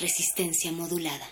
[0.00, 1.26] Resistencia modulada.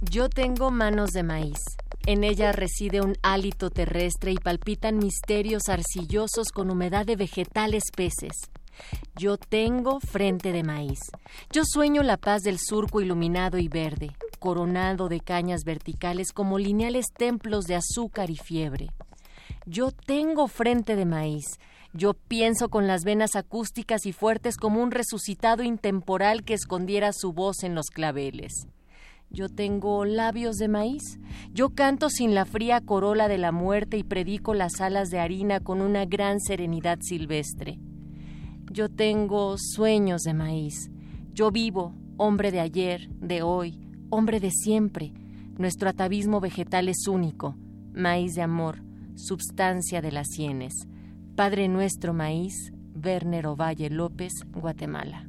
[0.00, 1.60] Yo tengo manos de maíz.
[2.04, 8.50] En ella reside un hálito terrestre y palpitan misterios arcillosos con humedad de vegetales peces.
[9.16, 10.98] Yo tengo frente de maíz.
[11.52, 17.06] Yo sueño la paz del surco iluminado y verde, coronado de cañas verticales como lineales
[17.16, 18.90] templos de azúcar y fiebre.
[19.66, 21.58] Yo tengo frente de maíz.
[21.94, 27.32] Yo pienso con las venas acústicas y fuertes como un resucitado intemporal que escondiera su
[27.32, 28.66] voz en los claveles.
[29.30, 31.18] Yo tengo labios de maíz.
[31.52, 35.60] Yo canto sin la fría corola de la muerte y predico las alas de harina
[35.60, 37.78] con una gran serenidad silvestre.
[38.72, 40.90] Yo tengo sueños de maíz.
[41.34, 43.78] Yo vivo, hombre de ayer, de hoy,
[44.08, 45.12] hombre de siempre.
[45.58, 47.54] Nuestro atavismo vegetal es único,
[47.92, 48.78] maíz de amor,
[49.14, 50.72] substancia de las sienes.
[51.36, 55.28] Padre nuestro maíz, Werner Ovalle López, Guatemala.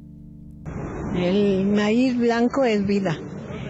[1.14, 3.18] El maíz blanco es vida,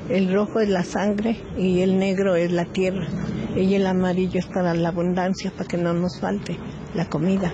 [0.08, 3.08] el rojo es la sangre y el negro es la tierra.
[3.56, 6.58] Y el amarillo es para la abundancia, para que no nos falte
[6.94, 7.52] la comida.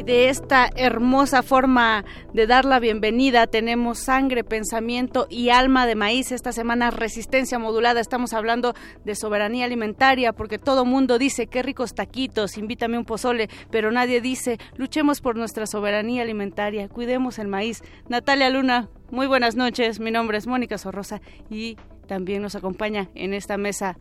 [0.00, 5.94] Y de esta hermosa forma de dar la bienvenida tenemos sangre, pensamiento y alma de
[5.94, 6.32] maíz.
[6.32, 8.00] Esta semana resistencia modulada.
[8.00, 8.72] Estamos hablando
[9.04, 14.22] de soberanía alimentaria porque todo mundo dice qué ricos taquitos, invítame un pozole, pero nadie
[14.22, 17.82] dice luchemos por nuestra soberanía alimentaria, cuidemos el maíz.
[18.08, 20.00] Natalia Luna, muy buenas noches.
[20.00, 23.98] Mi nombre es Mónica Sorrosa y también nos acompaña en esta mesa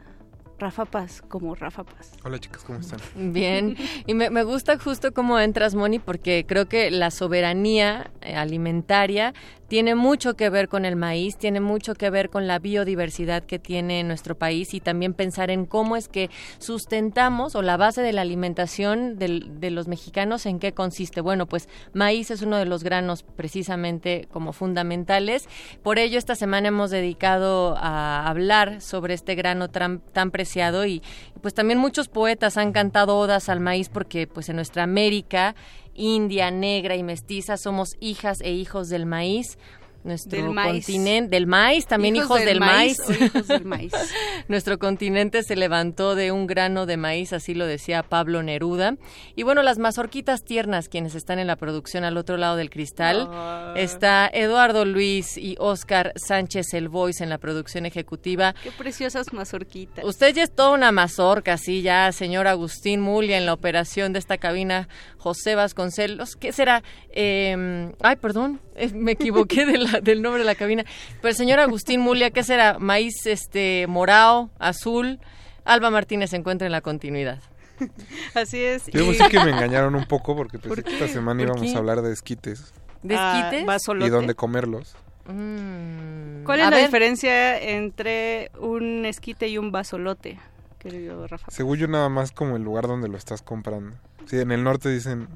[0.59, 2.11] Rafa Paz como Rafa Paz.
[2.23, 2.99] Hola chicas, ¿cómo están?
[3.15, 8.35] Bien, y me, me gusta justo cómo entras, Moni, porque creo que la soberanía eh,
[8.35, 9.33] alimentaria
[9.69, 13.59] tiene mucho que ver con el maíz, tiene mucho que ver con la biodiversidad que
[13.59, 18.11] tiene nuestro país y también pensar en cómo es que sustentamos o la base de
[18.11, 21.21] la alimentación de los mexicanos en qué consiste.
[21.21, 25.47] Bueno, pues maíz es uno de los granos precisamente como fundamentales.
[25.83, 31.03] Por ello, esta semana hemos dedicado a hablar sobre este grano tan, tan preciado y
[31.41, 35.55] pues también muchos poetas han cantado odas al maíz porque pues en nuestra América
[35.99, 39.57] india, negra y mestiza somos hijas e hijos del maíz.
[40.03, 40.85] Nuestro Del maíz.
[40.85, 42.97] continente, del maíz, también hijos, del, maíz.
[43.07, 43.91] o hijos del maíz.
[44.47, 48.95] Nuestro continente se levantó de un grano de maíz, así lo decía Pablo Neruda.
[49.35, 53.27] Y bueno, las mazorquitas tiernas, quienes están en la producción al otro lado del cristal,
[53.29, 53.73] Ah.
[53.75, 58.55] está Eduardo Luis y Oscar Sánchez El Voice en la producción ejecutiva.
[58.63, 60.05] Qué preciosas mazorquitas.
[60.05, 64.19] Usted ya es toda una mazorca, sí, ya, señor Agustín Mulia en la operación de
[64.19, 66.83] esta cabina, José Vasconcelos, ¿qué será?
[67.11, 70.83] Eh, ay, perdón, eh, me equivoqué de la- del nombre de la cabina.
[71.21, 72.77] Pero el señor Agustín Mulia, ¿qué será?
[72.79, 75.19] Maíz este morado, azul.
[75.65, 77.39] Alba Martínez se encuentra en la continuidad.
[78.33, 78.85] Así es.
[78.87, 81.47] Debo y- decir que me engañaron un poco porque pensé ¿Por que esta semana ¿Por
[81.49, 81.75] íbamos qué?
[81.75, 83.87] a hablar de esquites ¿De Ah, esquites?
[84.05, 84.95] y dónde comerlos.
[85.25, 90.39] Mm, ¿Cuál a es la ver, diferencia entre un esquite y un basolote,
[90.79, 91.49] querido Rafa?
[91.51, 93.95] Según yo nada más como el lugar donde lo estás comprando.
[94.25, 95.27] Sí, en el norte dicen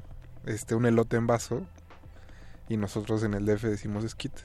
[0.46, 1.62] este un elote en vaso
[2.68, 4.44] y nosotros en el DF decimos esquites.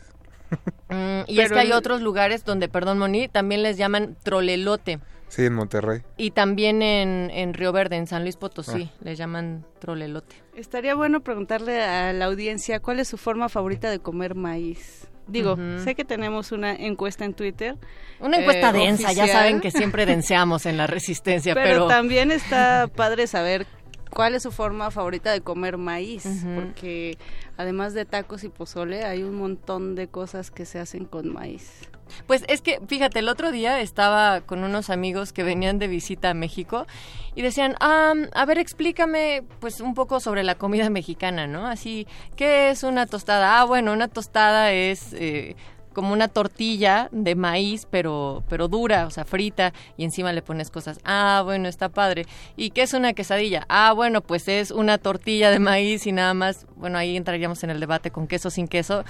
[0.90, 5.00] mm, y es que hay el- otros lugares donde, perdón, Moni, también les llaman trolelote.
[5.28, 6.02] Sí, en Monterrey.
[6.18, 8.98] Y también en, en Río Verde, en San Luis Potosí, Ah.
[9.04, 10.36] les llaman trolelote.
[10.56, 15.06] Estaría bueno preguntarle a la audiencia cuál es su forma favorita de comer maíz.
[15.28, 17.76] Digo, sé que tenemos una encuesta en Twitter,
[18.20, 22.32] Una encuesta Eh, densa, ya saben que siempre denseamos en la resistencia, pero, pero, también
[22.32, 23.68] está padre saber
[24.10, 26.26] cuál es su forma favorita de comer maíz,
[26.56, 27.18] porque
[27.58, 31.90] además de tacos y pozole hay un montón de cosas que se hacen con maíz.
[32.28, 36.32] Pues es que, fíjate, el otro día estaba con unos amigos que venían de visita
[36.32, 36.88] a México
[37.36, 41.68] y decían, ah, a ver, explícame pues un poco sobre la comida mexicana, ¿no?
[41.68, 43.60] Así, ¿qué es una tostada?
[43.60, 45.14] Ah, bueno, una tostada es...
[45.14, 45.56] Eh,
[46.00, 50.70] como una tortilla de maíz, pero, pero dura, o sea, frita, y encima le pones
[50.72, 50.98] cosas.
[51.04, 52.26] Ah, bueno, está padre.
[52.56, 53.66] ¿Y qué es una quesadilla?
[53.68, 56.68] Ah, bueno, pues es una tortilla de maíz y nada más.
[56.78, 59.04] Bueno, ahí entraríamos en el debate con queso sin queso.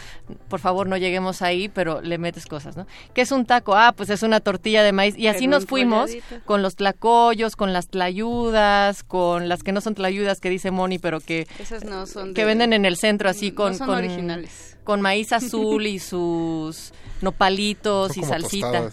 [0.47, 2.87] Por favor, no lleguemos ahí, pero le metes cosas, ¿no?
[3.13, 3.75] ¿Qué es un taco?
[3.75, 5.15] Ah, pues es una tortilla de maíz.
[5.15, 6.09] Y así nos fuimos
[6.45, 10.97] con los tlacoyos, con las tlayudas, con las que no son tlayudas que dice Moni,
[10.97, 11.45] pero que,
[11.85, 15.99] no son que venden en el centro así con, son originales con maíz azul y
[15.99, 18.89] sus nopalitos y salsita.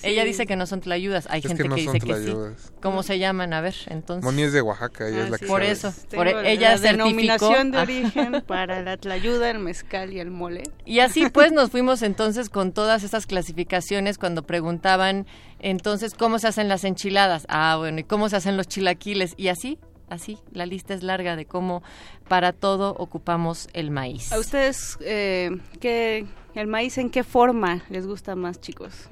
[0.00, 2.32] Ella dice que no son tlayudas, hay gente que, dice que sí.
[2.80, 3.52] ¿Cómo se llaman?
[3.52, 4.24] A ver, entonces.
[4.24, 7.72] Moni es de Oaxaca, ella es la que Por eso, por e- ella la denominación
[7.72, 10.62] de origen para la tlayuda, el mezcal y el mole.
[10.84, 15.26] Y así pues nos fuimos entonces con todas esas clasificaciones cuando preguntaban
[15.58, 17.44] entonces cómo se hacen las enchiladas.
[17.48, 19.34] Ah, bueno, ¿y cómo se hacen los chilaquiles?
[19.36, 19.80] Y así
[20.10, 21.82] así, la lista es larga de cómo
[22.28, 24.32] para todo ocupamos el maíz.
[24.32, 29.08] ¿A ustedes eh, qué, el maíz en qué forma les gusta más, chicos?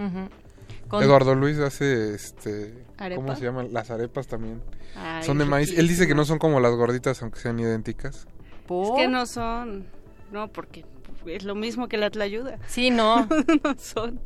[0.92, 2.74] Eduardo Luis hace, este,
[3.14, 3.72] ¿cómo se llaman?
[3.72, 4.60] Las arepas también.
[5.22, 5.76] son de maíz.
[5.76, 8.26] Él dice que no son como las gorditas, aunque sean idénticas.
[8.68, 9.86] Es que no son,
[10.30, 10.84] no, porque
[11.28, 12.58] es lo mismo que la tlayuda.
[12.66, 13.26] Sí, no.
[13.64, 14.20] no son.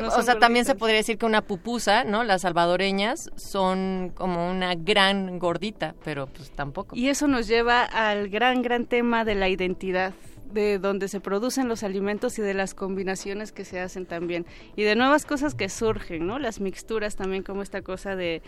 [0.00, 2.24] o sea, también se podría decir que una pupusa, ¿no?
[2.24, 6.96] Las salvadoreñas son como una gran gordita, pero pues tampoco.
[6.96, 10.14] Y eso nos lleva al gran, gran tema de la identidad
[10.52, 14.84] de donde se producen los alimentos y de las combinaciones que se hacen también y
[14.84, 16.38] de nuevas cosas que surgen, ¿no?
[16.38, 18.42] Las mixturas también como esta cosa de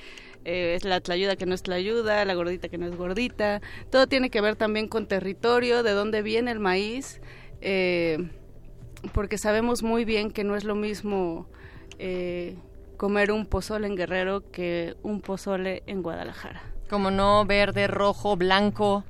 [0.44, 3.60] eh, es la tlayuda que no es tlayuda, la gordita que no es gordita,
[3.90, 7.20] todo tiene que ver también con territorio, de dónde viene el maíz,
[7.60, 8.30] eh,
[9.12, 11.46] porque sabemos muy bien que no es lo mismo
[11.98, 12.56] eh,
[12.96, 16.62] comer un pozole en Guerrero que un pozole en Guadalajara.
[16.90, 19.04] Como no, verde, rojo, blanco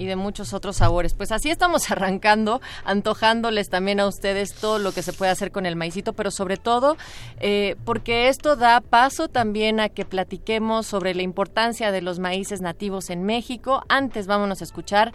[0.00, 1.14] y de muchos otros sabores.
[1.14, 5.66] Pues así estamos arrancando, antojándoles también a ustedes todo lo que se puede hacer con
[5.66, 6.96] el maicito, pero sobre todo
[7.38, 12.62] eh, porque esto da paso también a que platiquemos sobre la importancia de los maíces
[12.62, 13.84] nativos en México.
[13.88, 15.12] Antes vámonos a escuchar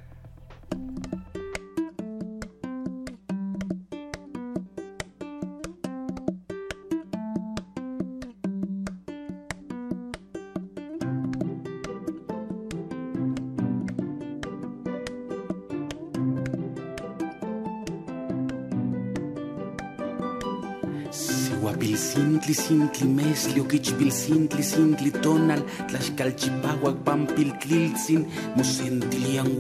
[21.99, 28.23] Sintli, sintli, mesli, oquichpil, sintli, sintli, tonal, tlaxcalchipahuac, pampil, tliltzin,
[28.55, 29.51] mosentilian,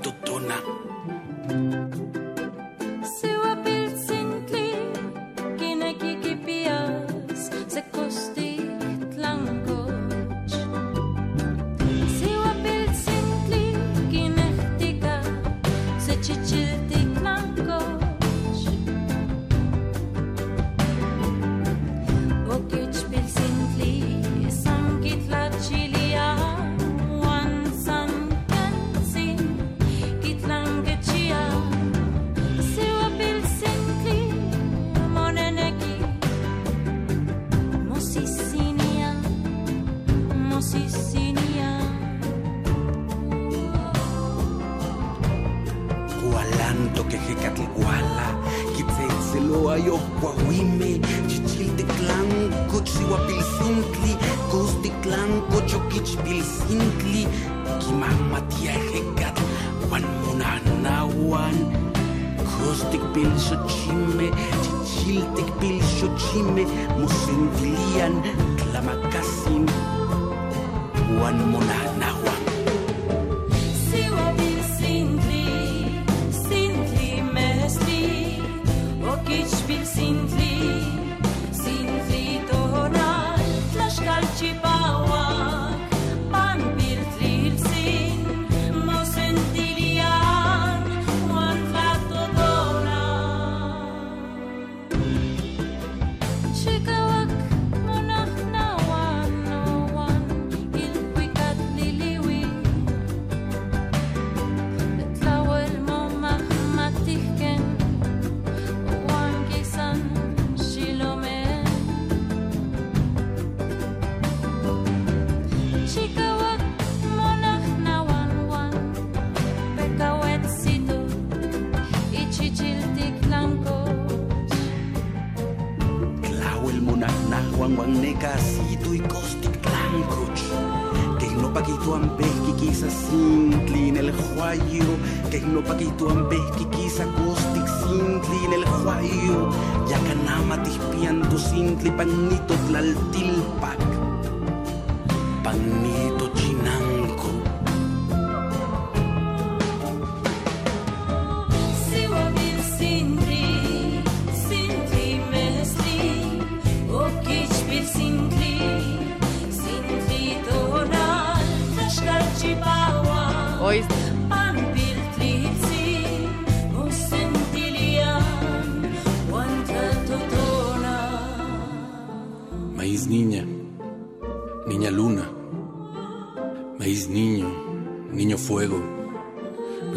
[0.00, 0.56] totona.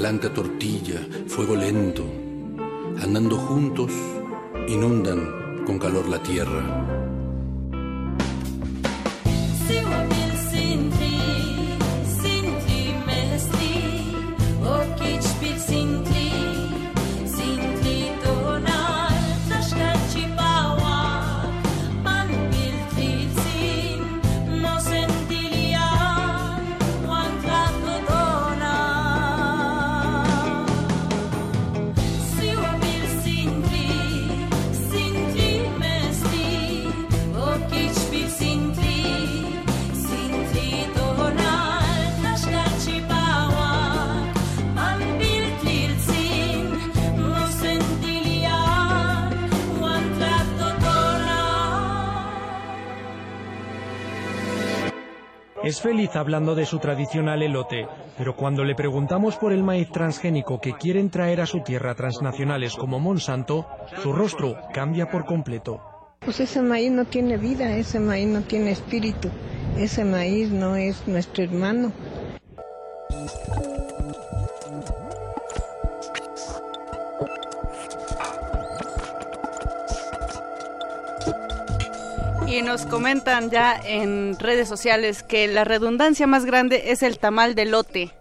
[0.06, 2.06] Blanca tortilla, fuego lento,
[3.02, 3.92] andando juntos,
[4.68, 7.15] inundan con calor la tierra.
[56.14, 61.10] Hablando de su tradicional elote, pero cuando le preguntamos por el maíz transgénico que quieren
[61.10, 63.68] traer a su tierra transnacionales como Monsanto,
[64.02, 65.82] su rostro cambia por completo.
[66.20, 69.30] Pues ese maíz no tiene vida, ese maíz no tiene espíritu,
[69.78, 71.92] ese maíz no es nuestro hermano.
[82.56, 87.54] Y nos comentan ya en redes sociales que la redundancia más grande es el tamal
[87.54, 88.12] de lote.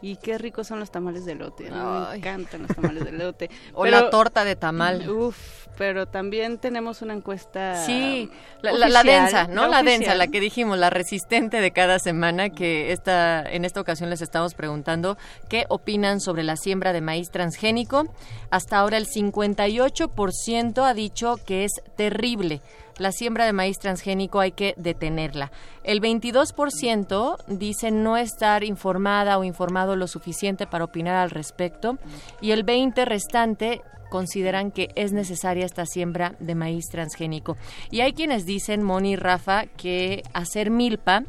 [0.00, 1.68] Y qué ricos son los tamales de lote.
[1.68, 2.08] ¿no?
[2.08, 3.50] Me encantan los tamales de lote.
[3.74, 5.08] o la torta de tamal.
[5.10, 7.84] Uf, pero también tenemos una encuesta.
[7.84, 8.30] Sí,
[8.62, 9.66] la, la- la densa, ¿no?
[9.66, 10.18] La, densa, oficial.
[10.18, 14.54] la que dijimos, la resistente de cada semana, que esta, en esta ocasión les estamos
[14.54, 15.18] preguntando
[15.50, 18.04] qué opinan sobre la siembra de maíz transgénico.
[18.50, 22.60] Hasta ahora el 58% ha dicho que es terrible.
[22.98, 25.50] La siembra de maíz transgénico hay que detenerla.
[25.82, 31.98] El 22% dice no estar informada o informado lo suficiente para opinar al respecto.
[32.40, 37.56] Y el 20% restante consideran que es necesaria esta siembra de maíz transgénico.
[37.90, 41.24] Y hay quienes dicen, Moni y Rafa, que hacer milpa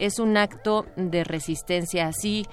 [0.00, 2.08] es un acto de resistencia.
[2.08, 2.46] Así,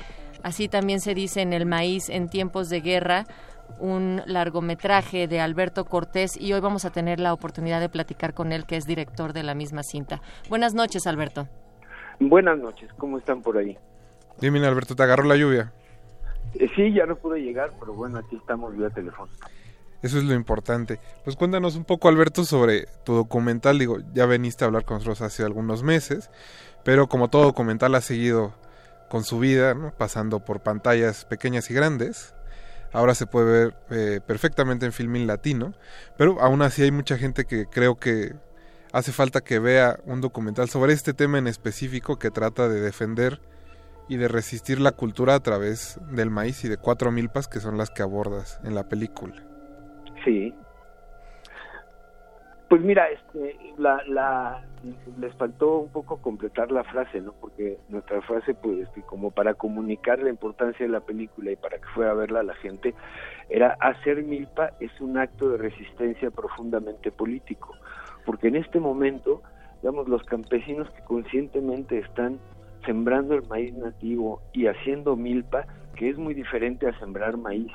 [0.43, 3.25] así también se dice en el maíz en tiempos de guerra,
[3.79, 8.51] un largometraje de Alberto Cortés y hoy vamos a tener la oportunidad de platicar con
[8.51, 10.21] él, que es director de la misma cinta.
[10.49, 11.47] Buenas noches, Alberto.
[12.19, 13.77] Buenas noches, ¿cómo están por ahí?
[14.39, 15.73] Dime, Alberto, ¿te agarró la lluvia?
[16.53, 19.31] Eh, sí, ya no pude llegar, pero bueno, aquí estamos vía teléfono.
[20.01, 20.99] Eso es lo importante.
[21.23, 23.77] Pues cuéntanos un poco, Alberto, sobre tu documental.
[23.77, 26.31] Digo, ya veniste a hablar con nosotros hace algunos meses,
[26.83, 28.53] pero como todo documental ha seguido
[29.09, 29.91] con su vida, ¿no?
[29.91, 32.33] pasando por pantallas pequeñas y grandes.
[32.93, 35.73] Ahora se puede ver eh, perfectamente en Filmin Latino,
[36.17, 38.33] pero aún así hay mucha gente que creo que
[38.91, 43.39] hace falta que vea un documental sobre este tema en específico que trata de defender
[44.09, 47.77] y de resistir la cultura a través del maíz y de cuatro milpas que son
[47.77, 49.41] las que abordas en la película.
[50.25, 50.53] Sí.
[52.67, 54.63] Pues mira, este, la,
[55.19, 57.33] les faltó un poco completar la frase, ¿no?
[57.33, 61.77] Porque nuestra frase, pues, este, como para comunicar la importancia de la película y para
[61.77, 62.95] que fuera a verla la gente,
[63.49, 67.75] era hacer milpa es un acto de resistencia profundamente político,
[68.25, 69.41] porque en este momento,
[69.81, 72.39] digamos, los campesinos que conscientemente están
[72.85, 77.71] sembrando el maíz nativo y haciendo milpa, que es muy diferente a sembrar maíz,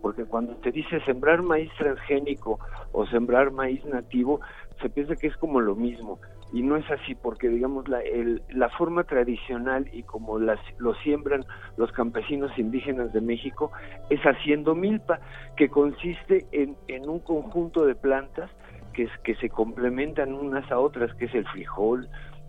[0.00, 2.60] porque cuando te dice sembrar maíz transgénico
[2.92, 4.40] o sembrar maíz nativo,
[4.80, 6.18] se piensa que es como lo mismo
[6.52, 10.94] y no es así porque digamos la, el- la forma tradicional y como las, lo
[10.96, 11.44] siembran
[11.76, 13.70] los campesinos indígenas de México
[14.10, 15.20] es haciendo milpa
[15.56, 18.50] que consiste en, en un conjunto de plantas
[18.94, 22.08] que, es- que se complementan unas a otras que es el frijol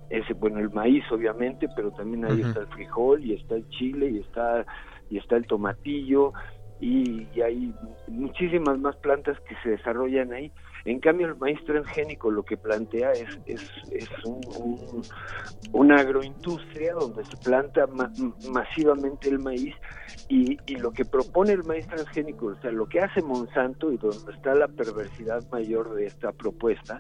[0.10, 4.10] ese bueno el maíz obviamente pero también ahí está el frijol y está el chile
[4.10, 4.66] y está
[5.10, 6.34] y está el tomatillo
[6.82, 7.74] y, hay
[8.08, 10.50] muchísimas más plantas que se desarrollan ahí.
[10.86, 15.02] En cambio, el maíz transgénico lo que plantea es, es, es un,
[15.74, 17.86] una agroindustria donde se planta
[18.52, 19.76] masivamente el maíz
[20.28, 23.98] y, y, lo que propone el maíz transgénico, o sea, lo que hace Monsanto y
[23.98, 27.00] donde está la perversidad mayor de esta propuesta,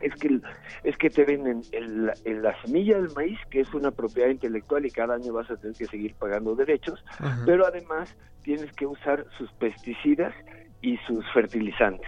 [0.00, 0.40] es que
[0.82, 2.06] es que te venden el,
[2.42, 5.76] la semilla del maíz que es una propiedad intelectual y cada año vas a tener
[5.76, 7.02] que seguir pagando derechos
[7.46, 10.34] pero además tienes que usar sus pesticidas
[10.84, 12.06] y sus fertilizantes.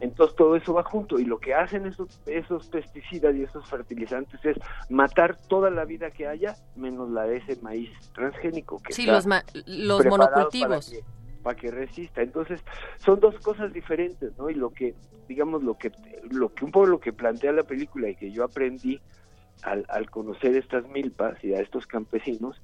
[0.00, 4.38] Entonces todo eso va junto y lo que hacen esos, esos pesticidas y esos fertilizantes
[4.44, 4.58] es
[4.90, 9.26] matar toda la vida que haya menos la de ese maíz transgénico que sí, los,
[9.66, 10.94] los monocultivos
[11.42, 12.20] para que resista.
[12.20, 12.60] Entonces,
[12.98, 14.50] son dos cosas diferentes, ¿no?
[14.50, 14.94] Y lo que,
[15.26, 15.90] digamos, lo que,
[16.30, 19.00] lo que un poco lo que plantea la película y que yo aprendí
[19.62, 22.60] al, al conocer estas milpas y a estos campesinos,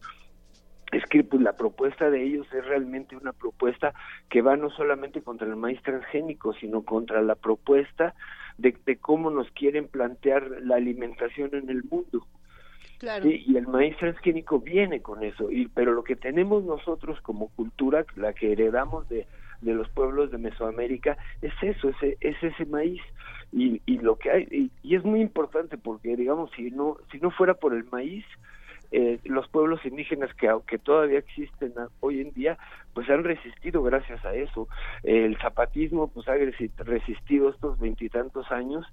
[0.93, 3.93] es que pues, la propuesta de ellos es realmente una propuesta
[4.29, 8.15] que va no solamente contra el maíz transgénico, sino contra la propuesta
[8.57, 12.27] de, de cómo nos quieren plantear la alimentación en el mundo.
[13.23, 18.05] Y el maíz transgénico viene con eso, y, pero lo que tenemos nosotros como cultura,
[18.17, 19.27] la que heredamos de,
[19.61, 23.01] de los pueblos de Mesoamérica, es eso, es, es ese maíz.
[23.53, 27.31] Y, y lo que hay, y, es muy importante porque, digamos, si no, si no
[27.31, 28.25] fuera por el maíz,
[28.91, 32.59] eh, los pueblos indígenas que aunque todavía existen hoy en día
[32.95, 34.69] pues han resistido gracias a eso
[35.03, 36.35] el zapatismo pues ha
[36.79, 38.87] resistido estos veintitantos años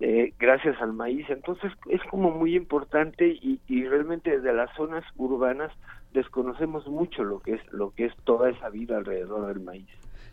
[0.00, 1.28] eh, gracias al maíz.
[1.28, 5.72] Entonces es como muy importante y, y, realmente desde las zonas urbanas
[6.14, 9.88] desconocemos mucho lo que es lo que es toda esa vida alrededor del maíz.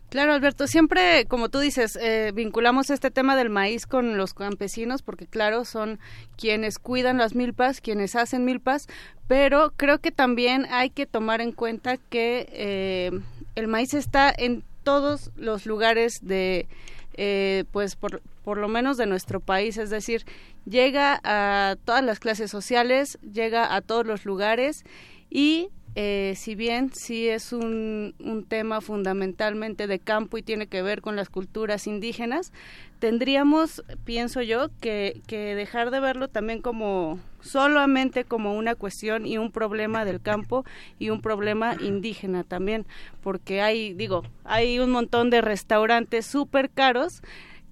[0.08, 5.02] Claro, Alberto, siempre, como tú dices, eh, vinculamos este tema del maíz con los campesinos,
[5.02, 5.98] porque claro, son
[6.38, 8.86] quienes cuidan las milpas, quienes hacen milpas,
[9.26, 13.10] pero creo que también hay que tomar en cuenta que eh,
[13.54, 16.66] el maíz está en todos los lugares de,
[17.12, 20.24] eh, pues por, por lo menos de nuestro país, es decir,
[20.64, 24.84] llega a todas las clases sociales, llega a todos los lugares
[25.28, 25.68] y
[26.00, 28.14] eh, si bien sí es un,
[28.46, 32.52] tema fundamentalmente de campo y tiene que ver con las culturas indígenas,
[33.00, 39.38] tendríamos, pienso yo, que, que dejar de verlo también como solamente como una cuestión y
[39.38, 40.64] un problema del campo
[41.00, 42.86] y un problema indígena también,
[43.20, 47.22] porque hay, digo, hay un montón de restaurantes súper caros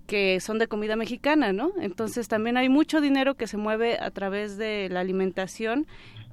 [0.08, 1.70] que son de comida mexicana, ¿no?
[1.80, 5.86] Entonces también hay mucho dinero que se mueve a través de la alimentación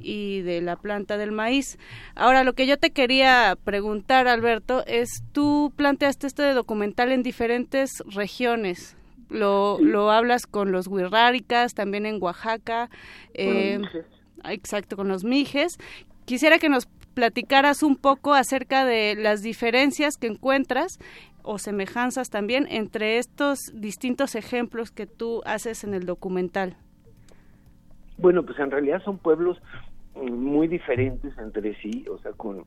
[0.03, 1.79] y de la planta del maíz.
[2.15, 8.03] Ahora, lo que yo te quería preguntar, Alberto, es, tú planteaste este documental en diferentes
[8.07, 8.95] regiones.
[9.29, 12.89] Lo, lo hablas con los huirráricas, también en Oaxaca,
[13.33, 13.81] eh,
[14.45, 15.77] exacto, con los mijes.
[16.25, 20.99] Quisiera que nos platicaras un poco acerca de las diferencias que encuentras
[21.43, 26.77] o semejanzas también entre estos distintos ejemplos que tú haces en el documental.
[28.17, 29.57] Bueno, pues en realidad son pueblos
[30.15, 32.65] muy diferentes entre sí, o sea, con,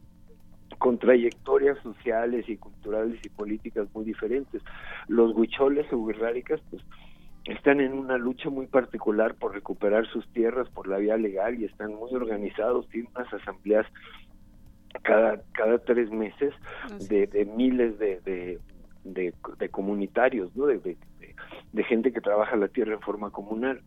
[0.79, 4.63] con trayectorias sociales y culturales y políticas muy diferentes.
[5.09, 6.83] Los huicholes o huirráricas, pues,
[7.45, 11.65] están en una lucha muy particular por recuperar sus tierras por la vía legal y
[11.65, 13.87] están muy organizados, tienen unas asambleas
[15.03, 16.53] cada, cada tres meses
[17.09, 18.21] de, de miles de,
[19.05, 20.67] de, de, comunitarios, ¿no?
[20.67, 23.81] De, de, gente que trabaja la tierra en forma comunal.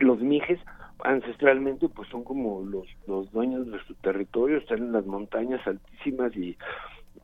[0.00, 0.58] Los mijes
[1.04, 6.34] ancestralmente pues son como los, los dueños de su territorio, están en las montañas altísimas
[6.36, 6.56] y,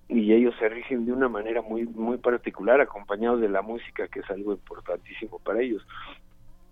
[0.09, 4.21] y ellos se rigen de una manera muy muy particular acompañados de la música que
[4.21, 5.87] es algo importantísimo para ellos.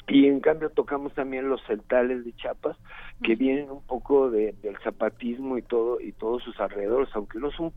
[0.08, 2.76] Y en cambio tocamos también los celtales de Chiapas
[3.22, 7.50] que vienen un poco de, del zapatismo y todo y todos sus alrededores aunque no
[7.52, 7.72] son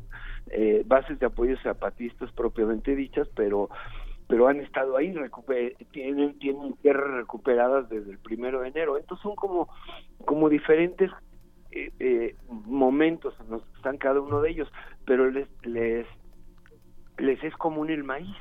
[0.50, 3.70] eh, bases de apoyo zapatistas propiamente dichas pero
[4.28, 5.14] pero han estado ahí
[5.92, 9.70] tienen tienen tierras recuperadas desde el primero de enero entonces son como
[10.26, 11.12] como diferentes
[11.72, 14.72] eh, eh, momentos en los que están cada uno de ellos
[15.06, 16.08] pero les les
[17.18, 18.36] les es común el maíz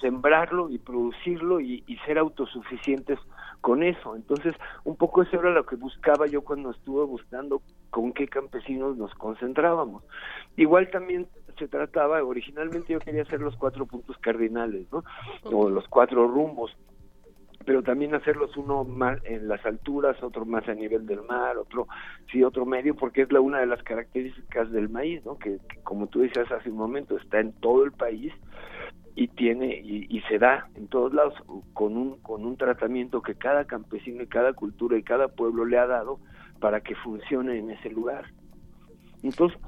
[0.00, 3.18] sembrarlo y producirlo y, ser autosuficientes
[3.60, 4.16] con eso.
[4.16, 8.96] Entonces, un poco eso era lo que buscaba yo cuando estuve buscando con qué campesinos
[8.96, 10.04] nos concentrábamos.
[10.56, 11.26] Igual también
[11.58, 15.04] se trataba, originalmente yo quería hacer los cuatro puntos cardinales, ¿no?
[15.44, 16.76] O los cuatro rumbos
[17.64, 21.86] pero también hacerlos uno más en las alturas, otro más a nivel del mar, otro
[22.32, 25.38] sí otro medio, porque es la una de las características del maíz, ¿no?
[25.38, 28.32] Que, que como tú decías hace un momento está en todo el país
[29.14, 31.34] y tiene y, se da en todos lados
[31.74, 35.78] con un con un tratamiento que cada campesino y cada cultura y cada pueblo le
[35.78, 36.20] ha dado
[36.60, 38.24] para que funcione en ese lugar
[39.22, 39.58] entonces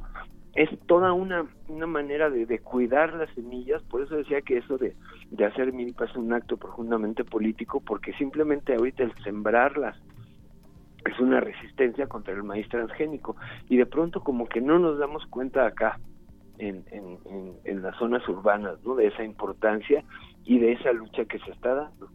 [0.55, 4.95] es toda una, una manera de, cuidar las semillas, por eso decía que eso de,
[5.31, 9.97] de hacer milpas es un acto profundamente político, porque simplemente ahorita el sembrarlas
[11.05, 13.37] es una resistencia contra el maíz transgénico
[13.69, 15.99] y de pronto como que no nos damos cuenta acá
[16.59, 18.95] en, en, en, en las zonas urbanas ¿no?
[18.95, 20.05] de esa importancia
[20.45, 22.09] y de esa lucha que se está dando.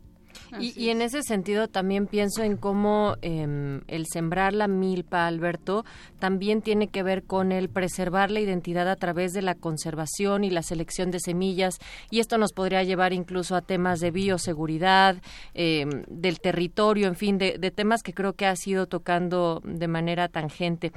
[0.60, 5.86] Y, en ese sentido también pienso en cómo eh, el sembrar la milpa, Alberto,
[6.20, 10.50] también tiene que ver con el preservar la identidad a través de la conservación y
[10.50, 11.80] la selección de semillas.
[12.10, 15.18] Y esto nos podría llevar incluso a temas de bioseguridad,
[15.54, 19.88] eh, del territorio, en fin, de, de temas que creo que ha sido tocando de
[19.88, 20.92] manera tangente.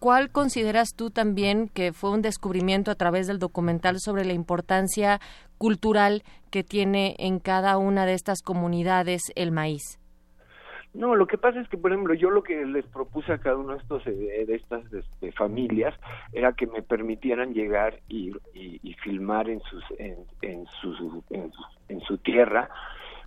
[0.00, 5.20] ¿Cuál consideras tú también que fue un descubrimiento a través del documental sobre la importancia
[5.58, 9.98] cultural que tiene en cada una de estas comunidades el maíz?
[10.94, 13.56] No, lo que pasa es que, por ejemplo, yo lo que les propuse a cada
[13.56, 15.94] uno de estos eh, de estas de familias
[16.32, 21.22] era que me permitieran llegar y, y, y filmar en sus en, en, su,
[21.88, 22.70] en su tierra,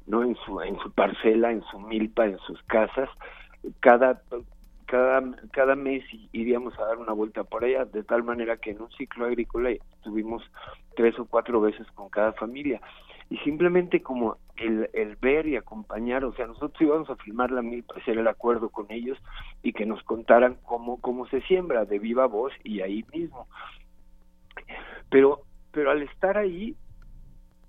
[0.07, 3.09] no en su en su parcela, en su milpa, en sus casas,
[3.79, 4.21] cada
[4.91, 8.81] cada, cada mes iríamos a dar una vuelta por allá, de tal manera que en
[8.81, 10.43] un ciclo agrícola estuvimos
[10.97, 12.81] tres o cuatro veces con cada familia.
[13.29, 17.61] Y simplemente como el, el ver y acompañar, o sea, nosotros íbamos a filmar la
[17.61, 19.17] milpa, hacer el acuerdo con ellos
[19.63, 23.47] y que nos contaran cómo, cómo se siembra de viva voz y ahí mismo.
[25.09, 26.75] Pero, pero al estar ahí,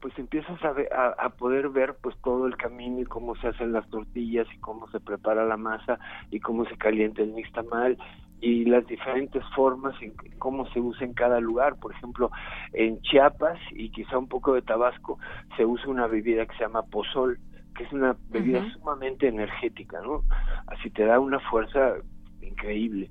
[0.02, 3.46] pues empiezas a, ver, a, a, poder ver pues todo el camino y cómo se
[3.46, 5.98] hacen las tortillas y cómo se prepara la masa
[6.30, 7.96] y cómo se calienta el nixtamal
[8.40, 11.76] y las diferentes formas y cómo se usa en cada lugar.
[11.76, 12.32] Por ejemplo,
[12.72, 15.18] en Chiapas y quizá un poco de Tabasco
[15.56, 17.38] se usa una bebida que se llama pozol,
[17.76, 18.72] que es una bebida uh -huh.
[18.72, 20.24] sumamente energética, ¿no?
[20.66, 21.94] Así te da una fuerza
[22.40, 23.08] increíble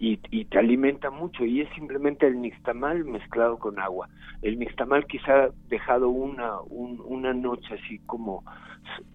[0.00, 4.08] y, y, te alimenta mucho y es simplemente el nixtamal mezclado con agua.
[4.40, 8.42] El nixtamal quizá dejado una un, una noche así como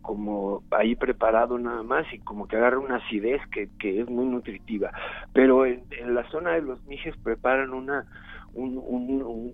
[0.03, 4.25] como ahí preparado nada más y como que agarra una acidez que, que es muy
[4.25, 4.91] nutritiva.
[5.33, 8.05] Pero en, en la zona de los mijes preparan una
[8.53, 9.53] un, un, un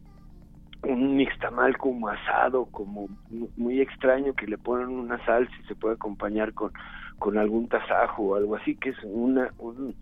[0.83, 3.07] un nixtamal como asado, como
[3.55, 6.73] muy extraño que le ponen una salsa y se puede acompañar con
[7.19, 9.95] con algún tasajo o algo así que es una un,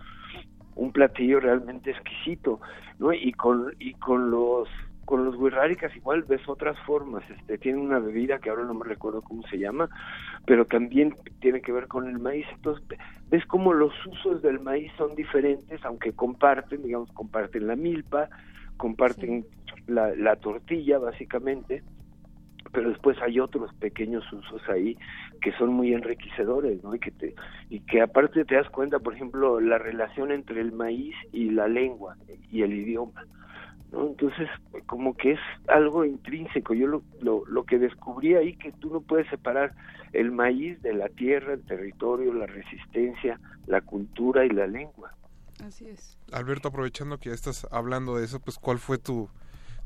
[0.76, 2.60] un platillo realmente exquisito,
[3.00, 3.14] ¿no?
[3.14, 4.68] Y con y con los
[5.10, 8.86] con los guirráricas igual ves otras formas, este tiene una bebida que ahora no me
[8.86, 9.90] recuerdo cómo se llama,
[10.46, 12.86] pero también tiene que ver con el maíz, entonces
[13.28, 18.30] ves como los usos del maíz son diferentes, aunque comparten, digamos, comparten la milpa,
[18.78, 19.82] comparten sí.
[19.88, 21.82] la, la tortilla básicamente,
[22.72, 24.98] pero después hay otros pequeños usos ahí
[25.42, 26.96] que son muy enriquecedores, ¿no?
[26.96, 27.36] Y que te
[27.70, 31.68] y que aparte te das cuenta, por ejemplo, la relación entre el maíz y la
[31.68, 32.18] lengua
[32.52, 33.26] y el idioma,
[33.92, 34.08] ¿no?
[34.08, 34.50] Entonces,
[34.86, 36.74] como que es algo intrínseco.
[36.74, 39.74] Yo lo, lo, lo que descubrí ahí que tú no puedes separar
[40.14, 45.14] el maíz de la tierra, el territorio, la resistencia, la cultura y la lengua.
[45.64, 46.18] Así es.
[46.32, 49.30] Alberto, aprovechando que ya estás hablando de eso, pues ¿cuál fue tu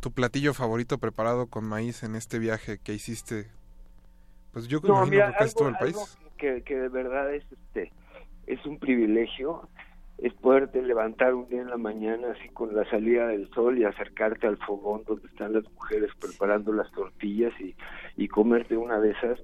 [0.04, 3.48] tu platillo favorito preparado con maíz en este viaje que hiciste?
[4.52, 6.20] Pues yo no, imagino mira, por casi todo el país.
[6.38, 7.94] Que, que de verdad es este
[8.46, 9.70] es un privilegio
[10.18, 13.86] es poderte levantar un día en la mañana así con la salida del sol y
[13.86, 17.74] acercarte al fogón donde están las mujeres preparando las tortillas y,
[18.18, 19.39] y comerte una de esas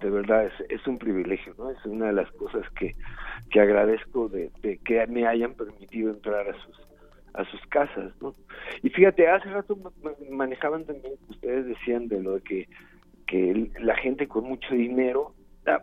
[0.00, 2.96] de verdad es, es un privilegio no es una de las cosas que,
[3.50, 6.87] que agradezco de, de que me hayan permitido entrar a sus
[7.34, 8.34] a sus casas, ¿no?
[8.82, 9.78] Y fíjate, hace rato
[10.30, 12.68] manejaban también, ustedes decían de lo de que,
[13.26, 15.34] que la gente con mucho dinero,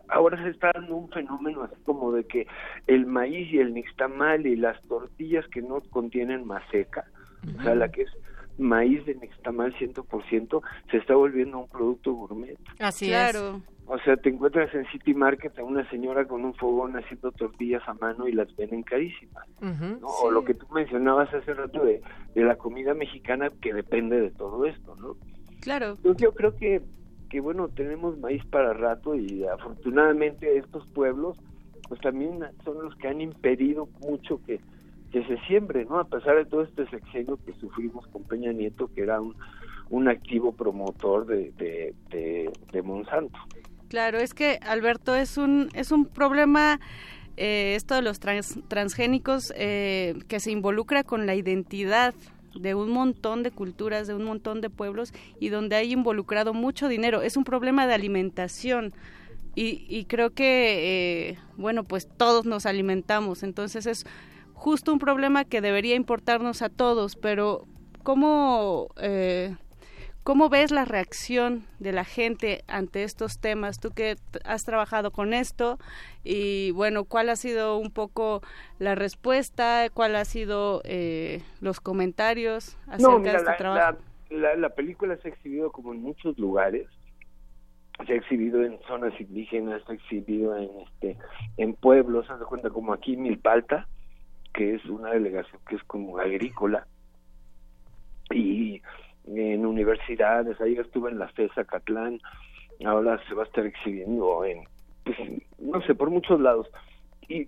[0.07, 2.47] ahora se está dando un fenómeno así como de que
[2.87, 7.05] el maíz y el nixtamal y las tortillas que no contienen maseca,
[7.43, 7.59] uh -huh.
[7.59, 8.11] o sea, la que es
[8.57, 12.57] maíz de nixtamal 100%, se está volviendo un producto gourmet.
[12.79, 13.57] Así claro.
[13.57, 13.74] es.
[13.87, 17.83] O sea, te encuentras en City Market a una señora con un fogón haciendo tortillas
[17.87, 19.47] a mano y las venden carísimas.
[19.61, 20.07] Uh -huh, ¿no?
[20.09, 20.23] sí.
[20.23, 22.01] O lo que tú mencionabas hace rato de,
[22.33, 25.15] de, la comida mexicana que depende de todo esto, ¿no?
[25.61, 25.91] Claro.
[25.91, 26.81] Entonces yo creo que,
[27.29, 31.37] que bueno, tenemos maíz para rato y afortunadamente estos pueblos
[31.87, 34.59] pues también son los que han impedido mucho que,
[35.11, 35.99] que se siembre, ¿no?
[35.99, 39.35] A pesar de todo este sexenio que sufrimos con Peña Nieto, que era un,
[39.89, 43.37] un activo promotor de, de, de, de Monsanto.
[43.95, 46.81] Claro, es que Alberto es un es un problema
[47.37, 52.13] eh, esto de los trans, transgénicos eh, que se involucra con la identidad
[52.59, 56.89] de un montón de culturas, de un montón de pueblos y donde hay involucrado mucho
[56.89, 57.21] dinero.
[57.21, 58.93] Es un problema de alimentación
[59.55, 64.05] y, y creo que, eh, bueno, pues todos nos alimentamos, entonces es
[64.51, 67.65] justo un problema que debería importarnos a todos, pero
[68.03, 69.55] ¿cómo, eh,
[70.25, 73.79] ¿cómo ves la reacción de la gente ante estos temas?
[73.79, 75.77] Tú que has trabajado con esto
[76.23, 78.41] y bueno, ¿cuál ha sido un poco
[78.79, 79.87] la respuesta?
[79.93, 83.97] ¿Cuál ha sido eh, los comentarios acerca de este la, trabajo?
[84.31, 86.87] La, la película se ha exhibido como en muchos lugares
[88.05, 91.17] se ha exhibido en zonas indígenas, se ha exhibido en este
[91.55, 93.87] en pueblos, se da cuenta como aquí Milpalta,
[94.53, 96.87] que es una delegación que es como agrícola,
[98.31, 98.81] y
[99.27, 102.19] en universidades, ahí estuve en la FESA Catlán,
[102.85, 104.63] ahora se va a estar exhibiendo en,
[105.03, 105.17] pues,
[105.59, 106.67] no sé, por muchos lados,
[107.27, 107.47] y,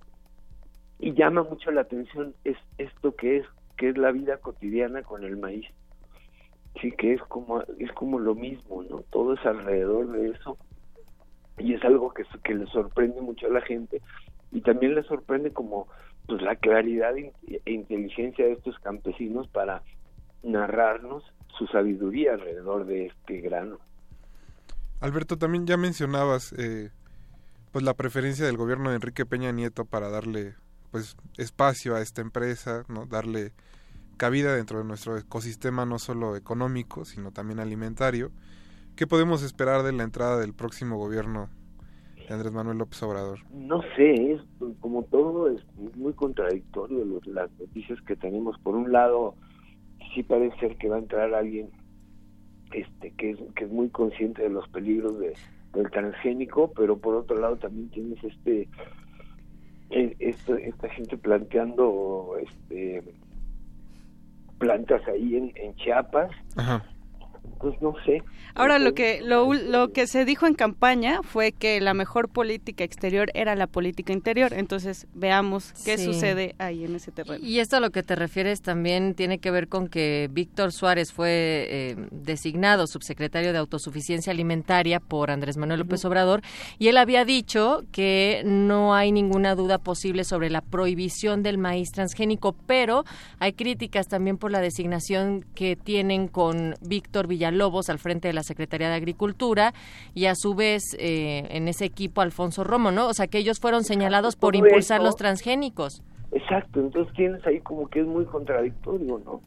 [0.99, 3.45] y llama mucho la atención es esto que es,
[3.77, 5.65] que es la vida cotidiana con el maíz.
[6.81, 10.57] Sí que es como es como lo mismo no todo es alrededor de eso.
[11.59, 14.01] Y es algo que, que le sorprende mucho a la gente.
[14.51, 15.87] Y también le sorprende como
[16.27, 17.33] pues la claridad e
[17.65, 19.81] inteligencia de estos campesinos para
[20.43, 21.23] narrarnos
[21.57, 23.79] su sabiduría alrededor de este grano
[24.99, 26.91] Alberto también ya mencionabas eh,
[27.71, 30.55] pues la preferencia del gobierno de Enrique Peña Nieto para darle
[30.91, 33.51] pues espacio a esta empresa no darle
[34.17, 38.31] cabida dentro de nuestro ecosistema no solo económico, sino también alimentario.
[38.95, 41.49] ¿Qué podemos esperar de la entrada del próximo gobierno
[42.27, 43.39] de Andrés Manuel López Obrador?
[43.51, 44.41] No sé, es
[44.79, 45.63] como todo es
[45.95, 48.57] muy contradictorio las noticias que tenemos.
[48.59, 49.35] Por un lado,
[50.13, 51.69] sí parece ser que va a entrar alguien
[52.71, 55.33] este que es, que es muy consciente de los peligros de,
[55.73, 58.67] del transgénico, pero por otro lado también tienes este
[59.89, 63.03] eh, esta, gente planteando este
[64.57, 66.31] plantas ahí en, en Chiapas.
[67.59, 68.21] Pues no sé.
[68.53, 72.83] Ahora lo que lo, lo que se dijo en campaña fue que la mejor política
[72.83, 74.53] exterior era la política interior.
[74.53, 77.43] Entonces veamos qué sucede ahí en ese terreno.
[77.43, 81.11] Y esto a lo que te refieres también tiene que ver con que Víctor Suárez
[81.11, 86.41] fue eh, designado subsecretario de autosuficiencia alimentaria por Andrés Manuel López Obrador
[86.79, 91.91] y él había dicho que no hay ninguna duda posible sobre la prohibición del maíz
[91.91, 93.03] transgénico, pero
[93.39, 98.43] hay críticas también por la designación que tienen con Víctor Villalobos al frente de la
[98.43, 99.73] Secretaría de Agricultura
[100.15, 103.07] y a su vez eh, en ese equipo Alfonso Romo, ¿no?
[103.07, 106.01] O sea, que ellos fueron señalados por impulsar los transgénicos.
[106.31, 109.41] Exacto, entonces tienes ahí como que es muy contradictorio, ¿no?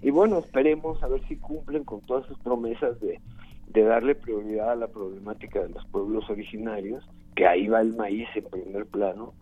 [0.00, 3.20] y, bueno, esperemos a ver si cumplen con todas sus promesas de,
[3.68, 8.26] de darle prioridad a la problemática de los pueblos originarios, que ahí va el maíz
[8.34, 9.34] en primer plano.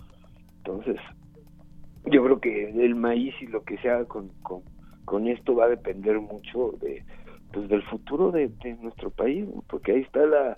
[0.58, 0.96] Entonces,
[2.06, 4.62] yo creo que el maíz y lo que se haga con, con,
[5.04, 7.04] con esto va a depender mucho de,
[7.52, 10.56] pues del futuro de, nuestro país, porque ahí está la,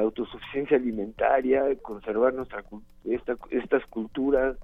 [0.00, 2.64] autosuficiencia alimentaria, conservar nuestra
[3.04, 4.56] esta, estas culturas,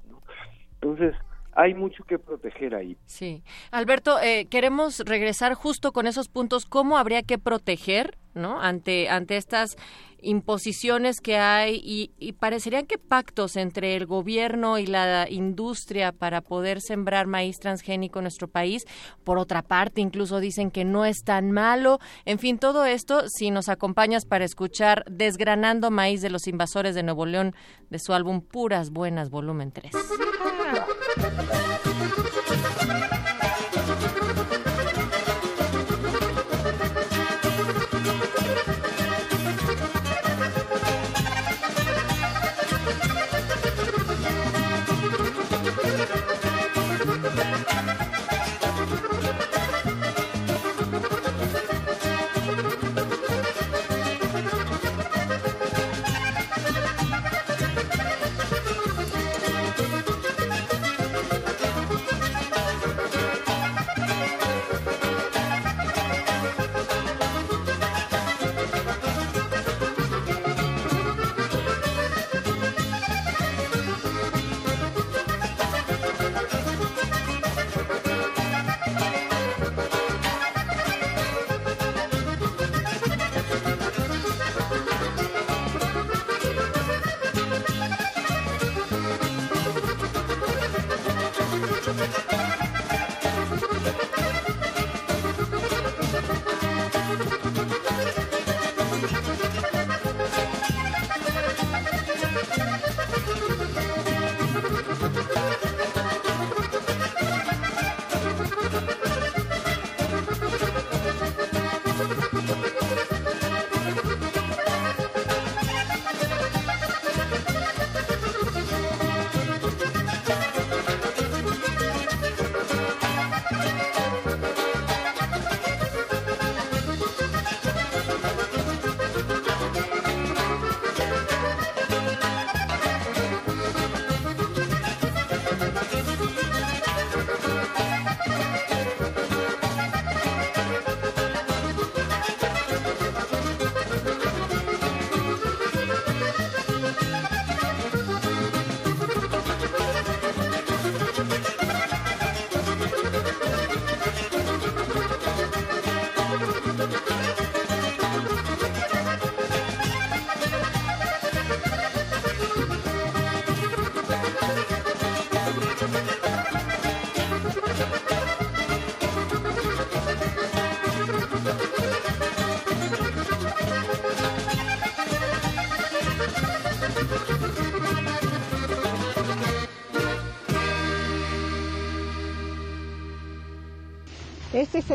[0.74, 1.14] entonces
[1.52, 2.96] hay mucho que proteger ahí.
[3.06, 6.64] Sí, Alberto, eh, queremos regresar justo con esos puntos.
[6.64, 9.76] ¿Cómo habría que proteger, no, ante ante estas
[10.22, 16.40] imposiciones que hay y, y, parecerían que pactos entre el gobierno y la industria para
[16.40, 18.84] poder sembrar maíz transgénico en nuestro país.
[19.24, 21.98] Por otra parte, incluso dicen que no es tan malo.
[22.24, 27.02] En fin, todo esto, si nos acompañas para escuchar Desgranando Maíz de los Invasores de
[27.02, 27.54] Nuevo León
[27.88, 29.92] de su álbum Puras Buenas, volumen 3.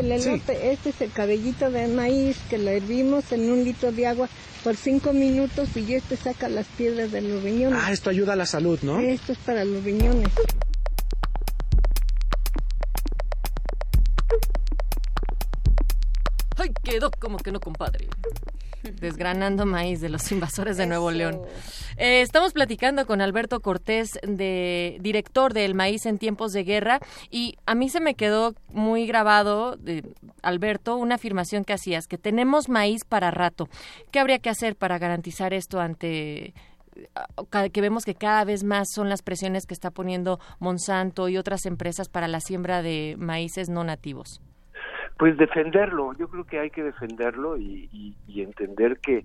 [0.06, 4.06] El elote, este es el cabellito de maíz que lo hervimos en un litro de
[4.06, 4.28] agua
[4.62, 7.78] por cinco minutos y este saca las piedras de los riñones.
[7.82, 9.00] Ah, esto ayuda a la salud, ¿no?
[9.00, 10.28] Esto es para los riñones.
[16.56, 18.08] ¡Ay, quedó como que no, compadre!
[19.00, 21.42] Desgranando maíz de los invasores de Nuevo León.
[21.98, 26.98] Eh, estamos platicando con Alberto Cortés, de, director del Maíz en tiempos de guerra,
[27.30, 30.02] y a mí se me quedó muy grabado, de,
[30.42, 33.68] Alberto, una afirmación que hacías, que tenemos maíz para rato.
[34.10, 36.52] ¿Qué habría que hacer para garantizar esto ante
[37.72, 41.66] que vemos que cada vez más son las presiones que está poniendo Monsanto y otras
[41.66, 44.40] empresas para la siembra de maíces no nativos?
[45.18, 47.88] Pues defenderlo, yo creo que hay que defenderlo y,
[48.26, 49.22] y, entender que,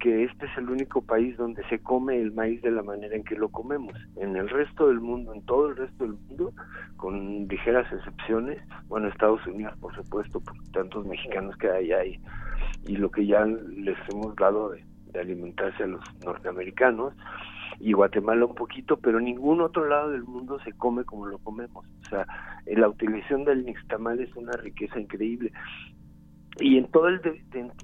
[0.00, 3.22] que este es el único país donde se come el maíz de la manera en
[3.22, 3.94] que lo comemos.
[4.16, 6.52] En el resto del mundo, en todo el resto del mundo,
[6.96, 8.58] con ligeras excepciones,
[8.88, 12.20] bueno, Estados Unidos, por supuesto, por tantos mexicanos que hay ahí,
[12.86, 17.14] y lo que ya les hemos dado de, de alimentarse a los norteamericanos,
[17.78, 21.86] y Guatemala un poquito, pero ningún otro lado del mundo se come como lo comemos.
[21.86, 22.26] O sea,
[22.66, 25.52] la utilización del nixtamal es una riqueza increíble.
[26.60, 27.20] Y en todo el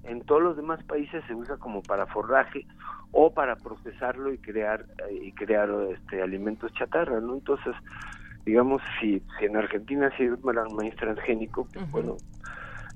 [0.05, 2.67] en, todos los demás países se usa como para forraje
[3.13, 7.35] o para procesarlo y crear y crear este alimentos chatarra, ¿no?
[7.35, 7.75] Entonces,
[8.45, 12.17] digamos si, si en Argentina se un maíz transgénico, pues bueno,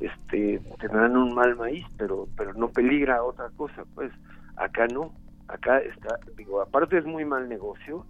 [0.00, 4.12] este tendrán un mal maíz, pero pero no peligra otra cosa, pues
[4.56, 5.12] acá no.
[5.48, 8.06] Acá está, digo, aparte es muy mal negocio,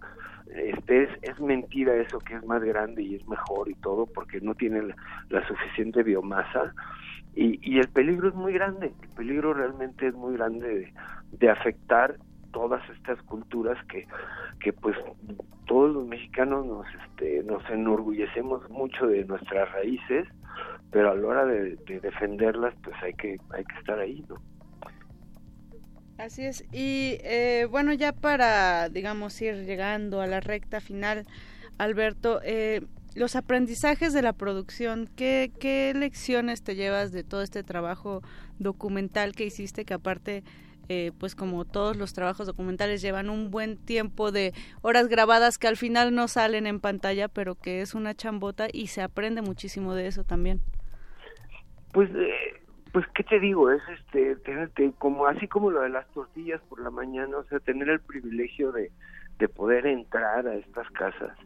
[0.55, 4.41] este es, es mentira eso que es más grande y es mejor y todo porque
[4.41, 4.93] no tiene
[5.29, 6.73] la, suficiente biomasa
[7.35, 10.91] y, y, el peligro es muy grande, el peligro realmente es muy grande
[11.31, 12.17] de, afectar
[12.51, 14.07] todas estas culturas que,
[14.59, 14.97] que pues
[15.65, 20.27] todos los mexicanos nos este nos enorgullecemos mucho de nuestras raíces
[20.91, 24.35] pero a la hora de, de defenderlas pues hay que hay que estar ahí no
[26.21, 26.63] Así es.
[26.71, 31.25] Y eh, bueno, ya para, digamos, ir llegando a la recta final,
[31.79, 32.81] Alberto, eh,
[33.15, 38.21] los aprendizajes de la producción, ¿qué, ¿qué lecciones te llevas de todo este trabajo
[38.59, 40.43] documental que hiciste, que aparte...
[40.89, 45.69] Eh, pues como todos los trabajos documentales llevan un buen tiempo de horas grabadas que
[45.69, 49.95] al final no salen en pantalla, pero que es una chambota y se aprende muchísimo
[49.95, 50.59] de eso también.
[51.93, 52.09] Pues
[52.91, 56.81] pues qué te digo es este tenerte como así como lo de las tortillas por
[56.81, 58.91] la mañana o sea tener el privilegio de
[59.39, 61.37] de poder entrar a estas casas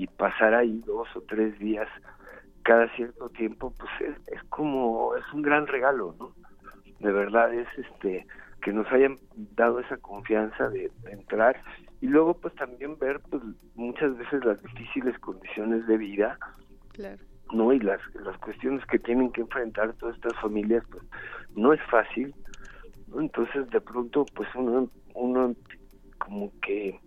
[0.00, 1.86] y pasar ahí dos o tres días
[2.62, 6.32] cada cierto tiempo pues es, como es un gran regalo no
[7.00, 8.26] de verdad es este
[8.62, 9.18] que nos hayan
[9.56, 11.62] dado esa confianza de, de entrar
[12.00, 13.42] y luego pues también ver pues
[13.74, 16.38] muchas veces las difíciles condiciones de vida
[16.94, 17.22] claro.
[17.52, 21.04] no y las las cuestiones que tienen que enfrentar todas estas familias pues
[21.54, 22.34] no es fácil
[23.18, 25.54] entonces de pronto pues uno uno
[26.18, 26.98] como que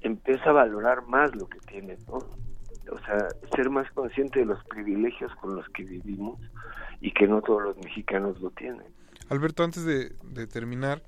[0.00, 4.64] empieza a valorar más lo que tiene no o sea ser más consciente de los
[4.64, 6.40] privilegios con los que vivimos
[7.00, 8.86] y que no todos los mexicanos lo tienen.
[9.28, 11.02] Alberto antes de, de terminar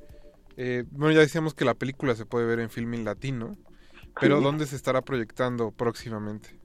[0.56, 3.56] eh, bueno ya decíamos que la película se puede ver en Filming Latino
[4.20, 6.62] pero dónde se estará proyectando próximamente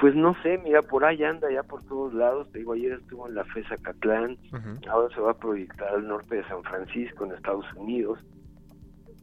[0.00, 2.50] pues no sé, mira, por ahí anda ya por todos lados.
[2.52, 4.38] Te digo, ayer estuvo en la FESA Catlán,
[4.88, 8.18] ahora se va a proyectar al norte de San Francisco, en Estados Unidos.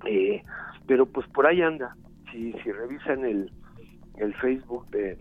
[0.06, 0.44] Eh,
[0.86, 1.96] pero pues por ahí anda.
[2.32, 3.52] Si, si revisan el,
[4.18, 5.18] el Facebook de,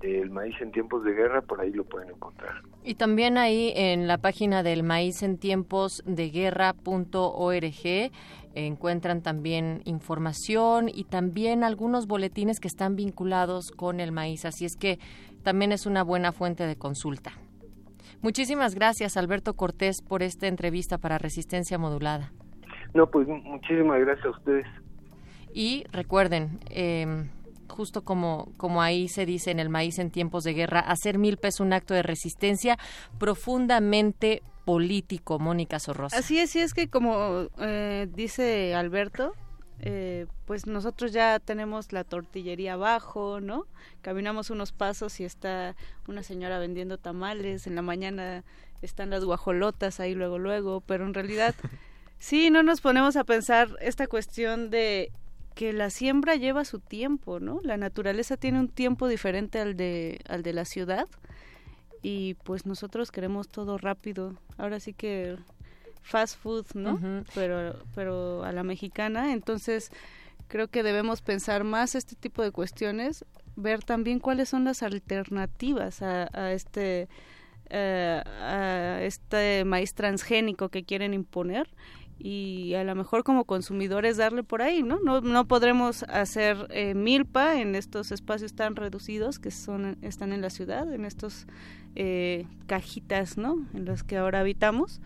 [0.00, 2.62] del maíz en tiempos de guerra, por ahí lo pueden encontrar.
[2.82, 8.12] Y también ahí en la página del maíz en tiempos de guerra.org
[8.54, 14.76] encuentran también información y también algunos boletines que están vinculados con el maíz, así es
[14.76, 14.98] que
[15.42, 17.32] también es una buena fuente de consulta.
[18.22, 22.32] Muchísimas gracias, Alberto Cortés, por esta entrevista para Resistencia Modulada.
[22.94, 24.66] No, pues muchísimas gracias a ustedes.
[25.52, 27.28] Y recuerden, eh,
[27.68, 31.48] justo como, como ahí se dice en el maíz en tiempos de guerra, hacer milpa
[31.48, 32.78] es un acto de resistencia
[33.18, 36.18] profundamente político, Mónica Sorrosa.
[36.18, 39.34] Así es, y es que como eh, dice Alberto,
[39.80, 43.66] eh, pues nosotros ya tenemos la tortillería abajo, ¿no?
[44.02, 45.74] Caminamos unos pasos y está
[46.08, 48.44] una señora vendiendo tamales, en la mañana
[48.82, 51.54] están las guajolotas ahí luego, luego, pero en realidad
[52.24, 55.12] sí, no nos ponemos a pensar esta cuestión de
[55.54, 57.60] que la siembra lleva su tiempo, ¿no?
[57.62, 61.06] La naturaleza tiene un tiempo diferente al de, al de la ciudad
[62.00, 64.38] y pues nosotros queremos todo rápido.
[64.56, 65.36] Ahora sí que
[66.00, 66.98] fast food, ¿no?
[67.34, 69.90] Pero pero a la mexicana, entonces
[70.48, 76.00] creo que debemos pensar más este tipo de cuestiones ver también cuáles son las alternativas
[76.00, 77.08] a, a este
[77.70, 81.68] eh, a este maíz transgénico que quieren imponer
[82.18, 85.00] y a lo mejor como consumidores darle por ahí, ¿no?
[85.00, 90.40] No, no podremos hacer eh, milpa en estos espacios tan reducidos que son están en
[90.40, 91.46] la ciudad, en estos
[91.96, 93.66] eh, cajitas, ¿no?
[93.74, 95.00] En las que ahora habitamos,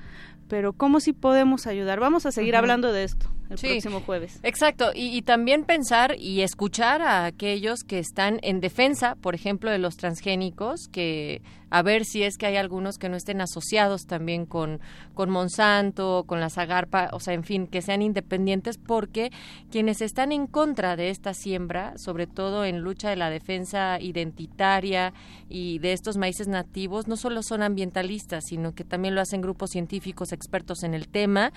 [0.48, 2.00] pero cómo si podemos ayudar.
[2.00, 4.38] Vamos a seguir hablando de esto el próximo jueves.
[4.42, 9.78] Exacto, y, también pensar y escuchar a aquellos que están en defensa, por ejemplo, de
[9.78, 14.46] los transgénicos, que a ver si es que hay algunos que no estén asociados también
[14.46, 14.80] con,
[15.14, 19.30] con Monsanto, con la Zagarpa, o sea, en fin, que sean independientes, porque
[19.70, 25.12] quienes están en contra de esta siembra, sobre todo en lucha de la defensa identitaria
[25.48, 29.70] y de estos maíces nativos, no solo son ambientalistas, sino que también lo hacen grupos
[29.70, 31.52] científicos expertos en el tema.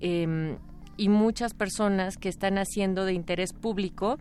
[0.00, 0.56] Eh,
[0.96, 4.18] y muchas personas que están haciendo de interés público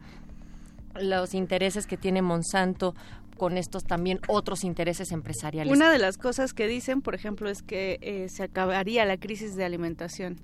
[0.99, 2.95] los intereses que tiene Monsanto
[3.37, 5.73] con estos también otros intereses empresariales.
[5.73, 9.55] Una de las cosas que dicen, por ejemplo, es que eh, se acabaría la crisis
[9.55, 10.39] de alimentación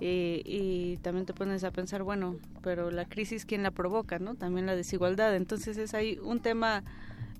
[0.00, 4.34] y, también te pones a pensar, bueno, pero la crisis quién la provoca, ¿no?
[4.34, 5.34] También la desigualdad.
[5.34, 6.84] Entonces es ahí un tema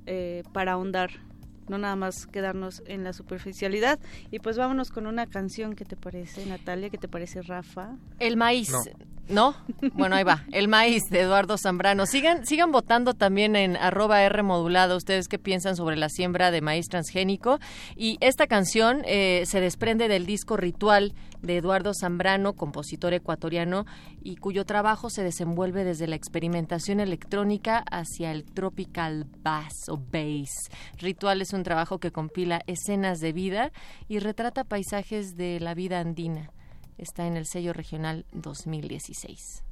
[0.07, 1.11] eh, para ahondar
[1.73, 3.99] no nada más quedarnos en la superficialidad.
[4.31, 7.97] Y pues vámonos con una canción que te parece, Natalia, que te parece, Rafa.
[8.18, 8.70] El maíz.
[8.70, 8.83] No.
[9.95, 10.45] Bueno, ahí va.
[10.53, 12.07] El maíz de Eduardo Zambrano.
[12.07, 16.61] Sigan, sigan votando también en arroba R modulado ustedes qué piensan sobre la siembra de
[16.61, 17.59] maíz transgénico.
[17.97, 23.87] Y esta canción eh, se desprende del disco Ritual de Eduardo Zambrano, compositor ecuatoriano,
[24.23, 30.70] y cuyo trabajo se desenvuelve desde la experimentación electrónica hacia el tropical bass o bass.
[30.99, 33.73] Ritual es un trabajo que compila escenas de vida
[34.09, 36.51] y retrata paisajes de la vida andina.
[37.03, 39.64] Está en el sello regional 2016.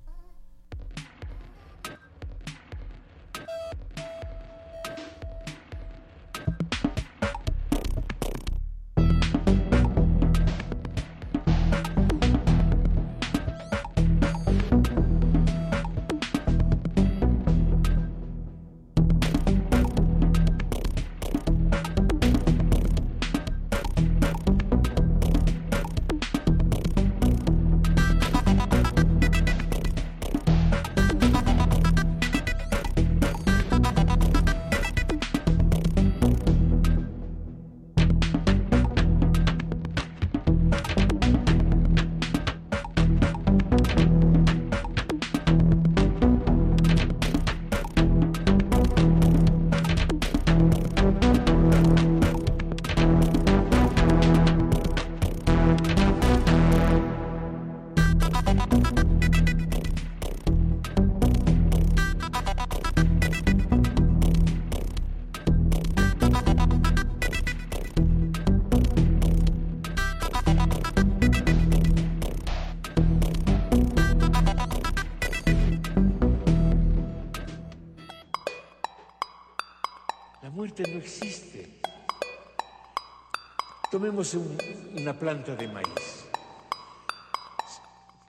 [84.11, 86.27] Tomemos una planta de maíz.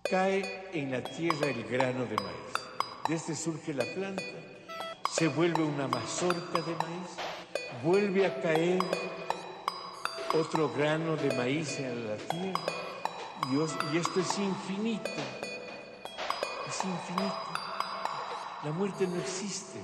[0.04, 2.54] Cae en la tierra el grano de maíz.
[3.10, 4.22] Desde surge la planta,
[5.10, 7.10] se vuelve una mazorca de maíz,
[7.84, 8.80] vuelve a caer
[10.40, 12.60] otro grano de maíz en la tierra.
[13.92, 15.10] Y, esto es infinito.
[16.70, 17.42] Es infinito.
[18.66, 19.80] La muerte no existe.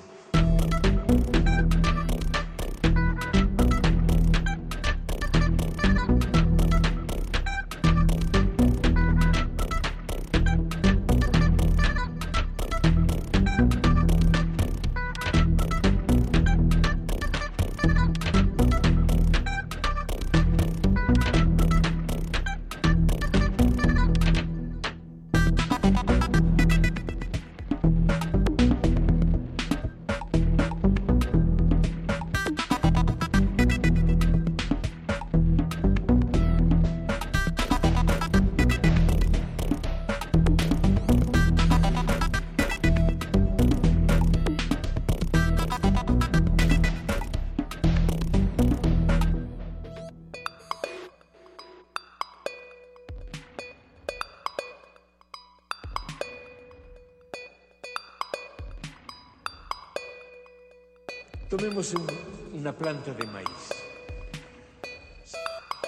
[62.77, 63.73] Planta de maíz.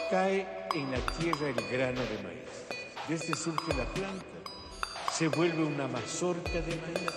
[0.09, 2.49] Cae en la tierra el grano de maíz.
[3.07, 4.25] Desde surge la planta,
[5.11, 7.11] se vuelve una mazorca de maíz,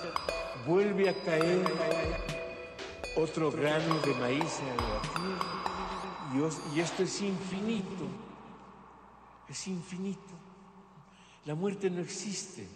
[0.66, 1.64] vuelve a caer
[3.16, 6.72] otro grano de maíz en la tierra.
[6.72, 8.06] Y, y esto es infinito.
[9.48, 10.34] Es infinito.
[11.44, 12.66] La muerte no existe.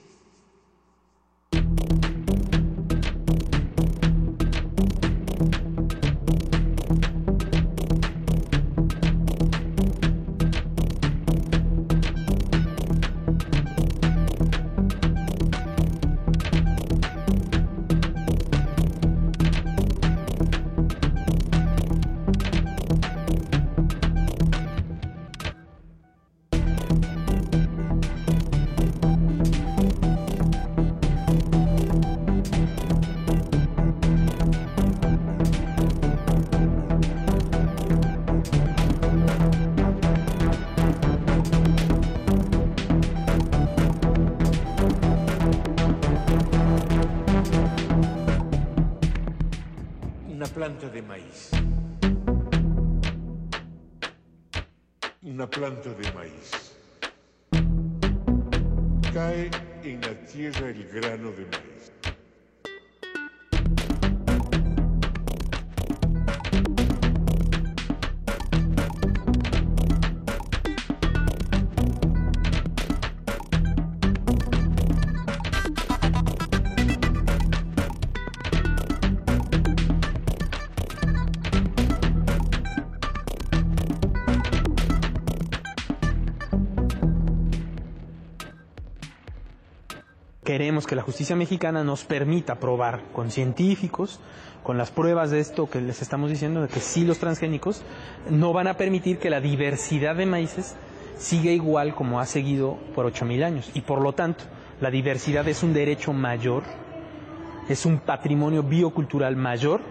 [91.07, 94.19] Justicia mexicana nos permita probar con científicos,
[94.65, 97.85] con las pruebas de esto que les estamos diciendo, de que sí los transgénicos
[98.29, 100.75] no van a permitir que la diversidad de maíces
[101.17, 103.71] siga igual como ha seguido por 8.000 años.
[103.73, 104.43] Y por lo tanto,
[104.81, 106.65] la diversidad es un derecho mayor,
[107.69, 109.83] es un patrimonio biocultural mayor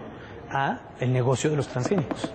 [0.50, 2.30] a el negocio de los transgénicos.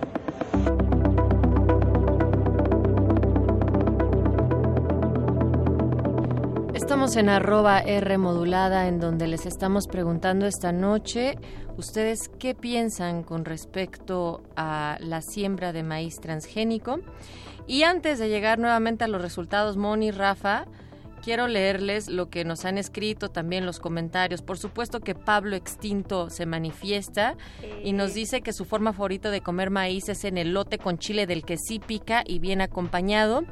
[6.82, 11.38] Estamos en arroba R modulada en donde les estamos preguntando esta noche,
[11.78, 16.98] ¿ustedes qué piensan con respecto a la siembra de maíz transgénico?
[17.68, 20.66] Y antes de llegar nuevamente a los resultados, Moni, Rafa,
[21.22, 24.42] quiero leerles lo que nos han escrito, también los comentarios.
[24.42, 27.36] Por supuesto que Pablo Extinto se manifiesta
[27.82, 30.98] y nos dice que su forma favorita de comer maíz es en el lote con
[30.98, 33.44] chile del que sí pica y bien acompañado.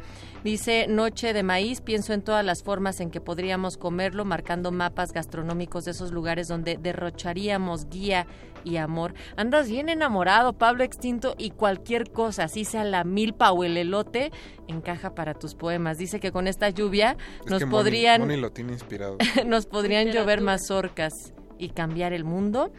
[0.45, 5.13] Dice, noche de maíz, pienso en todas las formas en que podríamos comerlo, marcando mapas
[5.13, 8.27] gastronómicos de esos lugares donde derrocharíamos guía
[8.65, 9.15] y amor.
[9.37, 14.31] Andas bien enamorado, Pablo Extinto, y cualquier cosa, así sea la milpa o el elote,
[14.69, 15.99] encaja para tus poemas.
[15.99, 18.21] Dice que con esta lluvia Es nos que Moni- podrían...
[18.23, 19.19] Moni lo tiene inspirado.
[19.47, 22.73] nos podrían llover mazorcas y cambiar el mundo.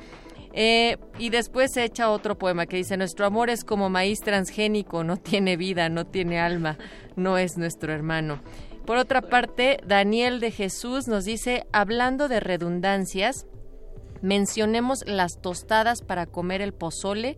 [0.53, 5.03] Eh, y después se echa otro poema que dice, nuestro amor es como maíz transgénico,
[5.05, 6.77] no tiene vida, no tiene alma,
[7.15, 8.41] no es nuestro hermano.
[8.85, 13.45] Por otra parte, Daniel de Jesús nos dice, hablando de redundancias,
[14.21, 17.37] mencionemos las tostadas para comer el pozole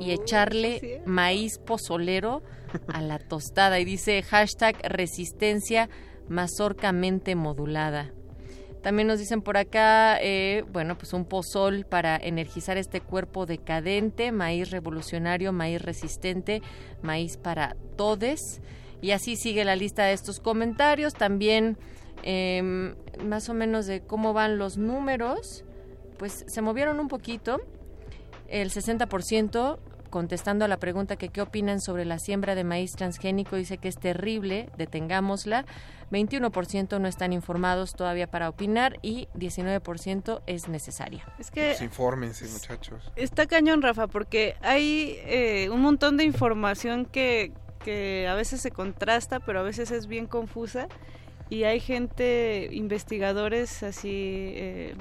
[0.00, 2.42] y echarle maíz pozolero
[2.88, 3.78] a la tostada.
[3.80, 5.88] Y dice hashtag resistencia
[6.28, 8.12] mazorcamente modulada.
[8.82, 14.30] También nos dicen por acá, eh, bueno, pues un pozol para energizar este cuerpo decadente,
[14.30, 16.62] maíz revolucionario, maíz resistente,
[17.02, 18.60] maíz para todes.
[19.02, 21.14] Y así sigue la lista de estos comentarios.
[21.14, 21.78] También
[22.22, 25.64] eh, más o menos de cómo van los números,
[26.18, 27.60] pues se movieron un poquito.
[28.48, 29.78] El 60%
[30.10, 33.88] contestando a la pregunta que qué opinan sobre la siembra de maíz transgénico dice que
[33.88, 35.66] es terrible, detengámosla.
[36.10, 41.24] 21% no están informados todavía para opinar y 19% es necesaria.
[41.38, 43.12] Es que Pues infórmense, muchachos.
[43.16, 47.52] Está cañón, Rafa, porque hay eh, un montón de información que,
[47.84, 50.88] que a veces se contrasta, pero a veces es bien confusa.
[51.48, 54.94] Y hay gente, investigadores así eh,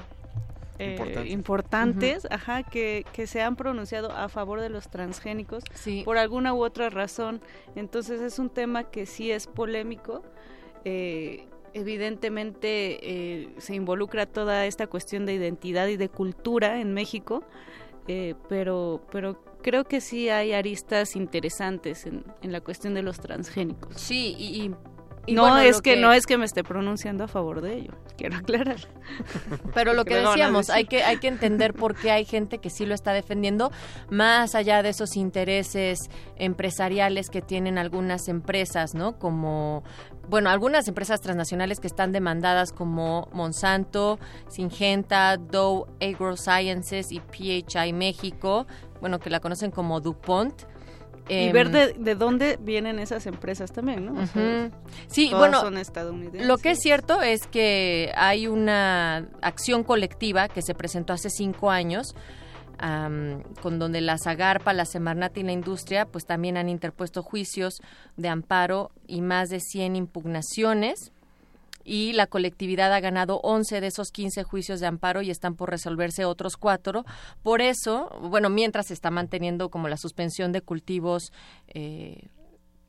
[0.80, 1.32] eh, Importantes.
[1.32, 6.02] importantes, ajá, que, que se han pronunciado a favor de los transgénicos Sí.
[6.04, 7.42] por alguna u otra razón.
[7.76, 10.22] Entonces es un tema que sí es polémico.
[10.84, 17.44] Eh, evidentemente eh, se involucra toda esta cuestión de identidad y de cultura en México,
[18.08, 23.20] eh, pero, pero creo que sí hay aristas interesantes en, en la cuestión de los
[23.20, 23.96] transgénicos.
[24.00, 24.76] Sí, y, y
[25.28, 28.78] no es que, no es que me esté pronunciando a favor de ello, quiero aclarar.
[29.74, 32.86] Pero lo que decíamos, hay que hay que entender por qué hay gente que sí
[32.86, 33.72] lo está defendiendo
[34.10, 39.18] más allá de esos intereses empresariales que tienen algunas empresas, ¿no?
[39.18, 39.84] Como
[40.28, 44.20] bueno, algunas empresas transnacionales que están demandadas como Monsanto,
[44.50, 48.66] Syngenta, Dow AgroSciences y PHI México,
[49.00, 50.64] bueno, que la conocen como DuPont
[51.28, 54.14] y ver em, de, dónde vienen esas empresas también, ¿no?
[55.08, 56.46] sí, bueno, son estadounidenses.
[56.46, 61.72] Lo que es cierto es que hay una acción colectiva que se presentó hace cinco
[61.72, 62.16] años.
[62.78, 67.82] con donde la Zagarpa, la Semarnat y la industria pues también han interpuesto juicios
[68.18, 71.14] de amparo y más de 100 impugnaciones
[71.86, 75.70] y la colectividad ha ganado 11 de esos 15 juicios de amparo y están por
[75.70, 77.06] resolverse otros cuatro.
[77.44, 81.32] Por eso, bueno, mientras se está manteniendo como la suspensión de cultivos
[81.68, 82.28] eh,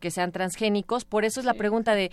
[0.01, 2.11] que sean transgénicos, por eso es la pregunta de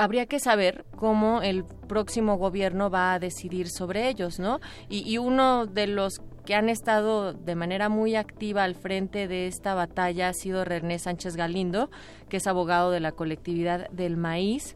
[0.00, 4.58] habría que saber cómo el próximo gobierno va a decidir sobre ellos, ¿no?
[4.88, 9.46] Y, y, uno de los que han estado de manera muy activa al frente de
[9.46, 11.90] esta batalla ha sido René Sánchez Galindo,
[12.28, 14.74] que es abogado de la colectividad del maíz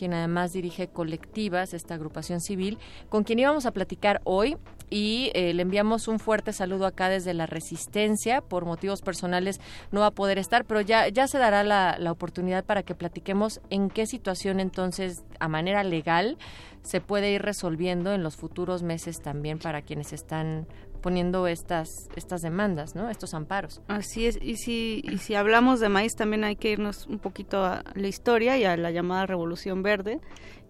[0.00, 2.78] quien además dirige colectivas, esta agrupación civil,
[3.10, 4.56] con quien íbamos a platicar hoy
[4.88, 8.40] y eh, le enviamos un fuerte saludo acá desde la Resistencia.
[8.40, 9.60] Por motivos personales
[9.92, 12.94] no va a poder estar, pero ya, ya se dará la, la oportunidad para que
[12.94, 16.38] platiquemos en qué situación entonces, a manera legal,
[16.80, 20.66] se puede ir resolviendo en los futuros meses también para quienes están
[21.00, 23.10] poniendo estas estas demandas, ¿no?
[23.10, 23.80] Estos amparos.
[23.88, 24.38] Así es.
[24.40, 28.08] Y si y si hablamos de maíz también hay que irnos un poquito a la
[28.08, 30.20] historia y a la llamada Revolución Verde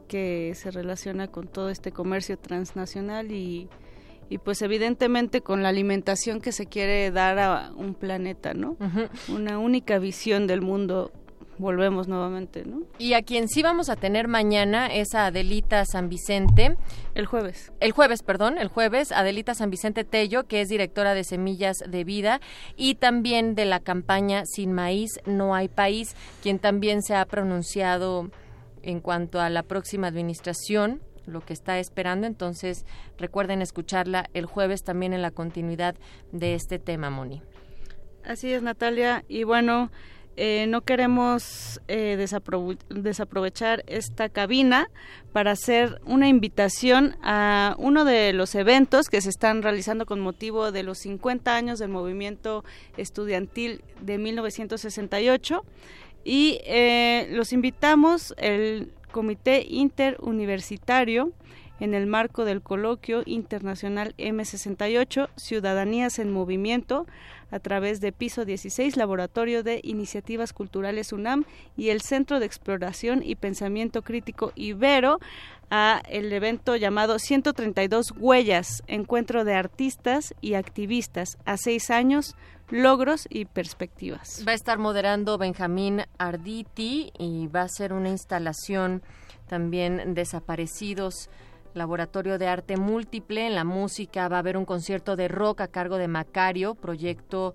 [0.08, 3.68] que se relaciona con todo este comercio transnacional y
[4.30, 8.76] y pues evidentemente con la alimentación que se quiere dar a un planeta, ¿no?
[9.28, 11.10] Una única visión del mundo
[11.60, 12.82] volvemos nuevamente, ¿no?
[12.98, 16.76] Y a quien sí vamos a tener mañana es a Adelita San Vicente.
[17.14, 17.72] El jueves.
[17.80, 22.04] El jueves, perdón, el jueves, Adelita San Vicente Tello, que es directora de Semillas de
[22.04, 22.40] Vida
[22.76, 28.30] y también de la campaña Sin Maíz No Hay País, quien también se ha pronunciado
[28.82, 32.26] en cuanto a la próxima administración lo que está esperando.
[32.26, 32.84] Entonces,
[33.18, 35.94] recuerden escucharla el jueves también en la continuidad
[36.32, 37.42] de este tema, Moni.
[38.24, 39.24] Así es, Natalia.
[39.28, 39.90] Y bueno,
[40.42, 42.16] eh, no queremos eh,
[42.88, 44.88] desaprovechar esta cabina
[45.34, 50.72] para hacer una invitación a uno de los eventos que se están realizando con motivo
[50.72, 52.64] de los 50 años del movimiento
[52.96, 55.62] estudiantil de 1968
[56.24, 61.32] y eh, los invitamos el Comité Interuniversitario
[61.80, 67.06] en el marco del coloquio internacional M68 Ciudadanías en Movimiento
[67.50, 71.44] a través de Piso 16, Laboratorio de Iniciativas Culturales UNAM
[71.76, 75.18] y el Centro de Exploración y Pensamiento Crítico Ibero
[75.70, 82.34] a el evento llamado 132 Huellas, Encuentro de Artistas y Activistas a seis años,
[82.70, 84.44] logros y perspectivas.
[84.46, 89.02] Va a estar moderando Benjamín Arditi y va a ser una instalación
[89.46, 91.28] también desaparecidos
[91.74, 93.46] Laboratorio de Arte Múltiple.
[93.46, 97.54] En la música va a haber un concierto de rock a cargo de Macario, proyecto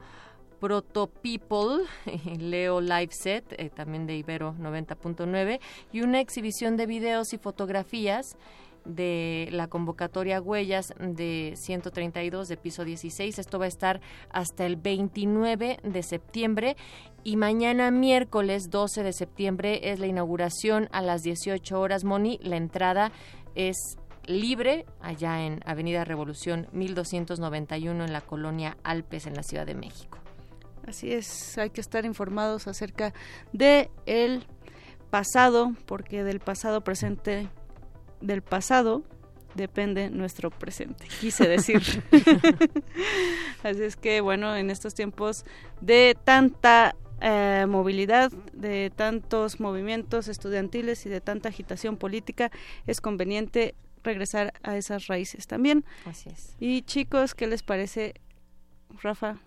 [0.59, 1.85] Proto People,
[2.39, 5.59] Leo Live Set, eh, también de Ibero 90.9,
[5.91, 8.37] y una exhibición de videos y fotografías
[8.85, 13.39] de la convocatoria Huellas de 132 de piso 16.
[13.39, 13.99] Esto va a estar
[14.29, 16.77] hasta el 29 de septiembre
[17.23, 22.03] y mañana miércoles 12 de septiembre es la inauguración a las 18 horas.
[22.03, 23.11] Moni, la entrada
[23.55, 23.97] es
[24.27, 30.17] libre allá en Avenida Revolución 1291 en la colonia Alpes en la Ciudad de México.
[30.87, 33.13] Así es, hay que estar informados acerca
[33.53, 34.45] de el
[35.09, 37.49] pasado, porque del pasado presente,
[38.21, 39.03] del pasado
[39.55, 41.81] depende nuestro presente, quise decir.
[43.63, 45.45] Así es que, bueno, en estos tiempos
[45.81, 52.51] de tanta eh, movilidad, de tantos movimientos estudiantiles y de tanta agitación política,
[52.85, 53.73] es conveniente
[54.05, 55.85] regresar a esas raíces también.
[56.05, 56.55] Así es.
[56.59, 58.13] Y chicos, ¿qué les parece?
[59.01, 59.37] Rafa,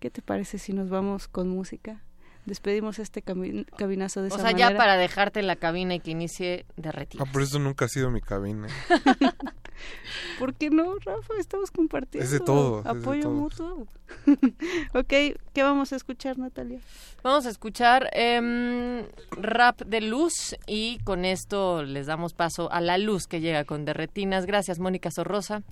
[0.00, 2.02] ¿qué te parece si nos vamos con música?
[2.46, 6.64] Despedimos este cabinazo de o sea, ya para dejarte en la cabina y que inicie
[6.76, 7.22] derretido.
[7.22, 8.68] Ah, por eso nunca ha sido mi cabina.
[10.38, 11.34] ¿Por qué no, Rafa?
[11.38, 12.24] Estamos compartiendo.
[12.24, 12.82] Es de todo.
[12.84, 13.86] Apoyo mutuo.
[14.94, 15.08] ok,
[15.52, 16.80] ¿qué vamos a escuchar, Natalia?
[17.22, 22.98] Vamos a escuchar em, rap de luz y con esto les damos paso a la
[22.98, 24.46] luz que llega con derretinas.
[24.46, 25.62] Gracias, Mónica Sorrosa.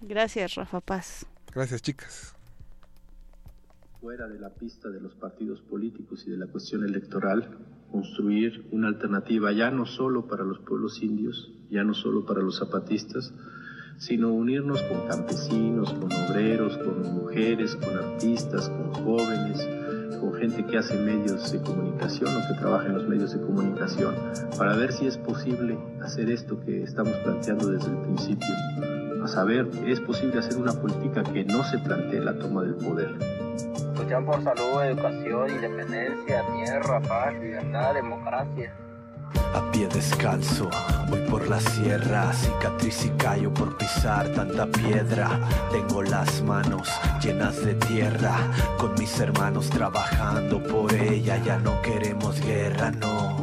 [0.00, 1.26] Gracias, Rafa Paz.
[1.54, 2.34] Gracias, chicas.
[4.00, 7.56] Fuera de la pista de los partidos políticos y de la cuestión electoral,
[7.92, 12.58] construir una alternativa ya no solo para los pueblos indios, ya no solo para los
[12.58, 13.32] zapatistas,
[13.96, 19.66] sino unirnos con campesinos, con obreros, con mujeres, con artistas, con jóvenes,
[20.20, 24.14] con gente que hace medios de comunicación o que trabaja en los medios de comunicación,
[24.58, 28.54] para ver si es posible hacer esto que estamos planteando desde el principio,
[29.24, 33.14] a saber, es posible hacer una política que no se plantee la toma del poder.
[33.96, 38.74] Luchan por salud, educación, independencia, tierra, paz, libertad, democracia.
[39.54, 40.70] A pie descalzo,
[41.08, 45.40] voy por la sierra, cicatriz y callo por pisar tanta piedra.
[45.70, 46.88] Tengo las manos
[47.22, 48.36] llenas de tierra,
[48.78, 51.36] con mis hermanos trabajando por ella.
[51.44, 53.36] Ya no queremos guerra, no.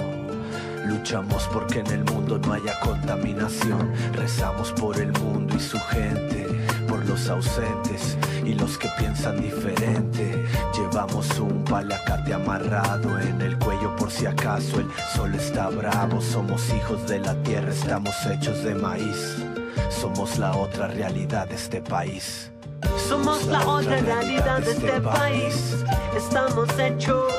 [0.88, 3.94] Luchamos porque en el mundo no haya contaminación.
[4.14, 6.48] Rezamos por el mundo y su gente,
[7.10, 10.45] los ausentes y los que piensan diferente.
[10.76, 16.22] Llevamos un palacate amarrado en el cuello por si acaso el sol está bravo.
[16.22, 19.38] Somos hijos de la tierra, estamos hechos de maíz.
[19.89, 22.51] Somos la otra realidad de este país.
[23.07, 25.76] Somos la otra realidad de este país.
[26.16, 27.34] Estamos hechos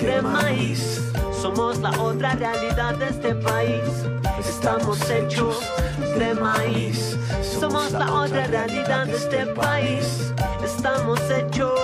[0.00, 1.02] de maíz.
[1.46, 3.80] Somos la otra realidad de este país.
[4.40, 5.60] Estamos hechos
[6.18, 7.16] de maíz.
[7.60, 10.32] Somos la otra realidad de este país.
[10.64, 11.78] Estamos hechos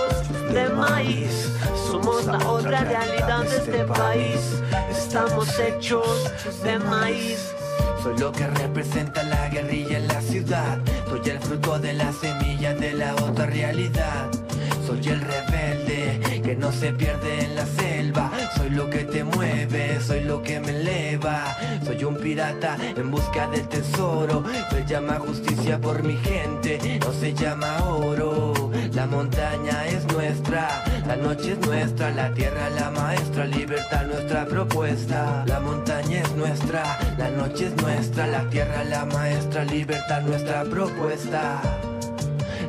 [0.51, 1.49] de maíz.
[1.89, 4.61] Somos la otra realidad de este país.
[4.91, 6.29] Estamos hechos
[6.61, 7.55] de maíz.
[8.03, 10.77] Soy lo que representa la guerrilla en la ciudad.
[11.07, 14.29] Soy el fruto de la semilla de la otra realidad.
[14.85, 16.19] Soy el rebelde
[16.55, 18.31] no se pierde en la selva.
[18.55, 21.55] Soy lo que te mueve, soy lo que me eleva.
[21.85, 24.43] Soy un pirata en busca del tesoro.
[24.69, 28.53] Se llama justicia por mi gente, no se llama oro.
[28.93, 35.43] La montaña es nuestra, la noche es nuestra, la tierra la maestra, libertad nuestra propuesta.
[35.47, 41.61] La montaña es nuestra, la noche es nuestra, la tierra la maestra, libertad nuestra propuesta.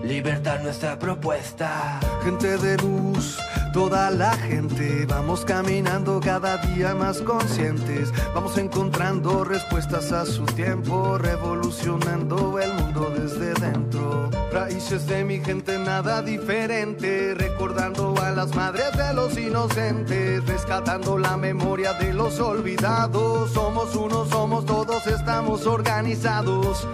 [0.03, 1.99] Libertad nuestra propuesta.
[2.23, 3.39] Gente de luz,
[3.75, 11.19] toda la gente, vamos caminando cada día más conscientes, vamos encontrando respuestas a su tiempo,
[11.19, 14.31] revolucionando el mundo desde dentro.
[14.53, 21.37] Raíces de mi gente, nada diferente, recordando a las madres de los inocentes, rescatando la
[21.37, 23.51] memoria de los olvidados.
[23.51, 26.87] Somos uno, somos todos, estamos organizados,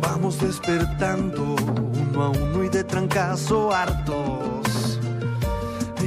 [0.00, 1.56] vamos despertando
[2.10, 4.77] uno a uno y de trancazo hartos.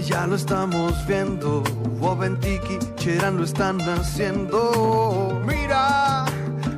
[0.05, 1.63] Ya lo estamos viendo,
[1.99, 5.41] Wobentiki, Cheran lo están haciendo.
[5.45, 6.25] Mira,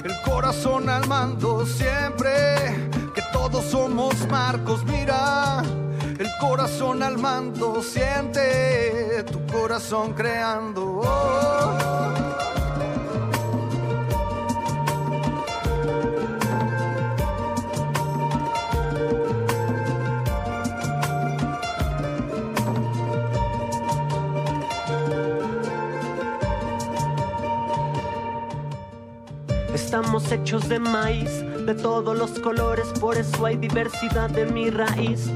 [0.03, 4.83] el corazón al mando siempre, que todos somos Marcos.
[4.85, 5.63] Mira,
[6.19, 11.01] el corazón al mando, siente tu corazón creando.
[29.93, 35.29] Estamos hechos de maíz, de todos los colores, por eso hay diversidad en mi raíz.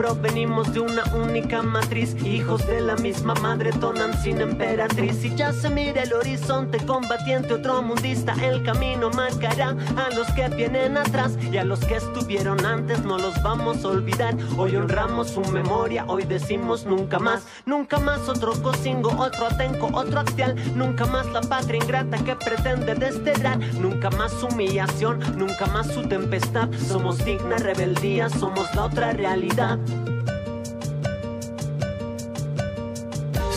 [0.00, 5.22] Provenimos de una única matriz, hijos de la misma madre, tonan sin emperatriz.
[5.22, 10.48] Y ya se mira el horizonte combatiente, otro mundista, el camino marcará a los que
[10.48, 14.34] vienen atrás y a los que estuvieron antes, no los vamos a olvidar.
[14.56, 20.20] Hoy honramos su memoria, hoy decimos nunca más, nunca más otro cocingo, otro atenco, otro
[20.20, 26.08] axial, nunca más la patria ingrata que pretende desterrar, nunca más humillación, nunca más su
[26.08, 26.70] tempestad.
[26.88, 29.78] Somos digna rebeldía, somos la otra realidad.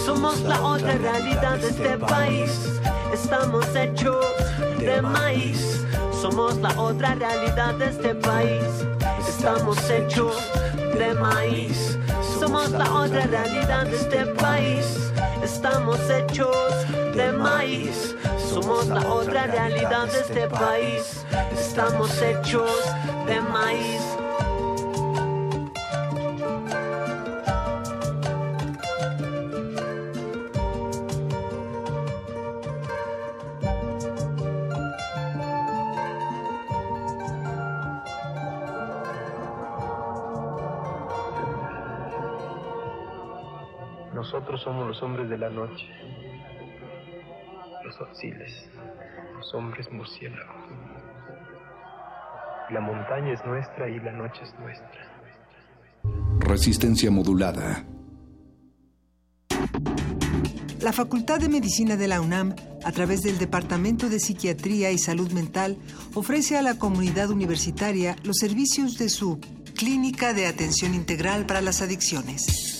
[0.05, 2.79] Somos la otra realidad de este país.
[3.13, 4.25] Estamos hechos
[4.79, 5.86] de maíz.
[6.21, 8.63] Somos la otra realidad de este país.
[9.27, 10.36] Estamos hechos
[10.97, 11.97] de maíz.
[12.39, 15.11] Somos la otra realidad de este país.
[15.43, 16.55] Estamos hechos
[17.15, 18.15] de maíz.
[18.49, 21.25] Somos la otra realidad de este país.
[21.53, 22.71] Estamos hechos
[23.25, 24.12] de maíz.
[44.64, 45.86] Somos los hombres de la noche,
[47.84, 48.70] los auxiles,
[49.38, 50.55] los hombres murciélagos.
[52.70, 54.89] La montaña es nuestra y la noche es nuestra.
[56.39, 57.86] Resistencia modulada.
[60.82, 65.32] La Facultad de Medicina de la UNAM, a través del Departamento de Psiquiatría y Salud
[65.32, 65.78] Mental,
[66.14, 69.39] ofrece a la comunidad universitaria los servicios de su
[69.76, 72.72] Clínica de Atención Integral para las Adicciones.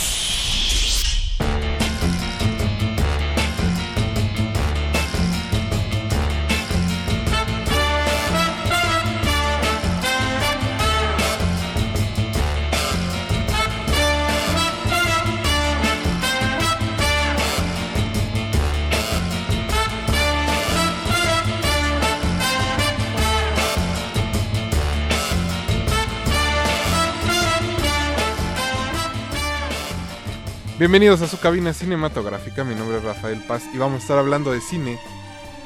[30.81, 34.51] Bienvenidos a su cabina cinematográfica, mi nombre es Rafael Paz y vamos a estar hablando
[34.51, 34.97] de cine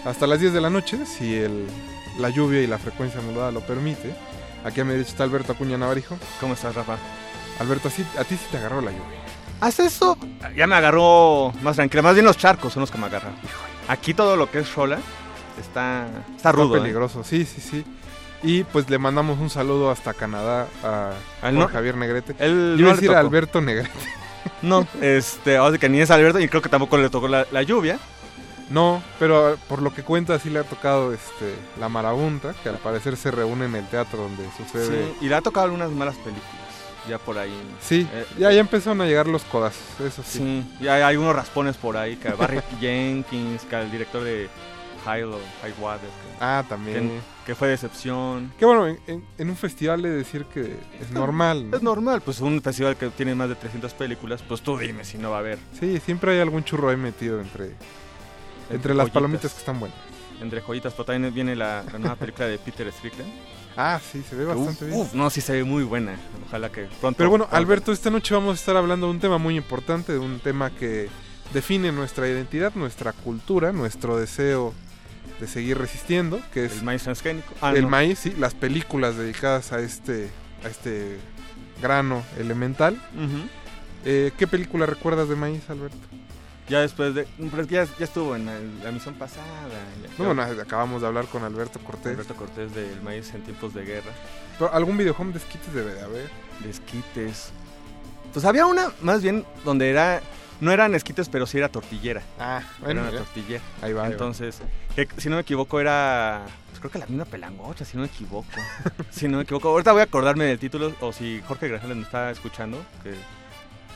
[0.04, 1.68] hasta las 10 de la noche, si el,
[2.20, 4.14] la lluvia y la frecuencia modulada lo permite.
[4.66, 6.18] Aquí a mi derecha está Alberto Acuña Navarijo.
[6.42, 6.98] ¿Cómo estás, Rafa?
[7.60, 9.24] Alberto, a ti sí te agarró la lluvia.
[9.62, 10.18] Hasta eso
[10.54, 12.02] ya me agarró más tranquila.
[12.02, 13.36] Más bien los charcos son los que me agarran.
[13.88, 15.00] Aquí todo lo que es Rola
[15.58, 16.76] está, está rudo.
[16.76, 16.82] ¿eh?
[16.82, 17.86] peligroso, sí, sí, sí.
[18.44, 22.36] Y pues le mandamos un saludo hasta Canadá a, A Javier Negrete.
[22.38, 23.20] él Yo iba no a decir a.
[23.22, 24.25] Alberto Negrete.
[24.62, 27.62] No, este, ahora que ni es Alberto y creo que tampoco le tocó la, la
[27.64, 28.00] lluvia.
[28.70, 32.78] No, pero por lo que cuenta sí le ha tocado este la marabunta, que al
[32.78, 34.88] parecer se reúne en el teatro donde sucede.
[35.20, 36.50] Sí, y le ha tocado algunas malas películas.
[37.08, 37.54] Ya por ahí.
[37.80, 40.40] Sí, Eh, ya, ya empezaron a llegar los codazos, eso sí.
[40.40, 44.50] Sí, y hay, hay unos raspones por ahí, que Barry Jenkins, que el director de
[45.06, 46.08] Hilo, High Water.
[46.10, 47.10] Que, Ah, también.
[47.10, 48.52] Que, que fue decepción.
[48.60, 51.70] Que bueno, en, en- en un festival de decir que es normal.
[51.70, 51.78] ¿no?
[51.78, 55.18] Es normal, pues un festival que tiene más de 300 películas, pues tú dime si
[55.18, 55.60] no va a haber.
[55.80, 57.72] Sí, siempre hay algún churro ahí metido entre,
[58.70, 59.14] entre las joyitas.
[59.14, 59.98] palomitas que están buenas.
[60.42, 63.32] Entre joyitas, pero también viene la, la nueva película de Peter Strickland.
[63.78, 65.02] Ah, sí, se ve bastante Uf, bien.
[65.02, 66.16] uf, no, sí se ve muy buena.
[66.48, 67.18] Ojalá que pronto.
[67.18, 70.14] Pero bueno, pronto- Alberto, esta noche vamos a estar hablando de un tema muy importante,
[70.14, 71.10] de un tema que
[71.54, 74.74] define nuestra identidad, nuestra cultura, nuestro deseo
[75.40, 77.54] de seguir resistiendo, que es El maíz transgénico.
[77.62, 77.90] Ah, el no.
[77.90, 80.30] maíz, sí, las películas dedicadas a este,
[80.64, 81.18] a este
[81.82, 83.00] grano elemental.
[84.06, 85.98] Eh, ¿Qué película recuerdas de maíz, Alberto?
[86.70, 87.28] Ya después de.
[87.38, 89.46] Pero es que ya, ya estuvo en el- la misión pasada.
[90.02, 92.14] ya- No, bueno, acabamos de hablar con Alberto Cortés.
[92.14, 94.12] Alberto Cortés del maíz en tiempos de guerra.
[94.58, 96.30] Pero algún videojuego de esquites debe de haber.
[96.64, 97.50] De esquites.
[98.34, 100.22] Pues había una, más bien, donde era.
[100.62, 102.22] No eran esquites, pero sí era tortillera.
[102.40, 103.18] Ah, Era bueno, una ya.
[103.20, 103.64] tortillera.
[103.82, 104.14] Ahí va, ahí va.
[104.14, 104.62] Entonces,
[104.96, 106.44] que, si no me equivoco, era.
[106.70, 108.48] pues creo que la misma pelangocha, si no me equivoco.
[109.12, 109.70] si no me equivoco.
[109.70, 113.12] Ahorita voy a acordarme del título, o si Jorge Grajales nos está escuchando, que,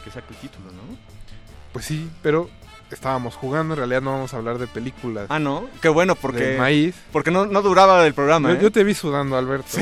[0.03, 0.81] que saque el título, ¿no?
[1.71, 2.49] Pues sí, pero
[2.91, 5.27] estábamos jugando, en realidad no vamos a hablar de películas.
[5.29, 5.67] Ah, no.
[5.81, 6.39] Qué bueno, porque.
[6.43, 6.95] Del maíz.
[7.11, 8.49] Porque no, no duraba el programa.
[8.49, 8.59] Yo, ¿eh?
[8.63, 9.77] yo te vi sudando, Alberto.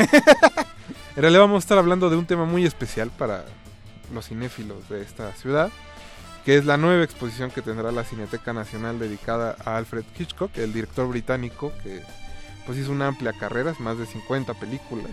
[1.16, 3.44] En realidad vamos a estar hablando de un tema muy especial para
[4.14, 5.72] los cinéfilos de esta ciudad,
[6.48, 10.72] que es la nueva exposición que tendrá la Cineteca Nacional dedicada a Alfred Hitchcock, el
[10.72, 12.02] director británico que
[12.66, 15.12] pues hizo una amplia carrera, más de 50 películas,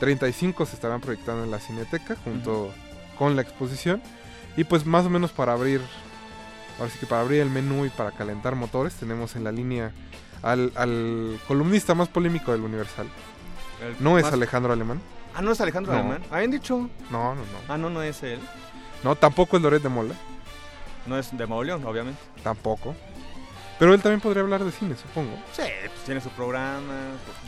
[0.00, 2.70] 35 se estarán proyectando en la Cineteca junto
[3.18, 4.02] con la exposición
[4.58, 5.80] y pues más o menos para abrir
[6.78, 9.90] ahora sí que para abrir el menú y para calentar motores tenemos en la línea
[10.42, 13.06] al, al columnista más polémico del Universal.
[13.82, 15.00] El no es Alejandro Alemán.
[15.34, 15.98] Ah, no es Alejandro No.
[16.00, 16.22] Alemán.
[16.30, 16.90] Habían dicho.
[17.10, 17.58] No, no, no.
[17.68, 18.38] Ah, no, no es él.
[19.02, 20.14] No, tampoco es Loret de Mola.
[21.06, 22.20] No es de Mauleón, obviamente.
[22.42, 22.94] Tampoco.
[23.78, 25.32] Pero él también podría hablar de cine, supongo.
[25.52, 26.94] Sí, pues tiene su programa,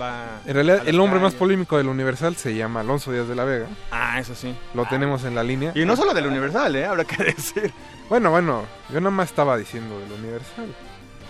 [0.01, 0.41] va...
[0.45, 3.69] En realidad, el hombre más polémico del Universal se llama Alonso Díaz de la Vega.
[3.93, 4.55] Ah, eso sí.
[4.75, 5.71] Lo tenemos en la línea.
[5.75, 6.85] Y no solo del Universal, ¿eh?
[6.85, 7.73] Habrá que decir.
[8.09, 10.67] Bueno, bueno, yo nada más estaba diciendo del Universal.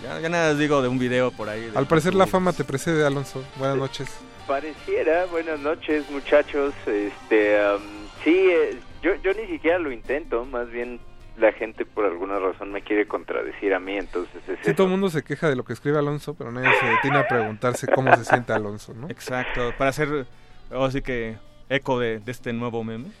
[0.03, 1.71] Ya, ya nada digo de un video por ahí.
[1.75, 3.43] Al parecer la fama te precede, Alonso.
[3.57, 4.09] Buenas noches.
[4.47, 6.73] Pareciera, buenas noches muchachos.
[6.85, 7.81] Este, am,
[8.23, 10.99] sí, eh, yo, yo ni siquiera lo intento, más bien
[11.37, 14.75] la gente por alguna razón me quiere contradecir a mí, entonces es Sí, eso.
[14.75, 17.27] todo el mundo se queja de lo que escribe Alonso, pero nadie se detiene a
[17.27, 19.09] preguntarse cómo se siente Alonso, ¿no?
[19.09, 20.25] Exacto, para hacer,
[20.71, 21.37] así que,
[21.69, 23.11] eco de, de este nuevo meme.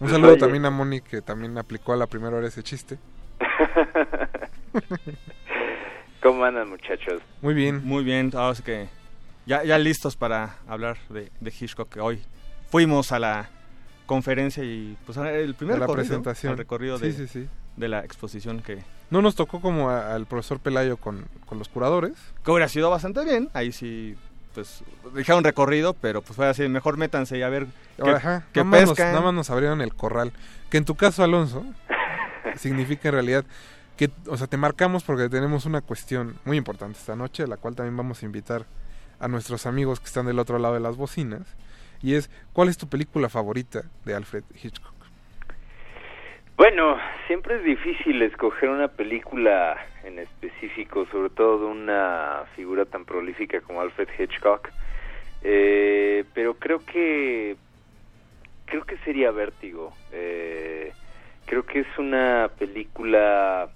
[0.00, 0.40] Un saludo Oye.
[0.40, 2.98] también a Moni, que también aplicó a la primera hora ese chiste.
[6.22, 7.20] ¿Cómo andan muchachos?
[7.42, 7.84] Muy bien.
[7.84, 8.88] Muy bien, así que
[9.46, 12.22] ya, ya listos para hablar de, de Hitchcock, que hoy
[12.70, 13.50] fuimos a la
[14.08, 16.56] conferencia y pues el primer la recorrido, presentación.
[16.56, 17.46] recorrido de, sí, sí.
[17.76, 21.68] de la exposición que, No nos tocó como a- al profesor Pelayo con, con los
[21.68, 22.14] curadores.
[22.44, 24.16] que hubiera sido bastante bien, ahí sí
[24.54, 24.82] pues
[25.14, 27.66] dijeron recorrido, pero pues fue así, mejor métanse y a ver
[28.02, 29.12] qué, Ajá, qué nada, más nos, pescan.
[29.12, 30.32] nada más nos abrieron el corral.
[30.70, 31.64] Que en tu caso, Alonso,
[32.56, 33.44] significa en realidad
[33.96, 37.76] que, o sea, te marcamos porque tenemos una cuestión muy importante esta noche, la cual
[37.76, 38.66] también vamos a invitar
[39.20, 41.42] a nuestros amigos que están del otro lado de las bocinas.
[42.02, 44.94] Y es, ¿cuál es tu película favorita de Alfred Hitchcock?
[46.56, 53.04] Bueno, siempre es difícil escoger una película en específico, sobre todo de una figura tan
[53.04, 54.68] prolífica como Alfred Hitchcock.
[55.42, 57.56] Eh, pero creo que
[58.66, 59.94] creo que sería Vértigo.
[60.12, 60.92] Eh,
[61.46, 63.70] creo que es una película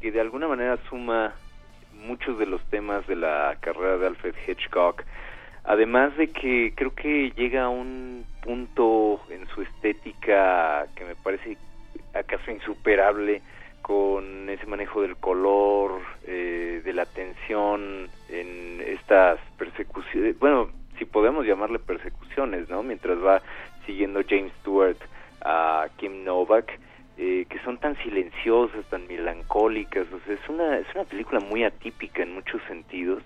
[0.00, 1.34] que de alguna manera suma
[1.92, 5.04] muchos de los temas de la carrera de Alfred Hitchcock.
[5.64, 11.56] Además de que creo que llega a un punto en su estética que me parece
[12.12, 13.40] acaso insuperable
[13.80, 21.46] con ese manejo del color, eh, de la tensión en estas persecuciones, bueno, si podemos
[21.46, 22.82] llamarle persecuciones, ¿no?
[22.82, 23.42] Mientras va
[23.84, 24.96] siguiendo James Stewart
[25.42, 26.78] a Kim Novak,
[27.18, 31.64] eh, que son tan silenciosas, tan melancólicas, o sea, es una, es una película muy
[31.64, 33.22] atípica en muchos sentidos,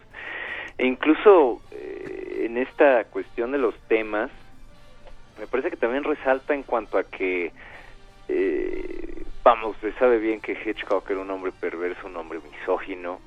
[0.79, 4.31] e incluso eh, en esta cuestión de los temas,
[5.39, 7.53] me parece que también resalta en cuanto a que
[8.29, 13.21] eh, vamos, se sabe bien que Hitchcock era un hombre perverso, un hombre misógino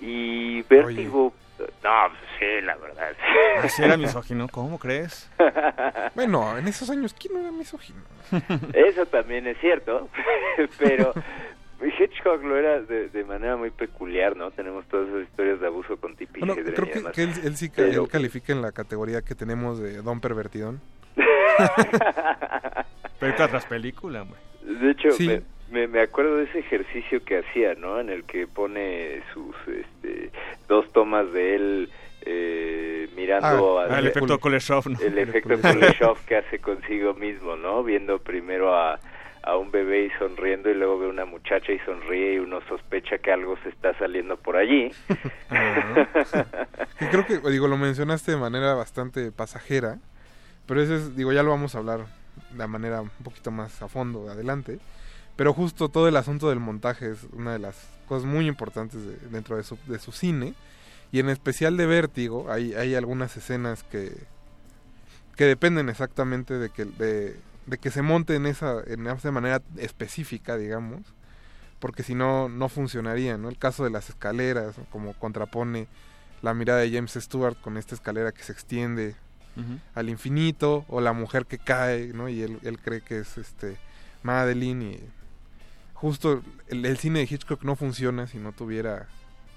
[0.00, 3.12] y Vértigo, no, pues sí, la verdad.
[3.62, 5.30] Así era misógino, ¿cómo crees?
[6.14, 8.00] Bueno, en esos años, ¿quién no era misógino?
[8.74, 10.08] Eso también es cierto,
[10.78, 11.14] pero
[11.88, 14.50] Hitchcock lo era de, de manera muy peculiar, ¿no?
[14.50, 18.02] Tenemos todas esas historias de abuso con Tippi Bueno, creo que, él, él sí Pero-
[18.04, 20.80] él califica en la categoría que tenemos de Don Pervertidón.
[23.18, 24.38] Película tras película, hombre.
[24.62, 25.26] De hecho, Sí.
[25.28, 28.00] me, me, me acuerdo de ese ejercicio que hacía, ¿no?
[28.00, 30.30] En el que pone sus este,
[30.68, 31.88] dos tomas de él
[32.24, 34.98] eh, mirando Ah, a- el efecto Kuleshov, ¿no?
[35.00, 37.82] El efecto Kuleshov que hace consigo mismo, ¿no?
[37.82, 38.98] Viendo primero a,
[39.44, 43.18] a un bebé y sonriendo y luego ve una muchacha y sonríe y uno sospecha
[43.18, 44.90] que algo se está saliendo por allí.
[46.98, 49.98] Que creo que, digo, lo mencionaste de manera bastante pasajera,
[50.66, 52.06] pero eso es, digo, ya lo vamos a hablar
[52.50, 54.78] de manera un poquito más a fondo adelante.
[55.36, 59.16] Pero justo todo el asunto del montaje es una de las cosas muy importantes de-
[59.30, 60.54] dentro de su, de su cine.
[61.10, 64.12] Y en especial de Vértigo, hay, hay algunas escenas que,
[65.36, 67.36] que dependen exactamente de que, de,
[67.66, 71.00] de que se monte en esa, en esa manera específica, digamos.
[71.78, 73.48] Porque si no, no funcionaría, ¿no?
[73.48, 75.88] El caso de las escaleras, como contrapone
[76.40, 79.16] la mirada de James Stewart con esta escalera que se extiende
[79.94, 82.28] al infinito, o la mujer que cae, ¿no?
[82.28, 83.76] Y él, él cree que es este
[84.22, 85.00] Madeline y
[85.92, 89.08] justo el, el cine de Hitchcock no funciona si no tuviera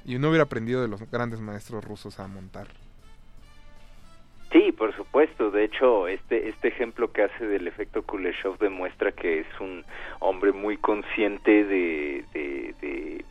[0.03, 2.67] y no hubiera aprendido de los grandes maestros rusos a montar.
[4.55, 5.51] Sí, por supuesto.
[5.51, 9.83] De hecho, este este ejemplo que hace del efecto Kuleshov demuestra que es un
[10.21, 13.25] hombre muy consciente de de, de,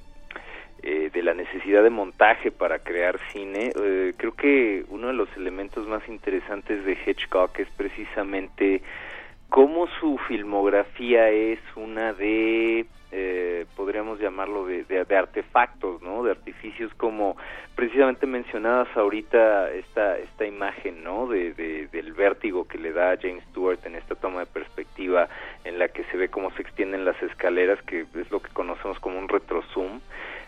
[0.82, 5.34] eh, de la necesidad de montaje para crear cine, eh, creo que uno de los
[5.34, 8.82] elementos más interesantes de Hitchcock es precisamente
[9.54, 16.24] cómo su filmografía es una de eh, podríamos llamarlo de, de, artefactos, ¿no?
[16.24, 17.36] De artificios como
[17.76, 21.28] precisamente mencionadas ahorita esta esta imagen, ¿no?
[21.28, 25.28] De, del vértigo que le da a James Stewart en esta toma de perspectiva
[25.62, 28.98] en la que se ve cómo se extienden las escaleras, que es lo que conocemos
[28.98, 30.00] como un retrozoom.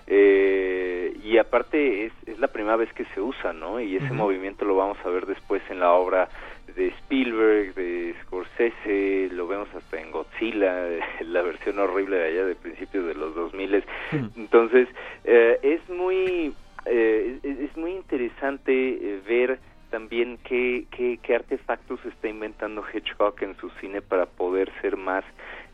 [0.07, 3.81] Eh, y aparte es, es la primera vez que se usa, ¿no?
[3.81, 6.29] Y ese movimiento lo vamos a ver después en la obra
[6.77, 10.89] de Spielberg, de Scorsese, lo vemos hasta en Godzilla,
[11.21, 13.85] la versión horrible de allá de principios de los 2000.
[14.37, 14.89] Entonces,
[15.25, 16.55] eh, es muy
[16.87, 19.59] eh, es, muy interesante eh, ver
[19.91, 25.25] también qué, qué, qué, artefactos está inventando Hitchcock en su cine para poder ser más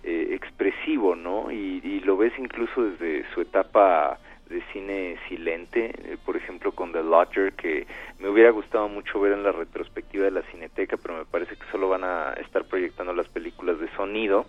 [0.04, 1.50] expresivo, ¿no?
[1.50, 4.18] Y, y lo ves incluso desde su etapa
[4.52, 7.86] de cine silente, eh, por ejemplo con The Lodger, que
[8.20, 11.70] me hubiera gustado mucho ver en la retrospectiva de la Cineteca, pero me parece que
[11.72, 14.46] solo van a estar proyectando las películas de sonido.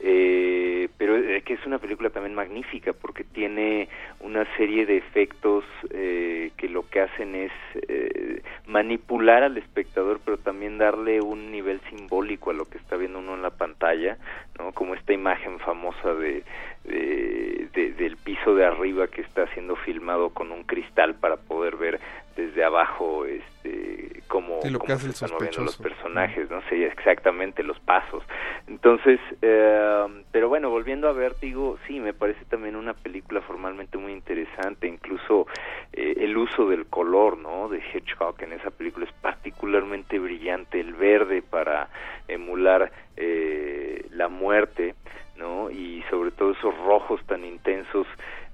[0.00, 1.14] Eh, pero
[1.44, 3.88] que es una película también magnífica porque tiene
[4.20, 7.52] una serie de efectos eh, que lo que hacen es
[7.88, 13.20] eh, manipular al espectador pero también darle un nivel simbólico a lo que está viendo
[13.20, 14.18] uno en la pantalla
[14.58, 16.42] no como esta imagen famosa de
[16.84, 21.98] de, del piso de arriba que está siendo filmado con un cristal para poder ver
[22.36, 27.78] desde abajo este cómo, lo que se están moviendo los personajes no sé exactamente los
[27.80, 28.22] pasos.
[28.66, 34.12] Entonces eh, pero bueno volviendo a Vértigo sí me parece también una película formalmente muy
[34.12, 35.46] interesante incluso
[35.92, 40.94] eh, el uso del color no de Hitchcock en esa película es particularmente brillante el
[40.94, 41.88] verde para
[42.28, 44.94] emular eh, la muerte
[45.36, 45.70] ¿no?
[45.70, 48.06] Y sobre todo esos rojos tan intensos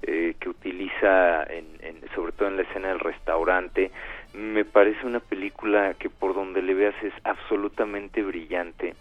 [0.03, 1.65] eh, que utiliza, en,
[2.15, 3.91] sobre todo en la escena del restaurante,
[4.33, 8.95] me parece una película que por donde le veas es absolutamente brillante.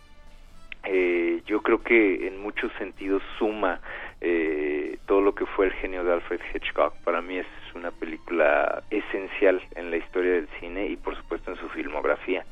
[0.84, 3.80] Eh, yo creo que en muchos sentidos suma
[4.20, 6.94] eh, todo lo que fue el genio de Alfred Hitchcock.
[7.04, 11.58] Para mí es una película esencial en la historia del cine y por supuesto en
[11.58, 12.44] su filmografía.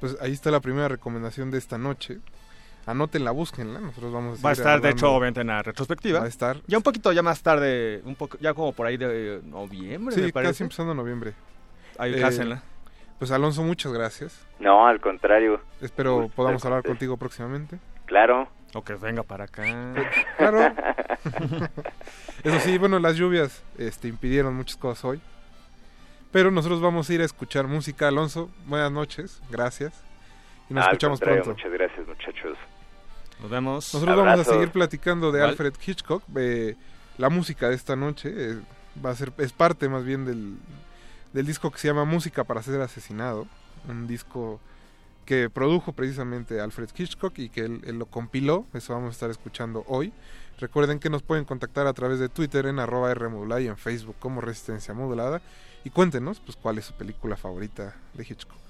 [0.00, 2.18] Pues ahí está la primera recomendación de esta noche
[2.86, 3.80] anótenla, búsquenla.
[3.80, 6.20] Nosotros vamos a Va a estar, de hecho, obviamente en la retrospectiva.
[6.20, 6.58] Va a estar.
[6.66, 10.22] Ya un poquito ya más tarde, un poco, ya como por ahí de noviembre, sí,
[10.22, 10.52] me parece.
[10.52, 11.34] casi empezando noviembre.
[11.98, 12.58] Ahí eh,
[13.18, 14.46] Pues Alonso, muchas gracias.
[14.58, 15.60] No, al contrario.
[15.80, 17.78] Espero podamos hablar contigo próximamente.
[18.06, 18.48] Claro.
[18.74, 19.62] O que venga para acá.
[20.36, 20.58] claro.
[22.44, 25.20] Eso sí, bueno, las lluvias este, impidieron muchas cosas hoy.
[26.32, 28.08] Pero nosotros vamos a ir a escuchar música.
[28.08, 30.04] Alonso, buenas noches, gracias.
[30.68, 31.50] Y nos escuchamos pronto.
[31.50, 32.03] Muchas gracias.
[33.40, 33.94] Nos vemos.
[33.94, 36.22] Nosotros vamos a seguir platicando de Alfred Hitchcock.
[36.36, 36.76] Eh,
[37.18, 38.60] la música de esta noche eh,
[39.04, 40.56] va a ser es parte más bien del,
[41.32, 43.46] del disco que se llama Música para ser asesinado,
[43.88, 44.60] un disco
[45.24, 49.84] que produjo precisamente Alfred Hitchcock y que él, lo compiló, eso vamos a estar escuchando
[49.88, 50.12] hoy.
[50.58, 54.16] Recuerden que nos pueden contactar a través de Twitter en arroba Rmodulada y en Facebook
[54.18, 55.42] como Resistencia Modulada
[55.82, 58.63] y cuéntenos pues cuál es su película favorita de Hitchcock.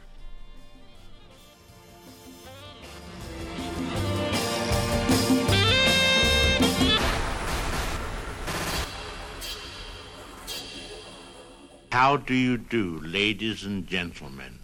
[11.94, 14.58] How do you do, ladies and gentlemen?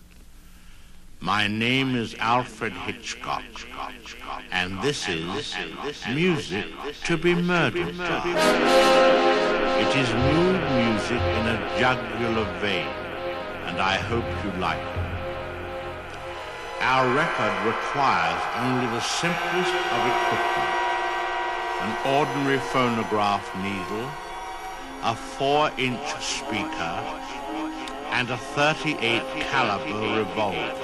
[1.21, 3.45] My name is Alfred Hitchcock,
[4.51, 5.55] and this is
[6.13, 6.67] music
[7.05, 7.95] to be murdered.
[9.85, 12.91] It is mood music in a jugular vein,
[13.69, 14.99] and I hope you like it.
[16.83, 20.75] Our record requires only the simplest of equipment,
[21.87, 24.11] an ordinary phonograph needle,
[25.03, 26.95] a 4-inch speaker,
[28.11, 30.75] and a 38 caliber revolver.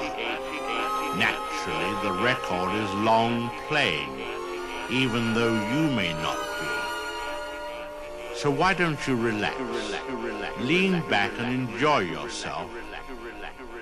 [1.18, 4.08] Naturally, the record is long playing,
[4.90, 8.36] even though you may not be.
[8.36, 9.56] So why don't you relax,
[10.60, 12.70] lean back and enjoy yourself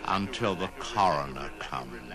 [0.07, 2.14] until the coroner comes.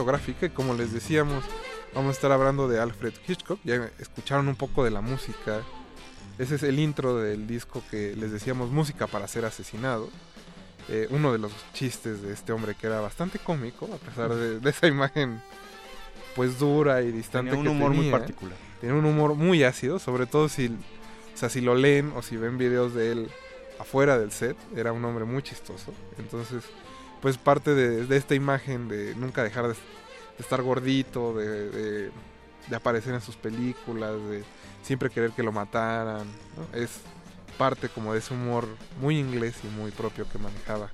[0.00, 1.44] Cinematográfica y como les decíamos,
[1.94, 3.60] vamos a estar hablando de Alfred Hitchcock.
[3.64, 5.62] Ya escucharon un poco de la música.
[6.38, 10.08] Ese es el intro del disco que les decíamos música para ser asesinado.
[10.88, 14.58] Eh, uno de los chistes de este hombre que era bastante cómico, a pesar de,
[14.58, 15.40] de esa imagen
[16.34, 17.50] pues dura y distante.
[17.50, 18.18] Tenía un que humor muy tenía.
[18.18, 18.56] particular.
[18.80, 22.36] Tiene un humor muy ácido, sobre todo si, o sea, si lo leen o si
[22.36, 23.30] ven videos de él
[23.78, 25.92] afuera del set, era un hombre muy chistoso.
[26.18, 26.64] Entonces,
[27.20, 29.78] pues parte de, de esta imagen de nunca dejar de, de
[30.38, 32.10] estar gordito, de,
[32.74, 34.44] aparecer en sus películas, de
[34.82, 36.26] siempre querer que lo mataran,
[36.56, 36.78] ¿no?
[36.78, 37.00] es
[37.58, 38.66] parte como de ese humor
[39.00, 40.90] muy inglés y muy propio que manejaba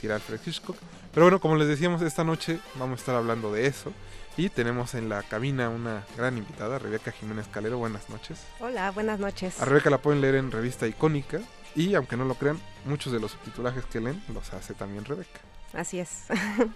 [0.00, 0.76] Sir Alfred Hitchcock.
[1.12, 3.92] Pero bueno, como les decíamos, esta noche vamos a estar hablando de eso.
[4.38, 7.78] Y tenemos en la cabina una gran invitada, Rebeca Jiménez Calero.
[7.78, 8.38] Buenas noches.
[8.60, 9.60] Hola, buenas noches.
[9.60, 11.40] A Rebeca la pueden leer en Revista Icónica.
[11.74, 15.40] Y aunque no lo crean, muchos de los subtitulajes que leen los hace también Rebeca.
[15.74, 16.24] Así es.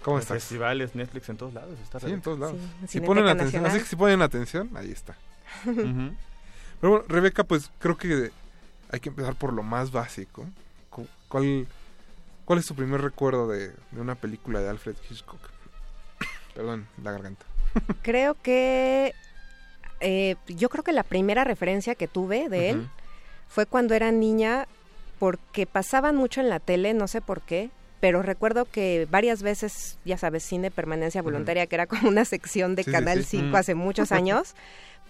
[0.03, 0.37] ¿Cómo estás?
[0.37, 1.77] Festivales, Netflix, en todos lados.
[1.81, 2.57] Está Sí, en todos lados.
[2.81, 5.15] Sí, si ponen atención, así que si ponen atención, ahí está.
[5.65, 8.31] Pero bueno, Rebeca, pues creo que
[8.91, 10.45] hay que empezar por lo más básico.
[10.89, 11.67] Cu- ¿Cuál,
[12.45, 15.39] cuál es tu primer recuerdo de, de una película de Alfred Hitchcock?
[16.55, 17.45] Perdón, la garganta.
[18.03, 19.15] Creo que
[20.01, 22.89] eh, yo creo que la primera referencia que tuve de él
[23.47, 24.67] fue cuando era niña
[25.19, 27.71] porque pasaban mucho en la tele, no sé por qué,
[28.03, 32.75] pero recuerdo que varias veces, ya sabes, cine permanencia voluntaria, que era como una sección
[32.75, 33.37] de Sí, Canal sí.
[33.37, 33.55] 5 Mm.
[33.55, 34.55] hace muchos años,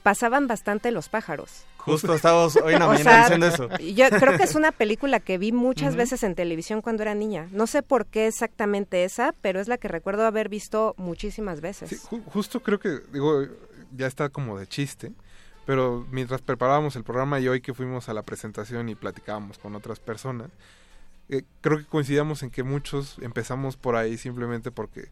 [0.03, 1.65] pasaban bastante los pájaros.
[1.78, 3.70] Justo estábamos hoy en la mañana sea, diciendo eso.
[3.80, 7.48] Yo creo que es una película que vi muchas veces en televisión cuando era niña.
[7.52, 11.90] No sé por qué exactamente esa, pero es la que recuerdo haber visto muchísimas veces.
[11.90, 13.41] Sí, ju- justo creo que, digo,
[13.98, 15.14] ya está como de chiste,
[15.65, 19.76] pero mientras preparábamos el programa y hoy que fuimos a la presentación y platicábamos con
[19.76, 20.52] otras personas,
[21.30, 25.10] eh, creo que coincidíamos en que muchos empezamos por ahí simplemente porque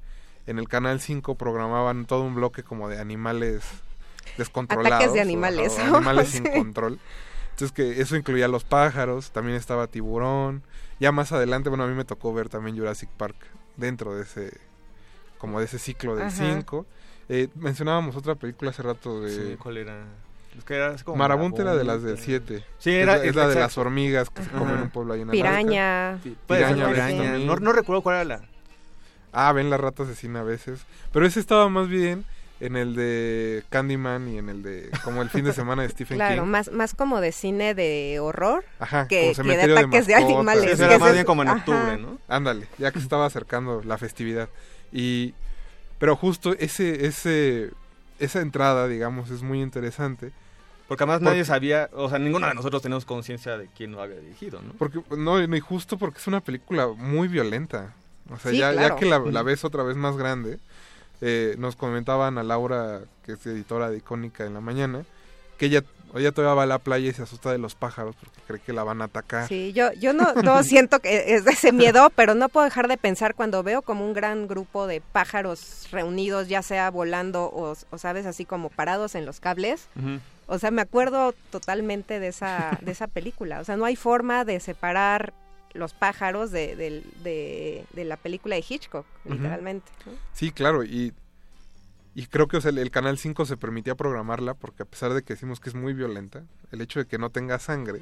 [0.48, 3.64] en el Canal 5 programaban todo un bloque como de animales
[4.38, 4.94] descontrolados.
[4.94, 7.00] Ataques de animales, animales sin control.
[7.52, 10.64] Entonces que eso incluía los pájaros, también estaba tiburón.
[11.00, 13.36] Ya más adelante, bueno, a mí me tocó ver también Jurassic Park
[13.78, 14.58] dentro de ese
[15.38, 16.54] como de ese ciclo del Ajá.
[16.56, 16.86] 5.
[17.30, 20.06] Eh, mencionábamos otra película hace rato de Sí, ¿cuál era?
[20.57, 22.23] Es que era como Marabunta era de las del Marabunta.
[22.26, 22.64] 7.
[22.78, 25.14] Sí, era- es la, es la de las hormigas que se comen en un pueblo
[25.14, 26.19] ahí en Piraña.
[26.23, 27.38] Sí, Piraña, piraña.
[27.38, 28.41] No, no recuerdo cuál era la.
[29.34, 30.82] Ah, ven la rata asesina a veces.
[31.14, 32.26] Pero ese estaba más bien
[32.60, 36.18] en el de Candyman y en el de como el fin de semana de Stephen
[36.18, 36.49] Claro, King.
[36.49, 40.36] más, más como de cine de horror Ajá, que, que de cementerio ataques de, mascotas.
[40.38, 40.64] animales.
[40.65, 41.57] Sí, eso era más es- bien como en ajá.
[41.60, 42.19] octubre, ¿no?
[42.28, 44.49] Ándale, ya que se estaba acercando la festividad.
[44.91, 45.34] Y
[45.98, 47.72] pero justo ese ese
[48.22, 50.31] esa entrada, digamos, es muy interesante.
[50.88, 54.02] Porque además Porque- nadie sabía, o sea, ninguno de nosotros tenemos conciencia de quién lo
[54.02, 54.73] había dirigido, ¿no?
[54.73, 57.93] Porque no, y justo porque es una película muy violenta.
[58.30, 58.95] O sea, Sí, ya, ya claro.
[58.98, 60.60] que la, la ves otra vez más grande,
[61.22, 65.03] eh, nos comentaban a Laura, que es editora de Icónica en la mañana,
[65.62, 65.84] que ella,
[66.16, 68.74] ella todavía va a la playa y se asusta de los pájaros porque cree que
[68.74, 69.48] la van a atacar.
[69.48, 72.88] Sí, yo, yo no, no siento que es de ese miedo, pero no puedo dejar
[72.88, 77.76] de pensar cuando veo como un gran grupo de pájaros reunidos, ya sea volando o,
[77.92, 79.88] o, sabes, así como parados en los cables.
[80.48, 83.60] O sea, me acuerdo totalmente de esa, de esa película.
[83.60, 85.32] O sea, no hay forma de separar
[85.74, 89.92] los pájaros de, de, de, de la película de Hitchcock, literalmente.
[90.34, 91.14] Sí, claro, y,
[92.16, 95.14] y creo que o sea, el, el Canal 5 se permitía programarla porque a pesar
[95.14, 98.02] de que decimos que es muy violenta, el hecho de que no tenga sangre,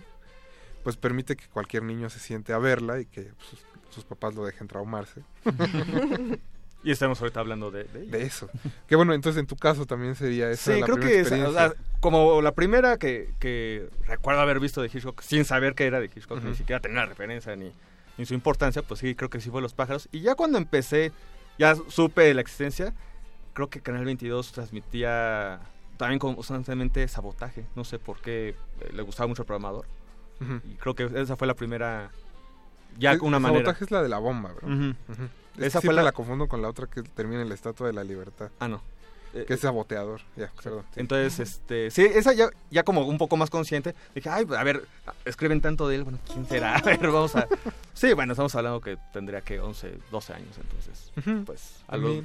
[0.84, 3.60] pues permite que cualquier niño se siente a verla y que pues, sus,
[3.90, 5.22] sus papás lo dejen traumarse.
[6.84, 8.12] Y estamos ahorita hablando de, de, ello.
[8.12, 8.50] De eso.
[8.88, 11.32] Que bueno, entonces en tu caso también sería esa Sí, la creo primera que es,
[11.32, 11.70] o experiencia.
[11.70, 16.00] sea, como la primera que, que recuerdo haber visto de Hitchcock, sin saber que era
[16.00, 17.74] de Hitchcock, ni siquiera tenía referencia ni,
[18.18, 20.08] ni su importancia, pues sí, creo que sí fue Los Pájaros.
[20.14, 21.12] Y ya cuando empecé,
[21.58, 22.94] ya supe la existencia,
[23.60, 25.60] creo que Canal 22 transmitía
[25.98, 27.66] también constantemente sabotaje.
[27.76, 29.86] No sé por qué eh, le gustaba mucho al programador.
[30.64, 32.10] Y creo que esa fue la primera,
[32.98, 33.60] ya una el manera.
[33.66, 34.66] sabotaje es la de la bomba, bro.
[34.66, 34.96] Ujú.
[35.58, 36.04] Es Esa fue la...
[36.04, 36.14] la...
[36.14, 38.50] confundo con la otra que termina en la Estatua de la Libertad.
[38.60, 38.82] Ah, no.
[39.34, 40.22] Eh, que es saboteador.
[40.38, 40.86] Ya, perdón.
[40.94, 41.02] sí.
[41.02, 44.86] Entonces, este, sí, esa ya, ya como un poco más consciente, dije, ay, a ver,
[45.26, 46.76] escriben tanto de él, bueno, ¿quién será?
[46.78, 47.46] A ver, vamos a...
[47.94, 51.12] Sí, bueno, estamos hablando que tendría que 11, 12 años, entonces,
[51.46, 52.24] pues, algo...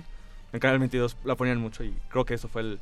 [0.55, 2.81] En Canal 22 la ponían mucho y creo que eso fue el,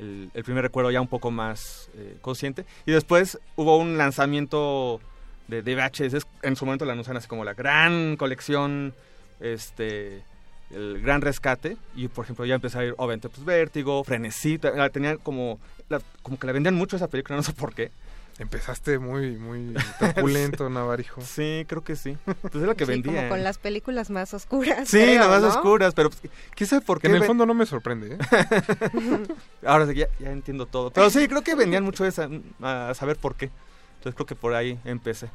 [0.00, 2.66] el, primer recuerdo ya un poco más eh, consciente.
[2.86, 5.00] Y después hubo un lanzamiento
[5.46, 8.94] de, de VHS, en su momento la anuncian así como la gran colección,
[9.38, 10.24] este...
[10.72, 14.90] el gran rescate y por ejemplo ya empecé a ir obviamente pues Vértigo, Frenesí, la-
[14.90, 17.92] tenían como la- como que le vendían mucho esa película, no sé por qué.
[18.38, 21.20] Empezaste muy muy truculento, Navarijo.
[21.22, 22.16] Sí, creo que sí.
[22.24, 23.14] Pues es lo que Sí, vendían.
[23.16, 24.88] como con las películas más oscuras.
[24.88, 25.48] Sí, creo, las más ¿no?
[25.48, 26.20] oscuras, pero pues,
[26.54, 27.14] quién sabe por Que qué.
[27.16, 28.18] en el fondo no me sorprende, ¿eh?
[29.66, 30.90] Ahora sí, ya, ya entiendo todo.
[30.90, 32.28] Pero sí, creo que vendían mucho esa,
[32.60, 33.50] a saber por qué.
[33.98, 35.30] Entonces creo que por ahí empecé.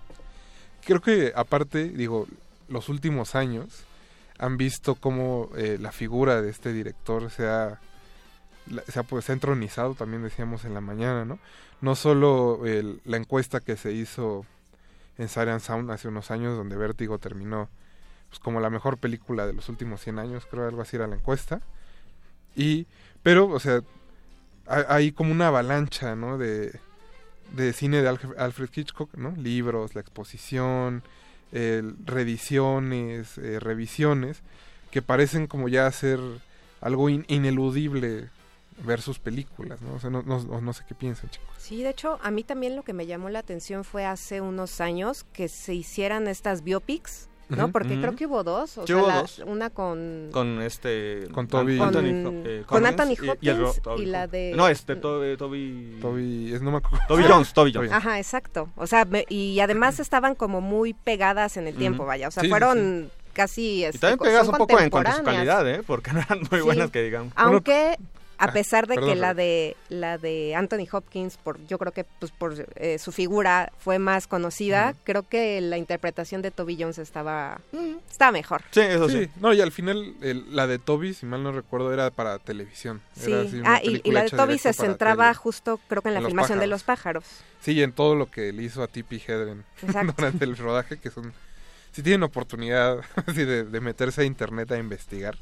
[0.85, 2.27] Creo que aparte, digo,
[2.67, 3.85] los últimos años
[4.37, 7.79] han visto cómo eh, la figura de este director se ha,
[8.87, 11.39] se ha, pues, se entronizado, también decíamos en la mañana, ¿no?
[11.81, 14.45] No solo el- la encuesta que se hizo
[15.17, 17.69] en Siren Sound hace unos años, donde Vértigo terminó
[18.29, 21.15] pues, como la mejor película de los últimos 100 años, creo algo así era la
[21.15, 21.61] encuesta.
[22.55, 22.85] Y,
[23.23, 23.81] pero, o sea,
[24.67, 26.37] ha- hay como una avalancha, ¿no?
[26.37, 26.79] De,
[27.55, 29.31] de cine de Alfred Hitchcock, ¿no?
[29.35, 31.01] Libros, la exposición,
[31.51, 34.41] el- reediciones, eh, revisiones,
[34.91, 36.19] que parecen como ya ser
[36.81, 38.29] algo in- ineludible
[38.85, 39.93] ver sus películas, ¿no?
[39.95, 41.49] O sea, no, no- no sé qué piensan, chicos.
[41.57, 44.79] Sí, de hecho, a mí también lo que me llamó la atención fue hace unos
[44.81, 47.71] años que se hicieran estas biopics, ¿no?
[47.71, 49.39] Porque creo que hubo dos, o Sí, sea, hubo la- dos.
[49.45, 51.27] una con Con este...
[51.31, 53.11] Con Toby- con, Anthony, eh, con Collins Anthony
[53.41, 55.35] y- y el Hopkins y, la de No, este, Toby...
[55.35, 55.97] Toby...
[55.99, 56.99] Toby, es no me acuerdo.
[57.07, 57.91] Toby Jones, Toby Jones.
[57.91, 58.69] Ajá, exacto.
[58.75, 61.81] O sea, me- y además estaban como muy pegadas en el.
[61.81, 62.27] Y vaya.
[62.27, 63.61] O sea, Sí, sí, fueron casi...
[63.61, 65.81] Y este, también co- pegas son un poco en cuanto a su calidad, ¿eh?
[65.85, 66.65] Porque no eran muy Sí.
[66.65, 67.33] buenas que digamos.
[67.35, 67.97] Aunque
[68.39, 71.91] a Ah, pesar de perdón, que la de la de Anthony Hopkins por yo creo
[71.91, 76.77] que pues por eh, su figura fue más conocida, creo que la interpretación de Toby
[76.79, 77.59] Jones estaba
[78.09, 78.61] estaba mejor.
[78.71, 79.29] Sí, eso sí.
[79.41, 83.01] No, y al final el- la de Toby, si mal no recuerdo, era para televisión.
[83.13, 83.31] Sí.
[83.31, 85.35] Era así una Ah, y, la de Toby se centraba tele.
[85.35, 87.25] justo creo que en la En los filmación de los pájaros.
[87.61, 89.65] Sí, y en todo lo que le hizo a Tippi Hedren
[90.17, 91.33] durante el rodaje, que son...
[91.91, 95.35] Si tienen oportunidad así de, de meterse a internet a investigar.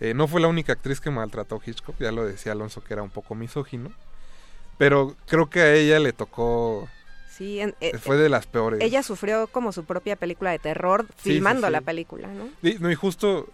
[0.00, 2.92] Eh, no fue la única actriz que maltrató a Hitchcock, ya lo decía Alonso que
[2.94, 3.92] era un poco misógino.
[4.78, 6.88] Pero creo que a ella le tocó...
[7.30, 8.80] Sí, en- eh, fue de las peores.
[8.80, 11.72] Ella sufrió como su propia película de terror Sí, filmando sí, sí.
[11.72, 12.48] la película, ¿no?
[12.62, 13.48] Y, no, y justo,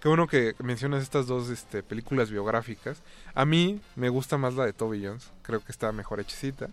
[0.00, 3.02] qué bueno que mencionas estas dos este, películas biográficas.
[3.34, 6.68] A mí me gusta más la de Toby Jones, creo que está mejor hechicita.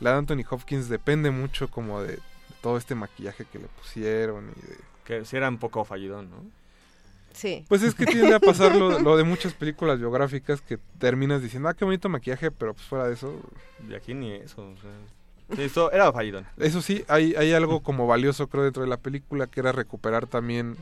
[0.00, 2.20] La de Anthony Hopkins depende mucho como de, de
[2.62, 4.76] todo este maquillaje que le pusieron y de...
[5.04, 6.36] Que sí era un poco fallidón, ¿no?
[7.32, 7.64] Sí.
[7.68, 11.68] Pues es que tiende a pasar lo, lo de muchas películas biográficas que terminas diciendo,
[11.68, 13.34] ah, qué bonito maquillaje, pero pues fuera de eso...
[13.88, 14.90] Y aquí ni eso, o sea...
[15.56, 16.46] Sí, esto era fallidón.
[16.58, 20.26] Eso sí, hay, hay algo como valioso creo dentro de la película que era recuperar
[20.28, 20.76] también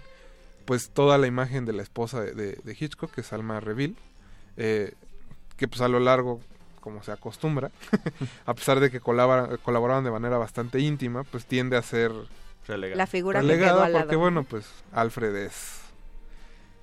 [0.67, 3.95] pues toda la imagen de la esposa de, de- de Hitchcock, que es Alma Reville,
[4.59, 4.93] eh,
[5.57, 6.41] que pues a lo largo,
[6.81, 7.71] como se acostumbra,
[8.47, 12.13] a pesar de que colabora- colaboraban de manera bastante íntima, pues tiende a ser
[12.67, 12.99] Relegada.
[12.99, 15.81] La figura que relegada quedó al porque bueno, pues Alfred es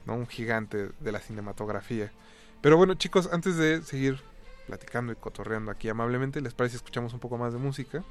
[0.05, 0.15] ¿no?
[0.15, 2.11] un gigante de la cinematografía.
[2.61, 4.19] Pero bueno, chicos, antes de seguir
[4.67, 8.03] platicando y cotorreando aquí amablemente, ¿les parece si escuchamos un poco más de música?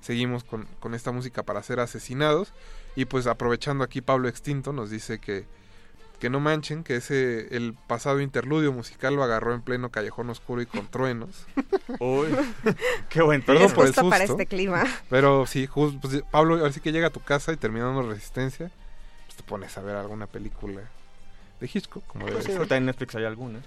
[0.00, 2.52] Seguimos con, con esta música para ser asesinados.
[2.94, 5.46] Y pues aprovechando aquí Pablo Extinto nos dice que,
[6.20, 10.60] que no manchen, que ese el pasado interludio musical lo agarró en pleno callejón oscuro
[10.60, 11.46] y con truenos.
[12.00, 12.28] Uy,
[13.08, 14.84] qué buen Perdón Es por el justo para susto, este clima.
[15.08, 18.70] Pero sí, jus- pues, Pablo, ahora sí que llega a tu casa y terminando Resistencia,
[19.26, 20.82] pues te pones a ver alguna película
[21.60, 22.58] de Hitchcock, como debe Pues sí, ser.
[22.58, 23.64] ahorita en Netflix hay algunas.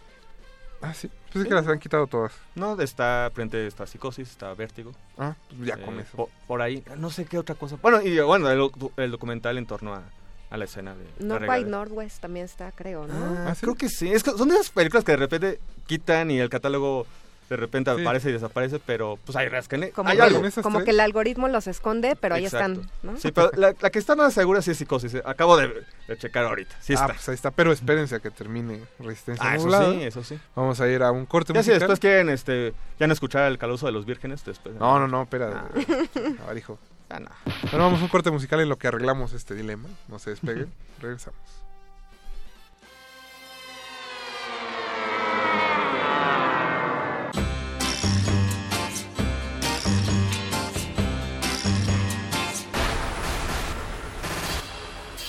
[0.82, 1.10] Ah, sí.
[1.34, 2.32] Pues es que las han quitado todas.
[2.56, 4.94] No, está frente está Psicosis, está Vértigo.
[5.18, 6.16] Ah, pues ya con eso.
[6.16, 7.76] Por, por ahí, no sé qué otra cosa.
[7.82, 10.03] Bueno, y bueno, el, docu- el documental en torno a,
[10.49, 11.03] a la escena de...
[11.20, 11.66] la North by.
[11.66, 13.14] Northwest también está, creo, ¿no?
[13.49, 14.10] Ah, creo que sí.
[14.10, 17.06] Es que son de esas películas que de repente quitan y el catálogo
[17.49, 18.01] de repente Sí.
[18.01, 19.89] aparece y desaparece, pero pues hay rascan.
[19.89, 20.41] Como, hay que, algo.
[20.61, 22.81] como que el algoritmo los esconde, pero ahí Exacto.
[22.81, 23.17] están, ¿no?
[23.17, 25.15] Sí, pero la, la que está más segura sí es Psicosis.
[25.15, 25.23] eh.
[25.26, 26.76] Acabo de, de checar ahorita.
[26.81, 27.07] Sí Ah, está.
[27.07, 27.51] pues ahí está.
[27.51, 30.39] Pero espérense a que termine Resistencia Ah, eso sí, eso sí.
[30.55, 31.80] Vamos a ir a un corte Ya si musical.
[31.80, 34.76] después quieren este, ya no escuchar el caloso de los vírgenes, después.
[34.76, 35.65] No, no, no, espera.
[35.73, 35.80] Ah.
[36.43, 36.77] A ver, hijo.
[37.09, 37.30] Ah, no.
[37.71, 39.89] Bueno, vamos a un corte musical en lo que arreglamos este dilema.
[40.07, 40.71] No se despeguen.
[41.01, 41.39] Regresamos.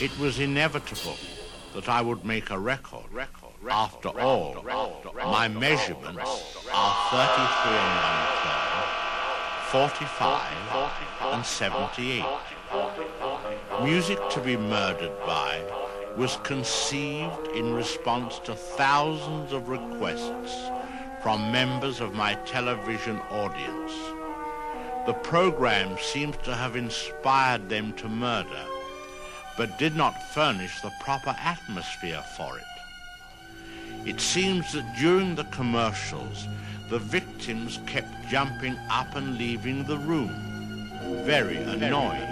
[0.00, 1.18] It was inevitable
[1.74, 3.04] that I would make a record.
[3.68, 4.64] After all,
[5.14, 8.88] my measurements are 33 and one curve,
[9.68, 12.24] 45 and 78.
[13.84, 15.62] Music to be murdered by
[16.16, 20.70] was conceived in response to thousands of requests
[21.22, 23.92] from members of my television audience.
[25.04, 28.64] The program seems to have inspired them to murder,
[29.60, 34.08] but did not furnish the proper atmosphere for it.
[34.08, 36.48] It seems that during the commercials,
[36.88, 40.30] the victims kept jumping up and leaving the room.
[41.26, 42.30] Very annoying.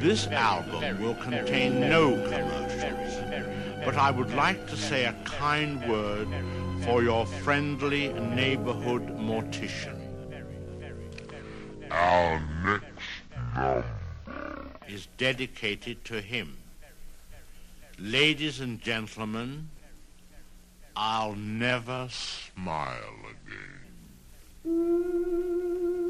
[0.00, 3.14] This album will contain no commercials,
[3.84, 6.26] but I would like to say a kind word
[6.82, 9.96] for your friendly neighborhood mortician.
[11.88, 12.84] Our next
[13.54, 13.99] number
[14.90, 16.56] is dedicated to him.
[17.98, 19.70] Ladies and gentlemen,
[20.96, 23.14] I'll never smile
[24.64, 26.09] again.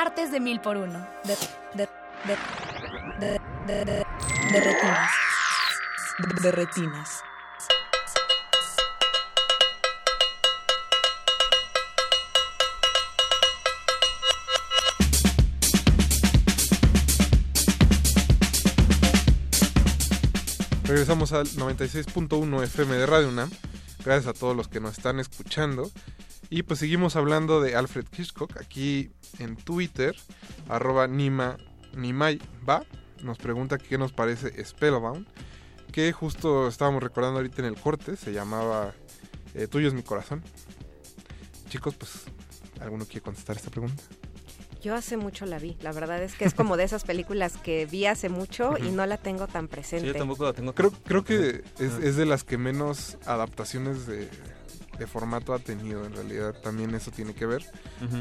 [0.00, 1.04] Martes de mil por uno.
[1.24, 1.36] De,
[1.74, 1.88] de,
[2.24, 2.36] de,
[3.18, 4.04] de, de, de,
[6.40, 7.24] de retinas.
[20.84, 23.50] Regresamos al 96.1 FM de Radio UNAM.
[24.04, 25.90] Gracias a todos los que nos están escuchando.
[26.50, 28.58] Y pues seguimos hablando de Alfred Hitchcock.
[28.58, 30.14] Aquí en Twitter,
[30.68, 31.56] arroba Nima,
[31.94, 32.84] Nimay va,
[33.22, 35.26] nos pregunta qué nos parece Spellbound.
[35.92, 38.94] Que justo estábamos recordando ahorita en el corte, se llamaba
[39.54, 40.42] eh, Tuyo es mi corazón.
[41.68, 42.24] Chicos, pues,
[42.80, 44.02] ¿alguno quiere contestar esta pregunta?
[44.82, 45.76] Yo hace mucho la vi.
[45.80, 49.04] La verdad es que es como de esas películas que vi hace mucho y no
[49.06, 50.06] la tengo tan presente.
[50.06, 50.72] Sí, yo tampoco la tengo.
[50.72, 54.28] Creo, creo que es, es de las que menos adaptaciones de,
[54.98, 57.64] de formato ha tenido en realidad también eso tiene que ver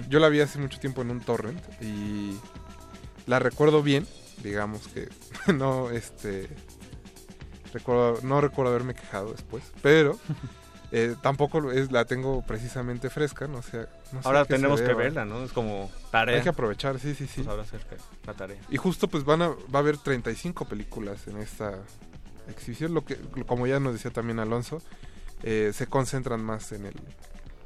[0.10, 2.38] yo la vi hace mucho tiempo en un torrent y
[3.26, 4.08] la recuerdo bien
[4.44, 5.10] digamos que
[5.54, 6.50] no este
[7.74, 10.18] recuerdo no recuerdo haberme quejado después pero
[10.92, 15.26] eh, tampoco es la tengo precisamente fresca no sé no sé Ahora tenemos que verla,
[15.26, 15.44] ¿no?
[15.44, 16.38] Es como tarea.
[16.38, 17.66] hay que aprovechar sí sí sí Pues ahora
[18.26, 18.58] la tarea.
[18.70, 21.74] y justo pues van a, va a haber 35 películas en esta
[22.50, 24.82] exhibición, lo que como ya nos decía también Alonso,
[25.44, 26.96] eh, se concentran más en el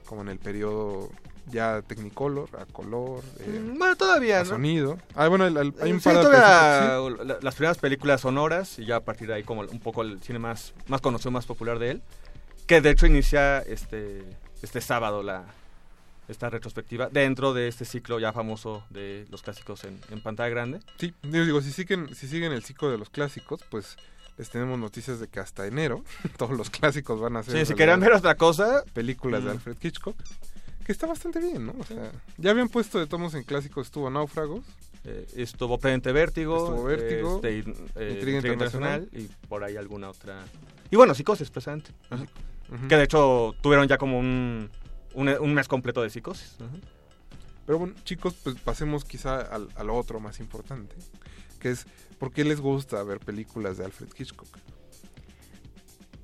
[0.05, 1.09] como en el periodo
[1.47, 4.49] ya Technicolor, a color, eh, Mm, bueno, todavía, a ¿no?
[4.51, 4.97] sonido.
[5.15, 8.21] Ah, bueno, el- el- hay un Sí, par de todavía películas, la- las primeras películas
[8.21, 11.31] sonoras y ya a partir de ahí como un poco el cine más, más conocido,
[11.31, 12.01] más popular de él.
[12.67, 14.23] Que de hecho inicia este,
[14.61, 15.45] este sábado la,
[16.27, 20.79] esta retrospectiva dentro de este ciclo ya famoso de los clásicos en, en pantalla grande.
[20.97, 23.97] Sí, digo, si siguen, si siguen el ciclo de los clásicos, pues
[24.49, 26.03] tenemos noticias de que hasta enero
[26.37, 27.59] todos los clásicos van a ser.
[27.59, 29.53] Sí, si querían ver otra cosa, Películas de mm.
[29.53, 30.15] Alfred Hitchcock.
[30.85, 31.75] Que está bastante bien, ¿no?
[31.77, 34.65] O sea, ya habían puesto de tomos en clásicos, estuvo Náufragos.
[35.03, 39.03] Eh, estuvo Predente Vértigo, Estuvo Vértigo, este, eh, Intriga Intriga Internacional.
[39.03, 40.43] Internacional y por ahí alguna otra.
[40.91, 41.91] Y bueno, Psicosis, precisamente.
[42.87, 44.69] Que de hecho tuvieron ya como un,
[45.13, 46.57] un, un mes completo de Psicosis.
[47.65, 50.95] Pero bueno, chicos, pues pasemos quizá al, a lo otro más importante,
[51.61, 51.85] que es
[52.19, 54.47] ¿por qué les gusta ver películas de Alfred Hitchcock?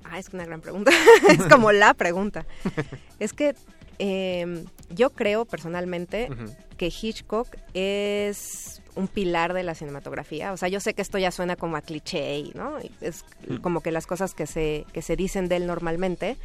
[0.04, 0.90] Ah, es una gran pregunta.
[1.30, 2.46] es como la pregunta.
[3.18, 3.54] es que
[3.98, 6.28] eh, yo creo personalmente
[6.76, 10.52] que Hitchcock es un pilar de la cinematografía.
[10.52, 12.78] O sea, yo sé que esto ya suena como a cliché, y, ¿no?
[13.00, 13.56] Es Mm.
[13.58, 16.36] como que las cosas que se, que se dicen de él normalmente.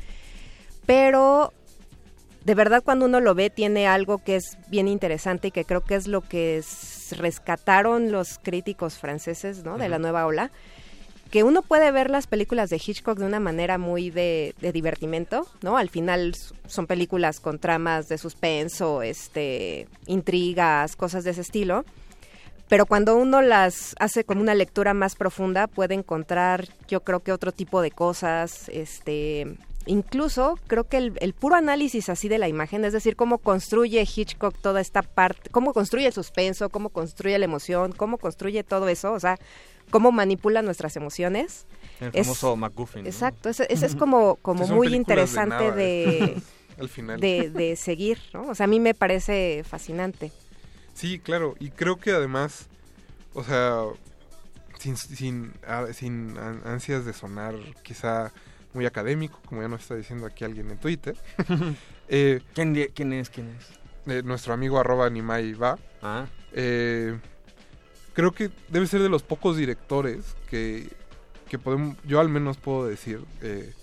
[0.86, 1.54] Pero
[2.44, 5.82] de verdad cuando uno lo ve tiene algo que es bien interesante y que creo
[5.82, 9.78] que es lo que s- rescataron los críticos franceses, ¿no?
[9.78, 10.52] De la nueva ola
[11.34, 15.48] que uno puede ver las películas de Hitchcock de una manera muy de, de divertimento,
[15.64, 15.78] ¿no?
[15.78, 16.36] Al final
[16.68, 21.86] son películas con tramas de suspenso, este, intrigas, cosas de ese estilo.
[22.68, 27.32] Pero cuando uno las hace como una lectura más profunda, puede encontrar, yo creo que
[27.32, 32.48] otro tipo de cosas, este, incluso creo que el, el puro análisis así de la
[32.48, 37.38] imagen, es decir, cómo construye Hitchcock toda esta parte, cómo construye el suspenso, cómo construye
[37.38, 39.38] la emoción, cómo construye todo eso, o sea,
[39.90, 41.66] cómo manipula nuestras emociones.
[42.00, 43.04] El Es- famoso MacGuffin.
[43.04, 43.10] ¿no?
[43.10, 46.36] Exacto, ese, ese es como, como Sí, muy interesante de, ¿eh?
[46.80, 47.20] Al final.
[47.20, 48.48] de, de seguir, ¿no?
[48.48, 50.32] O sea, a mí me parece fascinante.
[50.96, 52.68] Sí, claro, y creo que además,
[53.34, 53.82] o sea,
[54.80, 58.32] sin, sin, ah, sin an- ansias de sonar quizá
[58.74, 61.16] muy académico, como ya nos está diciendo aquí alguien en Twitter.
[62.08, 63.30] eh, ¿Quién, quién es?
[63.30, 63.84] ¿Quién es?
[64.08, 65.78] eh, nuestro amigo arroba Nimai va.
[66.02, 66.26] Ah.
[66.52, 67.18] Eh,
[68.14, 70.90] creo que debe ser de los pocos directores que,
[71.50, 73.74] que podemos, yo al menos puedo decir, eh,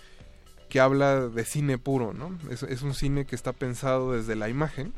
[0.68, 2.38] que habla de cine puro, ¿no?
[2.50, 4.92] Es, es un cine que está pensado desde la imagen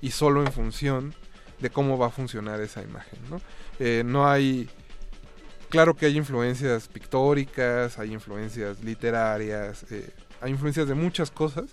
[0.00, 1.14] y solo en función
[1.60, 3.40] de cómo va a funcionar esa imagen, ¿no?
[3.78, 4.70] Eh, no hay...
[5.68, 11.66] Claro que hay influencias pictóricas, hay influencias literarias, eh, hay influencias de muchas cosas,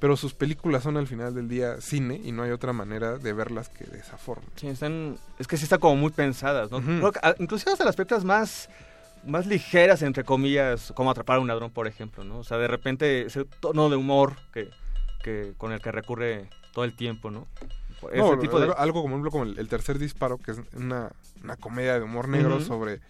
[0.00, 3.32] pero sus películas son al final del día cine y no hay otra manera de
[3.32, 4.44] verlas que de esa forma.
[4.56, 6.80] Sí, están, es que sí están como muy pensadas, ¿no?
[6.80, 8.68] Creo que, ah, inclusive hasta las películas más,
[9.24, 12.38] más ligeras, entre comillas, como Atrapar a un ladrón, por ejemplo, ¿no?
[12.38, 14.68] O sea, de repente ese tono de humor que,
[15.22, 17.46] que con el que recurre todo el tiempo, ¿no?
[18.12, 18.72] Ese No, tipo de...
[18.76, 21.10] algo, como, como el, el tercer disparo, que es una,
[21.42, 23.00] una comedia de humor negro sobre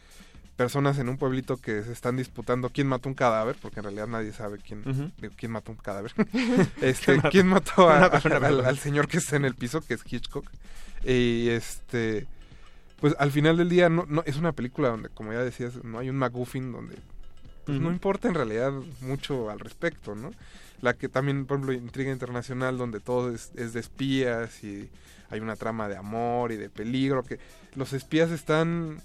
[0.56, 4.08] personas en un pueblito que se están disputando quién mató un cadáver, porque en realidad
[4.08, 4.82] nadie sabe quién,
[5.18, 6.12] digo, quién mató un cadáver.
[6.82, 7.30] este, ¿Quién mató?
[7.30, 10.02] quién mató a- Una a- persona, al, señor que está en el piso, que es
[10.04, 10.46] Hitchcock.
[11.04, 12.26] Y este,
[13.00, 16.00] pues al final del día no, no es una película donde, como ya decías, no
[16.00, 16.96] hay un MacGuffin donde
[17.64, 20.32] pues, no importa en realidad mucho al respecto, ¿no?
[20.80, 24.88] La que también, por ejemplo, Intriga Internacional, donde todo es, es de espías y
[25.30, 27.38] hay una trama de amor y de peligro, que
[27.74, 29.02] los espías están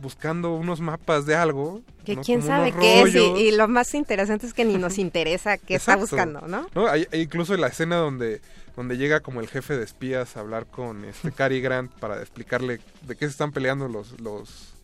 [0.00, 1.80] buscando unos mapas de algo.
[2.04, 2.22] Que ¿no?
[2.22, 5.76] quién Como sabe qué es y, lo más interesante es que ni nos interesa qué
[5.76, 6.66] está buscando, ¿no?
[6.74, 8.40] No, hay, hay incluso la escena donde,
[8.76, 12.80] donde llega como el jefe de espías a hablar con este Cary Grant para explicarle
[13.02, 14.74] de qué se están peleando los, los,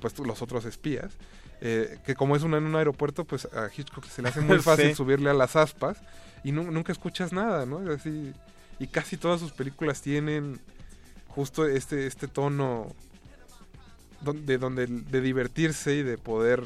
[0.00, 1.12] pues, los otros espías.
[1.66, 4.58] Eh, que como es una en un aeropuerto, pues a Hitchcock se le hace muy
[4.60, 4.94] fácil Sí.
[4.94, 5.96] subirle a las aspas
[6.44, 7.80] y nu- nunca escuchas nada, ¿no?
[7.90, 8.34] Es Así,
[8.78, 10.60] y casi todas sus películas tienen
[11.28, 12.92] justo este, este tono
[14.20, 16.62] donde, donde de divertirse y de poder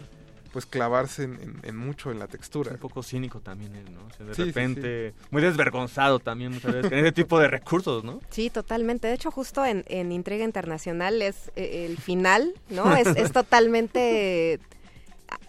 [0.52, 2.72] pues clavarse en, en- en mucho en la textura.
[2.72, 4.00] Un poco cínico también él, ¿no?
[4.06, 7.48] O sea, de Sí, sí, repente, muy desvergonzado también muchas veces, con ese tipo de
[7.48, 8.20] recursos, ¿no?
[8.30, 9.06] Sí, totalmente.
[9.08, 12.96] De hecho, justo en, en Intriga Internacional es eh, el final, ¿no?
[12.96, 14.58] Es, es totalmente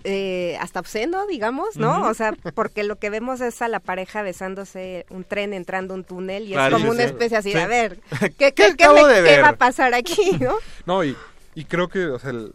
[0.03, 2.07] eh, hasta obsceno, digamos, ¿no?
[2.07, 5.97] O sea, porque lo que vemos es a la pareja besándose un tren entrando a
[5.97, 7.13] un túnel y Claro, es como sí, una sí.
[7.13, 7.61] especie así de, Sí.
[7.63, 9.43] a ver, ¿qué, ¿Qué qué, qué me- de qué ver?
[9.43, 10.55] va a pasar aquí, no?
[10.85, 11.15] No, y,
[11.55, 12.53] y creo que, o sea, el-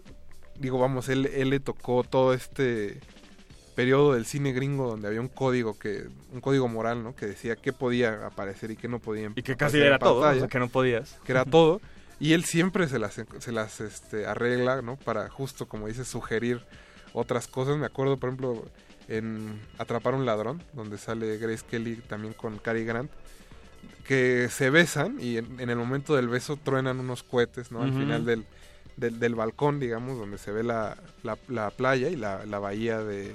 [0.58, 3.00] digo, vamos, él, él le tocó todo este
[3.74, 7.14] periodo del cine gringo donde había un código que un código moral, ¿no?
[7.16, 10.36] Que decía qué podía aparecer y qué no podía Y que casi era todo, pantalla,
[10.36, 11.18] o sea, que no podías.
[11.24, 11.80] Que era todo.
[12.20, 14.94] Y él siempre se las, se las este, arregla, ¿no?
[14.96, 16.64] Para justo, como dice, sugerir
[17.14, 17.78] otras cosas.
[17.78, 18.64] Me acuerdo, por ejemplo,
[19.08, 23.10] en Atrapar a un ladrón, donde sale Grace Kelly también con Cary Grant,
[24.06, 27.82] que se besan y en, en el momento del beso truenan unos cohetes, ¿no?
[27.82, 28.44] Al final del,
[28.96, 33.02] del, del balcón, digamos, donde se ve la, la, la playa y la, la bahía
[33.02, 33.32] de,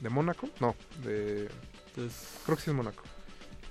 [0.00, 0.48] de Mónaco.
[0.60, 1.48] No, de...
[2.44, 3.02] creo que sí es Mónaco.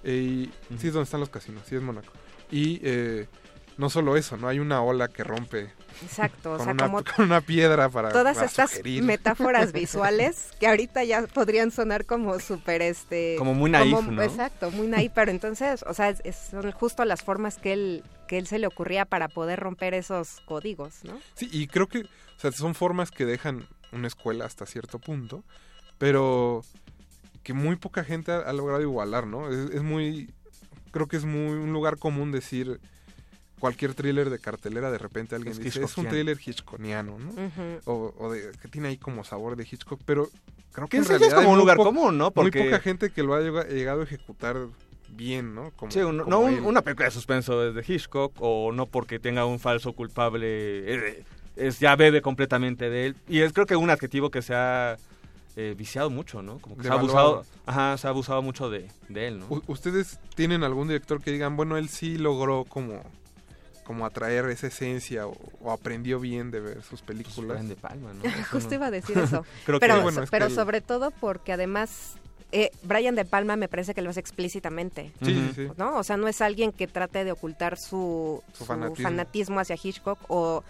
[0.04, 2.12] Y sí es donde están los casinos, sí es Mónaco.
[2.52, 3.28] Y eh,
[3.78, 4.48] no solo eso, ¿no?
[4.48, 5.72] Hay una ola que rompe
[6.04, 9.04] Exacto, o con, sea, una, como con una piedra para todas para estas sugerir.
[9.04, 14.22] metáforas visuales que ahorita ya podrían sonar como súper este Como muy naif, ¿no?
[14.22, 18.38] exacto muy naif pero entonces o sea es- son justo las formas que él que
[18.38, 22.40] él se le ocurría para poder romper esos códigos no Sí, y creo que o
[22.40, 25.44] sea, son formas que dejan una escuela hasta cierto punto,
[25.98, 26.64] pero
[27.44, 29.50] que muy poca gente ha, ha logrado igualar, ¿no?
[29.50, 30.34] Es, es muy...
[30.92, 32.82] creo que es muy un lugar común decir
[33.66, 36.10] cualquier thriller de cartelera, de repente alguien Es dice, es un hitchcockiano".
[36.10, 37.30] thriller hitchconiano, ¿no?
[37.32, 37.80] Ujú.
[37.86, 40.30] o, o de, que tiene ahí como sabor de Hitchcock, pero
[40.72, 42.30] creo que Que en ya es realidad como un lugar común, ¿no?
[42.32, 44.56] Porque- Muy poca gente que lo ha llega- llegado a ejecutar
[45.10, 45.72] bien, ¿no?
[45.72, 49.18] Como, Sí, un- no un- una película de suspenso es de Hitchcock o no porque
[49.18, 51.14] tenga un falso culpable
[51.56, 54.98] es ya bebe completamente de él y es creo que un adjetivo que se ha
[55.58, 56.60] eh, viciado mucho, ¿no?
[56.60, 59.46] Como que se ha abusado, ajá, se ha abusado mucho de, de él, ¿no?
[59.50, 63.02] U- ¿Ustedes tienen algún director que digan, bueno, él sí logró como,
[63.86, 67.58] como atraer esa esencia o, o aprendió bien de ver sus películas?
[67.58, 68.24] Brian De Palma, ¿no?
[68.52, 69.46] Justo iba a decir eso.
[69.66, 72.16] Creo que- pero bueno, es pero que sobre todo porque además
[72.52, 75.12] eh, Brian De Palma me parece que lo hace explícitamente.
[75.24, 75.68] Sí, sí, sí.
[75.78, 75.98] ¿no?
[75.98, 79.04] O sea, no es alguien que trate de ocultar su, Su su fanatismo.
[79.04, 79.60] fanatismo.
[79.60, 80.64] hacia Hitchcock o,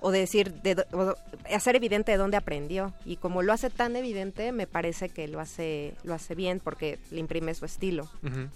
[0.00, 1.14] o decir, de, o
[1.54, 2.92] hacer evidente de dónde aprendió.
[3.04, 6.98] Y como lo hace tan evidente, me parece que lo hace, lo hace bien porque
[7.10, 8.04] le imprime su estilo.
[8.22, 8.48] Ujú.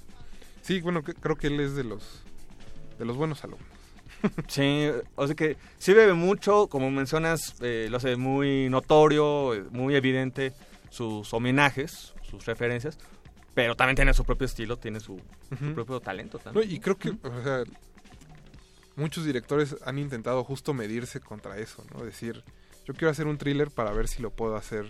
[0.62, 2.22] Sí, bueno, que- creo que él es de los,
[2.98, 3.66] de los buenos alumnos.
[4.48, 9.64] Sí, o sea que sí bebe mucho, como mencionas, eh, lo hace muy notorio, eh,
[9.70, 10.52] muy evidente
[10.90, 12.98] sus homenajes, sus referencias,
[13.54, 15.20] pero también tiene su propio estilo, tiene su,
[15.74, 16.70] propio talento No, también.
[16.70, 17.64] y creo que, o sea,
[18.96, 22.04] muchos directores han intentado justo medirse contra eso, ¿no?
[22.04, 22.42] Decir,
[22.86, 24.86] yo quiero hacer un thriller para ver si lo puedo hacer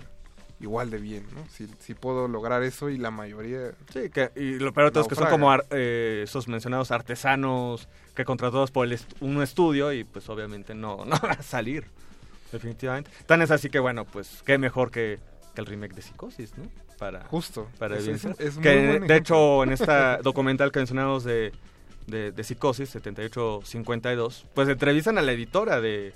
[0.60, 1.44] igual de bien, ¿no?
[1.50, 3.72] Si, si puedo lograr eso y la mayoría...
[3.92, 6.90] Sí, que, y lo peor de todo es que son como ar- eh, esos mencionados
[6.90, 11.42] artesanos que contratados por el est- un estudio y pues obviamente no, no va a
[11.42, 11.84] salir,
[12.52, 13.10] definitivamente.
[13.26, 15.18] Tan es así que bueno, pues qué mejor que,
[15.54, 16.64] que el remake de Psicosis, ¿no?
[16.98, 17.68] Para, Justo.
[17.78, 21.52] Para Es- es muy que, buen de hecho, en esta documental que mencionamos de,
[22.06, 26.14] de, de Psicosis, 7852, pues entrevistan a la editora de,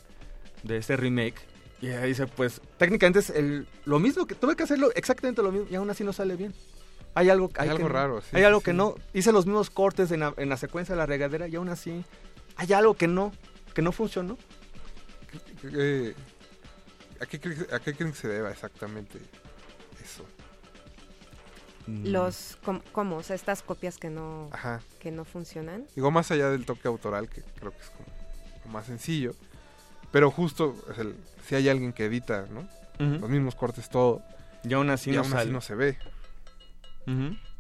[0.63, 1.35] de ese remake
[1.81, 5.51] y ella dice, pues técnicamente es el, lo mismo que tuve que hacerlo exactamente lo
[5.53, 6.55] mismo y aún así no sale bien.
[7.15, 8.67] Hay algo, Hay que algo raro, sí, hay algo sí.
[8.67, 8.95] que no.
[9.15, 12.05] Hice los mismos cortes en la, en la secuencia de la regadera y aún así
[12.57, 13.33] hay algo que no,
[13.75, 14.37] que no funcionó.
[15.65, 16.15] Eh,
[17.21, 19.19] ¿a, qué creen, ¿A qué creen que se deba exactamente
[20.03, 20.25] eso?
[21.87, 22.07] Mm.
[22.09, 23.17] Los, com- ¿cómo?
[23.17, 24.81] O sea, estas copias que no, Ajá.
[25.01, 25.87] que no funcionan.
[25.97, 28.09] Digo, más allá del toque autoral, que creo que es como,
[28.63, 29.35] como más sencillo,
[30.11, 31.15] pero justo es el-
[31.47, 32.67] si hay alguien que edita, ¿no?
[32.99, 34.23] Los mismos cortes, todo.
[34.63, 35.97] Y aún así y no aún así no se ve.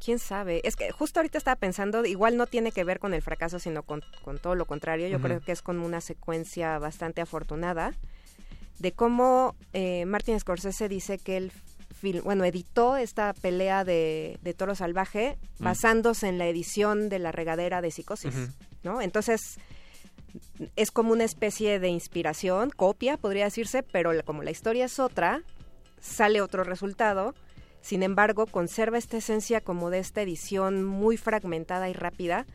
[0.05, 0.61] ¿Quién sabe?
[0.65, 3.83] Es que justo ahorita estaba pensando, igual no tiene que ver con el fracaso, sino
[3.83, 5.09] con, con todo lo contrario.
[5.09, 7.95] Yo creo que es con una secuencia bastante afortunada
[8.79, 11.53] de cómo eh, Martin Scorsese dice que él,
[12.03, 15.65] fil- bueno, editó esta pelea de, de Toro Salvaje Mm.
[15.65, 18.35] basándose en la edición de La Regadera de Psicosis.
[18.83, 19.03] ¿no?
[19.03, 19.59] Entonces,
[20.77, 25.43] es como una especie de inspiración, copia, podría decirse, pero como la historia es otra,
[26.01, 27.35] sale otro resultado.
[27.81, 32.47] Sin embargo, conserva esta esencia como de esta edición muy fragmentada y rápida,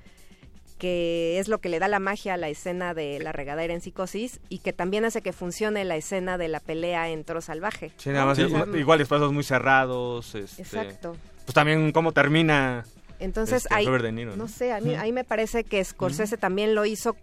[0.77, 3.81] que es lo que le da la magia a la escena de la regadera en
[3.81, 7.91] psicosis y que también hace que funcione la escena de la pelea en Toro Salvaje.
[7.97, 10.35] Sí, nada más, igual espacios muy cerrados.
[10.35, 11.15] Este, Exacto.
[11.45, 12.85] Pues también cómo termina.
[13.19, 16.37] Entonces, este, ahí, Robert De Niro, no sé, a mí, ahí me parece que Scorsese
[16.37, 17.15] también lo hizo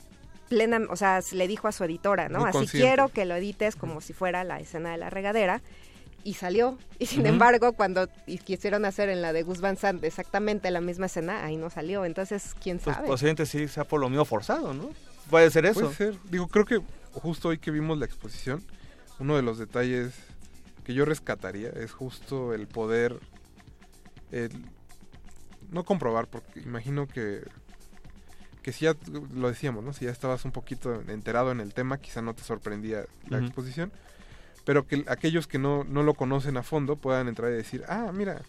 [0.54, 2.40] plena, o sea, le dijo a su editora, ¿no?
[2.40, 2.86] Muy Así consciente.
[2.86, 5.62] quiero que lo edites como si fuera la escena de la regadera.
[6.24, 6.78] Y salió.
[7.00, 8.08] Y sin embargo, cuando
[8.44, 12.04] quisieron hacer en la de Gus Van Sant exactamente la misma escena, ahí no salió.
[12.04, 13.08] Entonces, ¿quién Pues sabe?
[13.08, 14.90] posiblemente sí sea por lo mío forzado, ¿no?
[15.30, 15.80] Puede ser eso.
[15.80, 16.14] Puede ser.
[16.30, 16.80] Digo, creo que
[17.12, 18.62] justo hoy que vimos la exposición,
[19.18, 20.12] uno de los detalles
[20.84, 23.18] que yo rescataría es justo el poder,
[24.30, 24.64] el-
[25.70, 27.40] no comprobar, porque imagino que,
[28.62, 28.94] que si ya,
[29.34, 29.92] lo decíamos, ¿no?
[29.92, 33.92] Si ya estabas un poquito enterado en el tema, quizá no te sorprendía la exposición,
[34.64, 38.10] pero que aquellos que no, no lo conocen a fondo puedan entrar y decir, ah,
[38.14, 38.42] mira,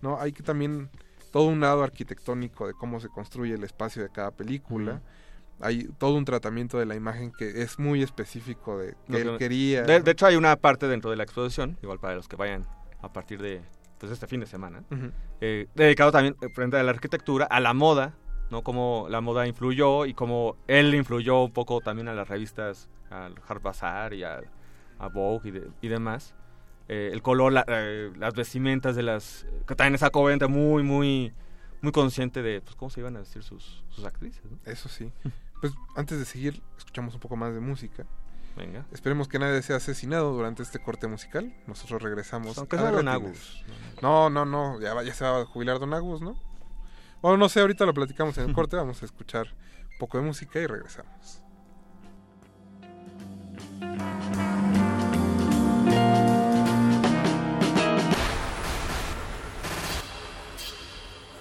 [0.00, 0.88] no, hay que también
[1.32, 5.02] todo un lado arquitectónico de cómo se construye el espacio de cada película.
[5.60, 9.38] Hay todo un tratamiento de la imagen que es muy específico de que él que-
[9.38, 9.82] quería.
[9.82, 12.66] De, hecho, hay una parte dentro de la exposición, igual para los que vayan
[13.02, 13.60] a partir de
[13.98, 14.82] pues, este fin de semana,
[15.40, 18.14] eh, dedicado también eh, frente a la arquitectura, a la moda,
[18.50, 18.62] ¿no?
[18.62, 23.34] Cómo la moda influyó y cómo él influyó un poco también a las revistas, al
[23.48, 24.40] Hard Bazaar y a,
[24.98, 26.34] a Vogue y, de- y demás.
[26.88, 29.46] Eh, el color, la- eh, las vestimentas de las...
[29.66, 31.32] que también esa corriente muy, muy,
[31.80, 34.58] muy consciente de pues, cómo se iban a vestir sus, sus actrices, ¿no?
[34.64, 35.10] Eso sí.
[35.60, 38.04] Pues antes de seguir, escuchamos un poco más de música.
[38.54, 38.84] Venga.
[38.92, 41.54] Esperemos que nadie sea asesinado durante este corte musical.
[41.66, 42.58] Nosotros regresamos.
[42.58, 43.08] Aunque a sea Don.
[43.08, 43.64] Agus.
[44.02, 44.78] No, no, no.
[44.82, 46.36] Ya, va- ya se va a jubilar Don Agus, ¿no?
[47.24, 48.76] Bueno, no sé, ahorita lo platicamos en el corte.
[48.76, 51.40] Vamos a escuchar un poco de música y regresamos.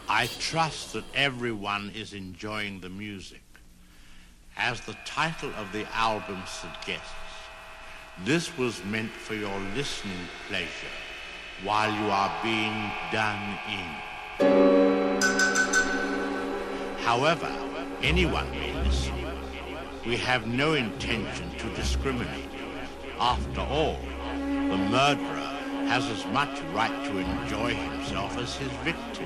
[0.07, 3.43] I trust that everyone is enjoying the music.
[4.55, 7.11] As the title of the album suggests,
[8.23, 10.95] this was meant for your listening pleasure
[11.61, 14.73] while you are being done in.
[17.03, 17.51] However,
[18.01, 18.49] anyone
[18.85, 19.13] listen.
[20.05, 22.49] We have no intention to discriminate.
[23.19, 23.99] After all,
[24.38, 25.53] the murderer
[25.88, 29.25] has as much right to enjoy himself as his victim.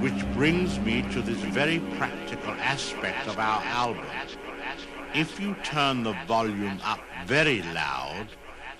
[0.00, 4.06] Which brings me to this very practical aspect of our album.
[5.12, 8.28] If you turn the volume up very loud,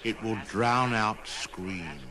[0.04, 2.09] it will drown out screams.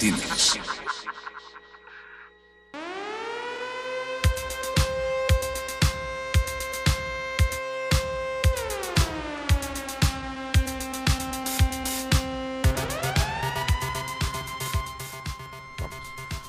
[0.00, 0.14] Ya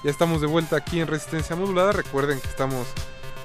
[0.06, 1.92] estamos de vuelta aquí en Resistencia Modulada.
[1.92, 2.88] Recuerden que estamos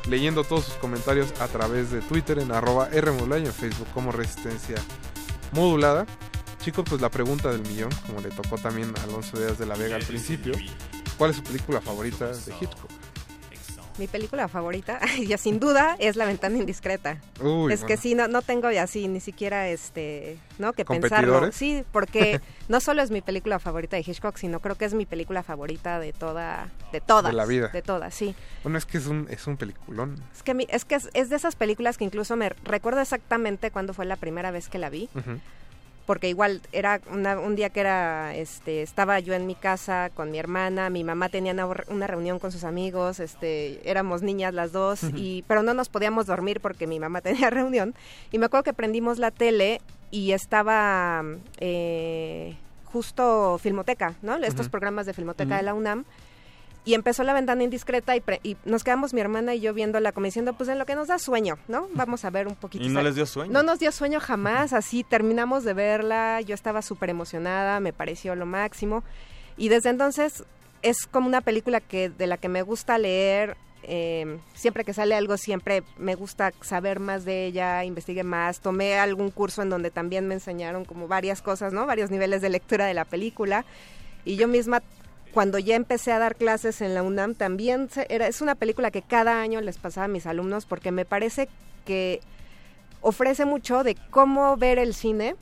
[0.08, 4.12] leyendo todos sus comentarios a través de Twitter en arroba Rmodulada y en Facebook como
[4.12, 4.76] Resistencia
[5.50, 6.06] Modulada.
[6.66, 9.76] Chicos, pues la pregunta del millón, como le tocó también a Alonso Díaz de la
[9.76, 10.52] Vega al principio.
[11.16, 12.90] ¿Cuál es su película favorita de Hitchcock?
[13.98, 14.98] Mi película favorita,
[15.28, 17.20] ya sin duda, es La ventana indiscreta.
[17.40, 20.72] Uy, es que sí, no, no tengo ya así ni siquiera este, ¿no?
[20.72, 21.34] Que pensarlo.
[21.34, 21.54] ¿Competidores?
[21.54, 25.06] Sí, porque no solo es mi película favorita de Hitchcock, sino creo que es mi
[25.06, 27.30] película favorita de toda, de todas.
[27.30, 27.68] De la vida.
[27.68, 28.34] De todas, sí.
[28.64, 30.16] Bueno, es que es un, es un peliculón.
[30.34, 33.70] Es que, mi- es, que es, es de esas películas que incluso me recuerdo exactamente
[33.70, 35.08] cuándo fue la primera vez que la vi.
[35.14, 35.38] Ujú.
[36.06, 40.30] Porque igual era una- un día que era este estaba yo en mi casa con
[40.30, 44.72] mi hermana mi mamá tenía una, una reunión con sus amigos este éramos niñas las
[44.72, 47.94] dos y pero no nos podíamos dormir porque mi mamá tenía reunión.
[48.32, 49.80] Y me acuerdo que prendimos la tele
[50.10, 51.22] y estaba
[51.58, 56.04] eh, justo Filmoteca no estos programas de Filmoteca de la UNAM
[56.86, 60.12] y empezó la ventana indiscreta y, pre- y nos quedamos mi hermana y yo viéndola
[60.12, 61.88] como diciendo, pues en lo que nos da sueño, ¿no?
[61.92, 62.82] Vamos a ver un poquito.
[62.84, 63.52] Y no les dio sueño.
[63.52, 68.34] No nos dio sueño jamás, así terminamos de verla, yo estaba súper emocionada, me pareció
[68.34, 69.04] lo máximo.
[69.58, 70.44] Y desde entonces
[70.80, 73.56] es como una película que de la que me gusta leer
[73.88, 78.98] eh, siempre que sale algo, siempre me gusta saber más de ella, investigué más, tomé
[78.98, 81.86] algún curso en donde también me enseñaron como varias cosas, ¿no?
[81.86, 83.64] Varios niveles de lectura de la película.
[84.24, 84.82] Y yo misma,
[85.36, 88.90] cuando ya empecé a dar clases en la UNAM, también se- era, es una película
[88.90, 91.50] que cada año les pasaba a mis alumnos porque me parece
[91.84, 92.22] que
[93.02, 95.36] ofrece mucho de cómo ver el cine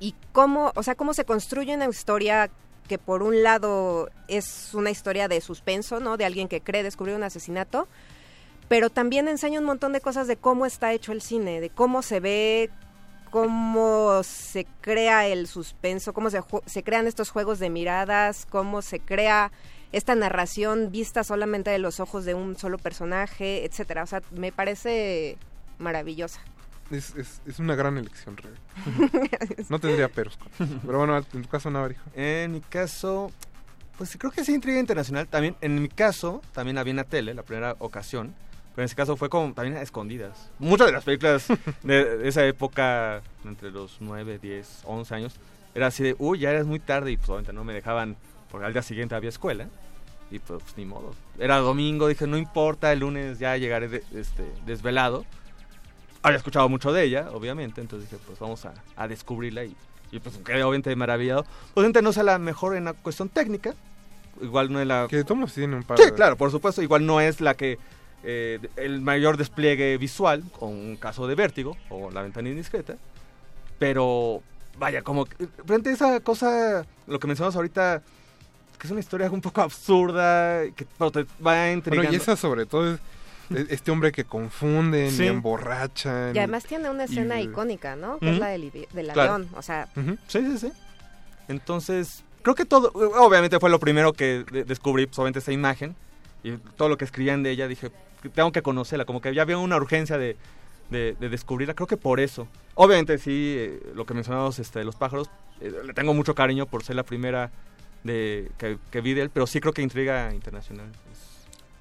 [0.00, 2.50] y cómo, o sea, cómo se construye una historia
[2.88, 6.18] que por un lado es una historia de suspenso, ¿no?
[6.18, 7.88] De alguien que cree descubrir un asesinato,
[8.68, 12.02] pero también enseña un montón de cosas de cómo está hecho el cine, de cómo
[12.02, 12.68] se ve,
[13.30, 16.42] cómo se crea el suspenso, cómo se,
[16.82, 19.52] crean estos juegos de miradas, cómo se crea
[19.92, 24.02] esta narración vista solamente de los ojos de un solo personaje, etcétera.
[24.02, 25.36] O sea, me parece
[25.78, 26.40] maravillosa.
[26.90, 28.56] Es, es, es una gran elección, Rebe.
[29.68, 30.38] No tendría peros.
[30.58, 32.02] Pero bueno, en tu caso, Navarijo.
[32.14, 33.30] En mi caso,
[33.96, 35.28] pues creo que sí, intriga internacional.
[35.28, 38.34] También, en mi caso, también la vi en la tele, la primera ocasión.
[38.80, 40.48] Pero en ese caso fue como también a escondidas.
[40.58, 41.46] Muchas de las películas
[41.82, 45.34] de, esa época, entre los 9, 10, 11 años,
[45.74, 47.10] era así de, uy, ya eres muy tarde.
[47.12, 48.16] Y pues obviamente no me dejaban,
[48.50, 49.66] porque al día siguiente había escuela.
[50.30, 51.14] Y pues, ni modo.
[51.38, 55.26] Era domingo, dije, no importa, el lunes ya llegaré de- este, desvelado.
[56.22, 59.76] Había escuchado mucho de ella, obviamente, entonces dije, pues vamos a, a descubrirla y,
[60.10, 61.44] y pues quedé obviamente maravillado.
[61.74, 63.74] Obviamente no sea la mejor en la cuestión técnica,
[64.40, 65.06] igual no es la...
[65.10, 67.78] Que Tomos tiene un par Sí, de- claro, por supuesto, igual no es la que...
[68.24, 72.96] eh, el mayor despliegue visual, con un caso de vértigo, o la ventana indiscreta,
[73.78, 74.42] pero
[74.78, 78.02] vaya, como que- frente a esa cosa, lo que mencionamos ahorita,
[78.78, 82.08] que es una historia un poco absurda, que pero te va intrigando.
[82.08, 83.00] Bueno, y esa sobre todo es
[83.50, 85.24] es este hombre que confunden Sí.
[85.24, 86.36] y emborrachan.
[86.36, 88.16] Y además tiene una escena y- icónica, ¿no?
[88.20, 88.70] Que es la del,
[89.12, 89.20] Claro.
[89.32, 89.48] avión.
[89.56, 89.88] O sea.
[90.28, 90.72] Sí, sí, sí.
[91.48, 95.96] Entonces, creo que todo, obviamente fue lo primero que de- descubrí, pues, obviamente esa imagen
[96.44, 97.90] y todo lo que escribían de ella, dije,
[98.28, 100.36] tengo que conocerla, como que ya había una urgencia de,
[100.90, 102.46] de- de descubrirla, creo que por eso.
[102.74, 105.30] Obviamente sí, eh, lo que mencionamos este, de los pájaros,
[105.60, 107.50] eh, le tengo mucho cariño por ser la primera
[108.04, 110.88] de que, que vi de él, pero sí creo que Intriga Internacional.
[111.12, 111.30] es-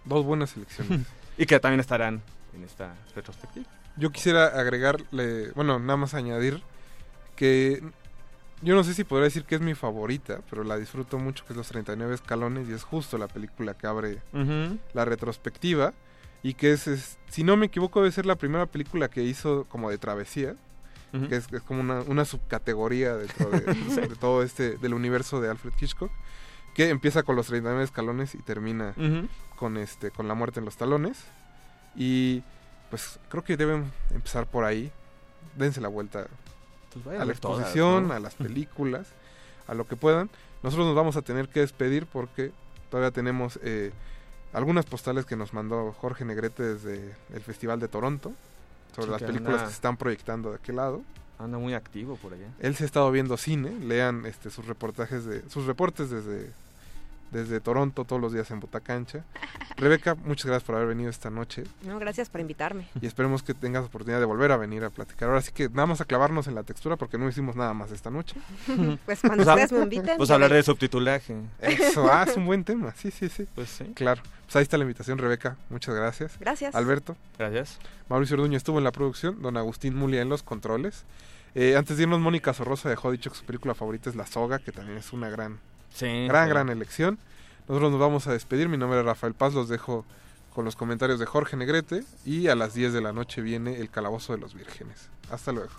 [0.05, 1.01] Dos buenas selecciones.
[1.37, 2.21] y que también estarán
[2.55, 3.65] en esta retrospectiva.
[3.97, 6.61] Yo quisiera agregarle, bueno, nada más añadir
[7.35, 7.81] que
[8.61, 11.53] yo no sé si podría decir que es mi favorita, pero la disfruto mucho, que
[11.53, 14.19] es Los 39 Escalones, y es justo la película que abre
[14.93, 15.93] la retrospectiva,
[16.43, 19.65] y que es, es- si no me equivoco, debe ser la primera película que hizo
[19.69, 20.55] como de travesía,
[21.27, 23.61] que es, es como una, una subcategoría dentro de,
[24.07, 26.11] de todo este, del universo de Alfred Hitchcock,
[26.75, 28.93] que empieza con Los 39 Escalones y termina
[29.55, 31.23] con este con la muerte en los talones.
[31.95, 32.43] Y
[32.91, 34.91] pues creo que deben empezar por ahí.
[35.57, 36.27] Dense la vuelta
[37.03, 38.13] Pues a la todas, exposición ¿no?
[38.13, 39.07] a las películas
[39.67, 40.29] a lo que puedan.
[40.63, 42.51] Nosotros nos vamos a tener que despedir porque
[42.91, 43.91] todavía tenemos eh,
[44.53, 48.31] algunas postales que nos mandó Jorge Negrete desde el Festival de Toronto
[48.95, 51.01] sobre Sí, las que películas anda- que se están proyectando de aquel lado
[51.37, 52.47] Anda muy activo por allá.
[52.59, 56.51] él se ha estado viendo cine, lean este sus reportajes de sus reportes desde
[57.31, 59.23] desde Toronto todos los días en Botacancha.
[59.77, 62.87] Rebeca, muchas gracias por haber venido esta noche no, gracias por invitarme.
[63.01, 65.29] y esperemos que tengas oportunidad de volver a venir a platicar.
[65.29, 67.91] Ahora sí que nada más a clavarnos en la textura porque no hicimos nada más
[67.91, 68.35] esta noche.
[69.05, 70.17] Pues cuando Pues ustedes me inviten.
[70.17, 71.35] Pues hablar de subtitulaje.
[71.61, 72.93] Eso, ah, es un buen tema.
[72.95, 73.47] Sí, sí, sí.
[73.55, 73.85] Pues sí.
[73.95, 74.21] Claro.
[74.45, 75.57] Pues ahí está la invitación, Rebeca.
[75.69, 76.37] Muchas gracias.
[76.39, 76.75] Gracias.
[76.75, 77.15] Alberto.
[77.37, 77.79] Gracias.
[78.09, 81.05] Mauricio Orduño estuvo en la producción, don Agustín Mulia en los controles.
[81.55, 84.59] Eh, antes de irnos, Mónica Sorrosa dejó dicho que su película favorita es La Soga,
[84.59, 85.59] que también es una gran,
[85.93, 86.27] Sí.
[86.27, 87.19] gran, gran elección.
[87.67, 88.69] Nosotros nos vamos a despedir.
[88.69, 89.53] Mi nombre es Rafael Paz.
[89.53, 90.05] Los dejo
[90.53, 92.03] con los comentarios de Jorge Negrete.
[92.25, 95.09] Y a las 10 de la noche viene El Calabozo de los Vírgenes.
[95.31, 95.71] Hasta luego.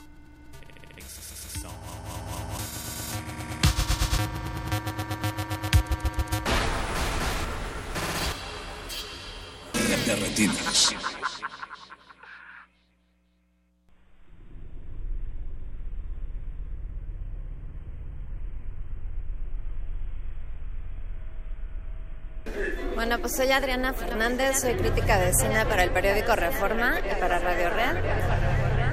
[23.01, 27.39] Bueno, pues soy Adriana Fernández, soy crítica de cine para el periódico Reforma y para
[27.39, 28.03] Radio Real.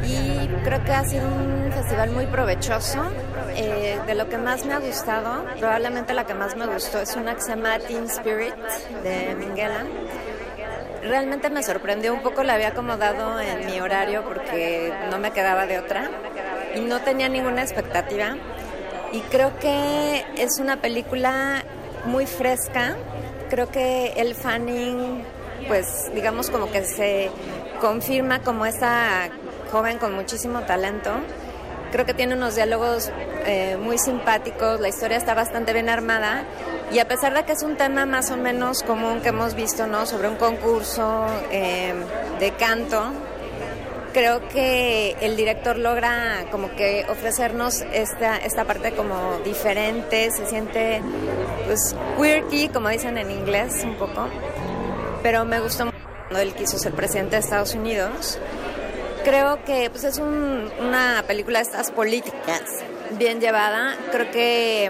[0.02, 3.04] Y creo que ha sido un festival muy provechoso.
[3.58, 7.18] Eh, de lo que más me ha gustado, probablemente la que más me gustó es
[7.18, 7.54] una que se
[7.86, 8.56] Teen Spirit
[9.04, 9.84] de Minguela.
[11.02, 15.66] Realmente me sorprendió un poco, la había acomodado en mi horario porque no me quedaba
[15.66, 16.10] de otra
[16.74, 18.38] y no tenía ninguna expectativa.
[19.12, 21.66] Y creo que es una película
[22.06, 22.96] muy fresca.
[23.50, 25.24] Creo que el Fanning,
[25.68, 27.30] pues digamos como que se
[27.80, 29.30] confirma como esta
[29.72, 31.12] joven con muchísimo talento.
[31.92, 33.12] Creo que tiene unos diálogos
[33.46, 36.44] eh, muy simpáticos, la historia está bastante bien armada
[36.92, 39.88] Y a pesar de que es un tema más o menos común que hemos visto,
[39.88, 40.06] ¿no?
[40.06, 41.94] Sobre un concurso eh,
[42.40, 43.12] de canto,
[44.18, 51.04] creo que el director logra como que ofrecernos esta, esta parte como diferente, se siente
[51.68, 54.28] pues quirky, como dicen en inglés un poco,
[55.22, 55.98] pero me gustó mucho
[56.30, 58.40] cuando él quiso ser presidente de Estados Unidos.
[59.24, 62.62] Creo que pues es un- una película de estas políticas
[63.20, 64.90] bien llevada, creo que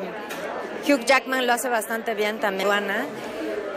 [0.87, 2.65] Hugh Jackman lo hace bastante bien también.
[2.69, 3.05] Juana.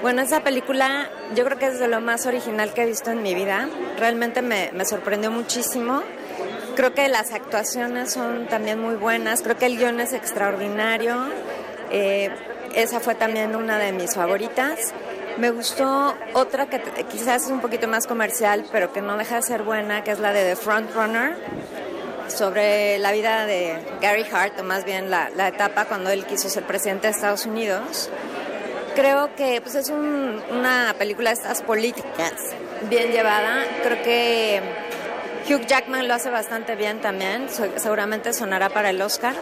[0.02, 3.22] Bueno, esa película yo creo que es de lo más original que he visto en
[3.22, 3.68] mi vida.
[3.98, 6.02] Realmente me, me sorprendió muchísimo.
[6.74, 9.42] Creo que las actuaciones son también muy buenas.
[9.42, 11.16] Creo que el guion es extraordinario.
[11.90, 12.30] Eh,
[12.74, 14.94] esa fue también una de mis favoritas.
[15.36, 19.42] Me gustó otra que quizás es un poquito más comercial, pero que no deja de
[19.42, 21.36] ser buena, que es la de The Front Runner
[22.28, 26.48] sobre la vida de Gary Hart, o más bien la, la etapa cuando él quiso
[26.48, 28.08] ser presidente de Estados Unidos.
[28.94, 32.32] Creo que pues, es un- una película de estas políticas
[32.88, 33.64] bien llevada.
[33.82, 34.60] Creo que
[35.48, 37.48] Hugh Jackman lo hace bastante bien también.
[37.48, 39.34] Se- seguramente sonará para el Oscar.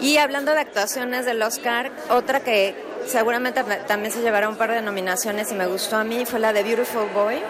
[0.00, 2.74] Y hablando de actuaciones del Oscar, otra que
[3.06, 6.52] seguramente también se llevará un par de nominaciones y me gustó a mí fue la
[6.52, 7.42] de Beautiful Boy,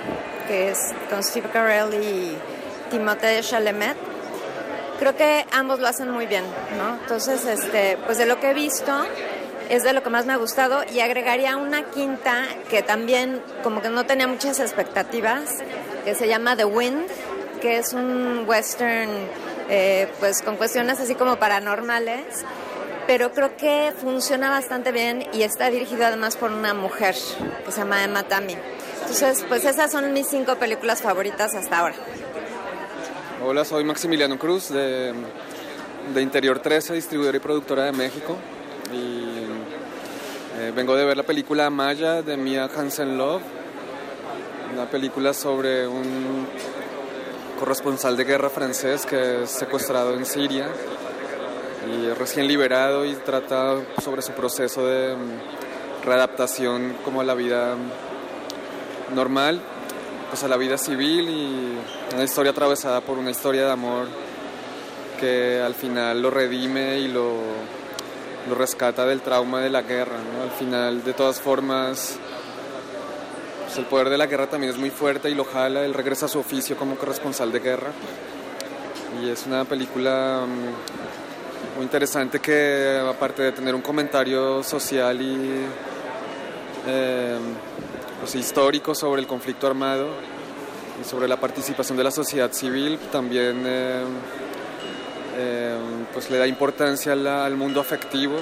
[0.48, 0.78] que es
[1.10, 2.36] con Steve Carell y
[2.90, 3.96] Timothée Chalamet.
[4.98, 6.44] Creo que ambos lo hacen muy bien,
[6.76, 6.96] ¿no?
[7.00, 8.92] Entonces, este, pues de lo que he visto
[9.70, 13.80] es de lo que más me ha gustado y agregaría una quinta que también como
[13.80, 15.58] que no tenía muchas expectativas,
[16.04, 17.06] que se llama The Wind,
[17.60, 19.10] que es un western
[19.68, 22.44] eh, pues con cuestiones así como paranormales,
[23.06, 27.14] pero creo que funciona bastante bien y está dirigido además por una mujer
[27.64, 28.56] que se llama Emma Tammy.
[29.02, 31.94] Entonces, pues esas son mis cinco películas favoritas hasta ahora.
[33.44, 35.14] Hola, soy Maximiliano Cruz de,
[36.12, 38.36] de Interior 13, distribuidora y productora de México.
[40.60, 43.40] Eh, vengo de ver la película Maya de Mia Hansen Love,
[44.74, 46.46] una película sobre un
[47.58, 50.68] corresponsal de guerra francés que es secuestrado en Siria
[51.90, 57.76] y recién liberado y trata sobre su proceso de mm, readaptación como a la vida
[59.14, 59.62] normal
[60.28, 64.08] pues a la vida civil y una historia atravesada por una historia de amor
[65.18, 67.32] que al final lo redime y lo,
[68.48, 70.16] lo rescata del trauma de la guerra.
[70.16, 70.42] ¿no?
[70.42, 72.18] Al final, de todas formas,
[73.64, 75.84] pues el poder de la guerra también es muy fuerte y lo jala.
[75.84, 77.92] Él regresa a su oficio como corresponsal de guerra.
[79.22, 85.66] Y es una película mm, muy interesante que, aparte de tener un comentario social y
[86.86, 87.38] eh,
[88.20, 90.08] pues, histórico sobre el conflicto armado
[91.00, 94.04] y sobre la participación de la sociedad civil, también eh,
[95.36, 95.76] eh,
[96.12, 98.36] pues le da importancia al mundo afectivo,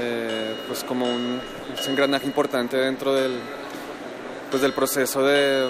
[0.00, 1.40] eh, pues como un,
[1.86, 3.38] engranaje importante dentro del,
[4.50, 5.68] pues del proceso de,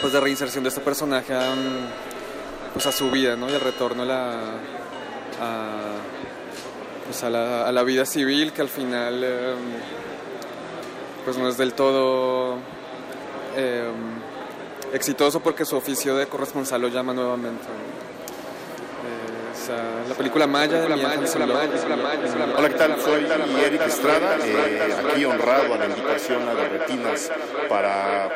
[0.00, 1.52] pues de reinserción de este personaje a,
[2.72, 3.50] pues a su vida ¿no?
[3.50, 4.38] y el retorno a la,
[7.06, 9.54] pues a la, vida civil que al final eh,
[11.24, 12.58] pues no es del todo
[14.92, 17.64] exitoso porque su oficio de corresponsal lo llama nuevamente.
[19.64, 21.70] Eh, o sea, la película Maya de Mia Hansen Love.
[22.56, 23.00] Hola, ¿qué tal?
[23.00, 23.26] Soy
[23.64, 27.30] Eric Estrada, eh, aquí honrado a la invitación a de Retinas
[27.68, 28.30] para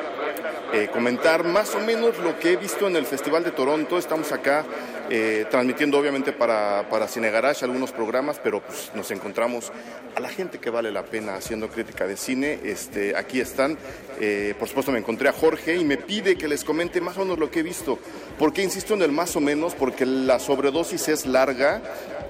[0.73, 3.97] eh, comentar más o menos lo que he visto en el Festival de Toronto.
[3.97, 4.65] Estamos acá
[5.09, 9.73] eh, transmitiendo obviamente para, para Cine Garage algunos programas, pero pues, nos encontramos
[10.15, 12.61] a la gente que vale la pena haciendo crítica de cine.
[12.65, 13.79] Este, aquí están.
[14.21, 17.21] Eh, por supuesto me encontré a Jorge y me pide que les comente más o
[17.21, 17.99] menos lo que he visto.
[18.39, 19.75] ¿Por qué insisto en el más o menos?
[19.75, 21.83] Porque la sobredosis es larga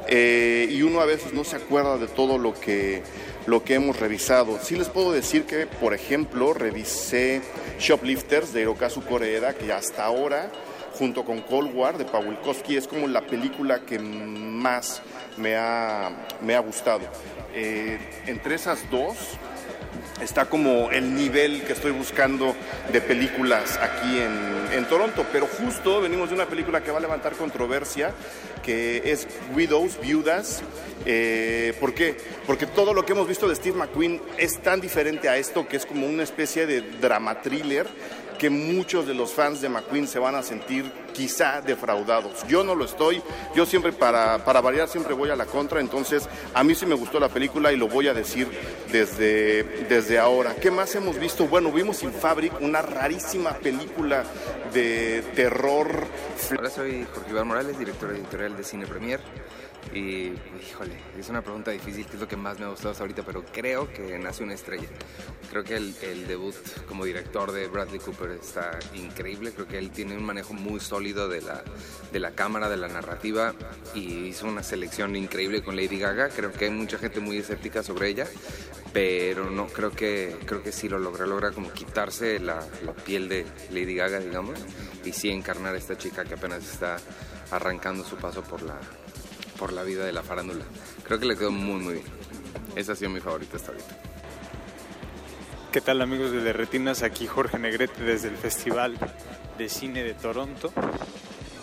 [0.09, 3.03] eh, y uno a veces no se acuerda de todo lo que,
[3.47, 4.59] lo que hemos revisado.
[4.63, 7.43] Sí les puedo decir que, por ejemplo, revisé
[7.79, 10.51] Shoplifters de Hirokazu Koreeda, que hasta ahora,
[10.99, 15.03] junto con Cold War de Pawlikowski, es como la película que más
[15.37, 16.11] me ha,
[16.41, 17.03] me ha gustado.
[17.55, 19.17] Eh, entre esas dos,
[20.21, 22.55] está como el nivel que estoy buscando
[22.93, 25.27] de películas aquí en, Toronto.
[25.33, 28.13] Pero justo venimos de una película que va a levantar controversia,
[28.63, 30.63] que es Widows, Viudas.
[31.05, 32.17] Eh, ¿Por qué?
[32.47, 35.77] Porque todo lo que hemos visto de Steve McQueen es tan diferente a esto que
[35.77, 37.87] es como una especie de drama thriller
[38.39, 42.47] que muchos de los fans de McQueen se van a sentir quizá defraudados.
[42.47, 43.21] Yo no lo estoy,
[43.55, 46.95] yo siempre para, para variar siempre voy a la contra, entonces a mí sí me
[46.95, 48.49] gustó la película y lo voy a decir
[48.93, 50.55] desde, desde ahora.
[50.55, 51.47] ¿Qué más hemos visto?
[51.47, 54.25] Bueno, vimos In Fabric, una rarísima película
[54.73, 55.89] de terror.
[56.57, 59.21] Hola, soy Jorge Iván Morales, director editorial de Cine Premier.
[59.95, 63.05] Y, híjole, es una pregunta difícil, que es lo que más me ha gustado hasta
[63.05, 64.89] ahorita, pero creo que nace una estrella.
[65.51, 66.55] Creo que el, el debut
[66.87, 69.53] como director de Bradley Cooper está increíble.
[69.53, 71.65] Creo que él tiene un manejo muy sólido de la,
[72.13, 73.55] de la cámara, de la narrativa,
[73.95, 76.29] y hizo una selección increíble con Lady Gaga.
[76.29, 78.27] Creo que hay mucha gente muy escéptica sobre ella,
[78.93, 81.25] pero no, creo que, creo que sí lo logra.
[81.25, 84.59] Logra como quitarse la, la piel de Lady Gaga, digamos,
[85.05, 86.99] y sí encarnar a esta chica que apenas está
[87.51, 88.79] arrancando su paso por la,
[89.59, 90.65] por la vida de la farándula.
[91.05, 92.07] Creo que le quedó muy, muy bien.
[92.77, 93.99] Esa ha sido mi favorita hasta ahorita.
[95.73, 97.03] ¿Qué tal amigos de Retinas?
[97.03, 98.97] Aquí Jorge Negrete desde el Festival
[99.59, 100.73] de Cine de Toronto.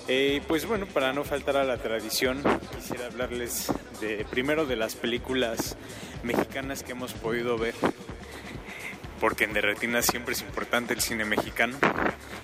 [0.08, 2.44] Eh, pues bueno, para no faltar a la tradición,
[2.76, 5.76] quisiera hablarles de primero de las películas
[6.22, 7.74] mexicanas que hemos podido ver,
[9.20, 11.78] porque en De Retinas siempre es importante el cine mexicano.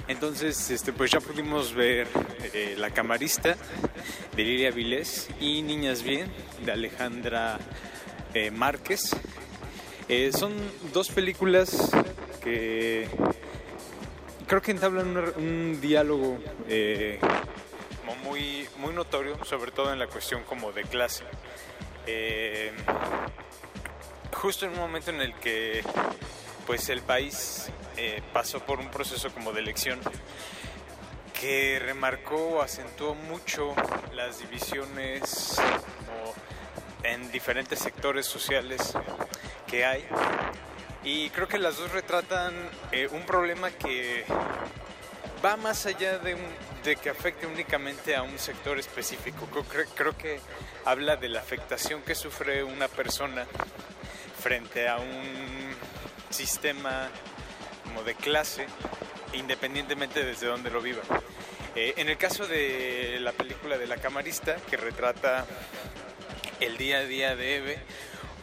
[0.07, 2.07] Entonces, este, pues ya pudimos ver
[2.53, 3.55] eh, La Camarista
[4.35, 6.31] de Lilia Vilés y Niñas Bien
[6.65, 7.59] de Alejandra
[8.33, 9.15] eh, Márquez.
[10.07, 10.53] Eh, son
[10.93, 11.91] dos películas
[12.43, 13.07] que
[14.47, 16.39] creo que entablan un, diálogo
[18.23, 21.23] muy, muy notorio, sobre todo en la cuestión como de clase.
[22.07, 22.71] Eh,
[24.33, 25.83] justo en un momento en el que
[26.67, 29.99] pues el país eh, pasó por un proceso como de elección
[31.39, 33.73] que remarcó acentuó mucho
[34.13, 35.59] las divisiones
[37.03, 38.93] en diferentes sectores sociales
[39.67, 40.05] que hay.
[41.03, 42.53] Y creo que las dos retratan
[42.91, 44.23] eh, un problema que
[45.43, 49.47] va más allá de, un- de que afecte únicamente a un sector específico.
[49.95, 50.39] Creo que
[50.85, 53.47] habla de la afectación que sufre una persona
[54.39, 55.75] frente a un
[56.33, 57.09] sistema
[57.83, 58.67] como de clase,
[59.33, 61.01] independientemente desde donde lo viva.
[61.75, 65.45] Eh, en el caso de la película de La Camarista, que retrata
[66.59, 67.79] el día a día de Eve,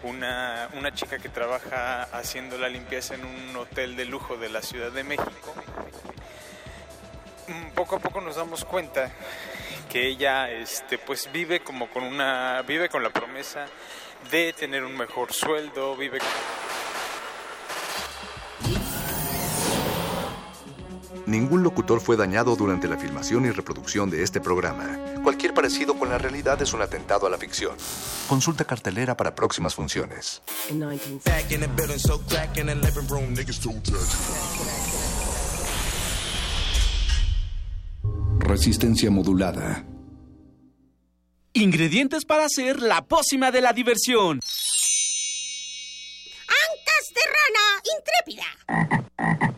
[0.02, 4.62] una, una chica que trabaja haciendo la limpieza en un hotel de lujo de la
[4.62, 5.54] Ciudad de México.
[7.48, 9.10] Mm, Poco a poco nos damos cuenta
[9.90, 13.66] que ella este, pues vive como con una vive con la promesa
[14.30, 16.18] de tener un mejor sueldo, vive
[21.28, 24.98] Ningún locutor fue dañado durante la filmación y reproducción de este programa.
[25.22, 27.76] Cualquier parecido con la realidad es un atentado a la ficción.
[28.26, 30.40] Consulta cartelera para próximas funciones.
[38.38, 39.84] Resistencia modulada.
[41.52, 44.40] Ingredientes para hacer la pócima de la diversión.
[46.48, 49.57] Ancas de rana intrépida.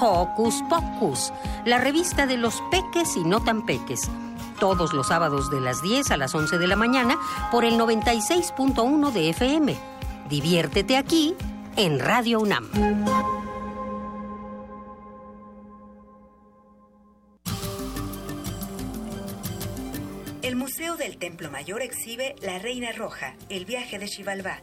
[0.00, 1.32] Hocus Pocus,
[1.64, 4.08] la revista de los peques y no tan peques.
[4.58, 7.18] Todos los sábados de las 10 a las 11 de la mañana
[7.50, 9.76] por el 96.1 de FM.
[10.28, 11.34] Diviértete aquí
[11.76, 12.68] en Radio UNAM.
[20.42, 24.62] El Museo del Templo Mayor exhibe La Reina Roja, el viaje de Xibalbá,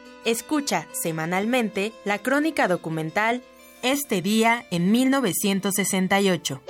[0.25, 3.41] escucha semanalmente la crónica documental
[3.83, 6.61] Este día en 1968.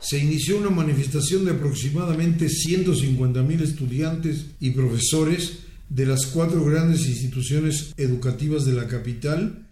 [0.00, 5.58] Se inició una manifestación de aproximadamente 150.000 estudiantes y profesores
[5.88, 9.66] de las cuatro grandes instituciones educativas de la capital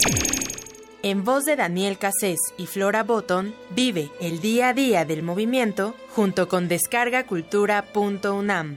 [1.02, 5.94] En voz de Daniel Cassés y Flora Botton, vive el día a día del movimiento
[6.14, 8.76] junto con descargacultura.unam.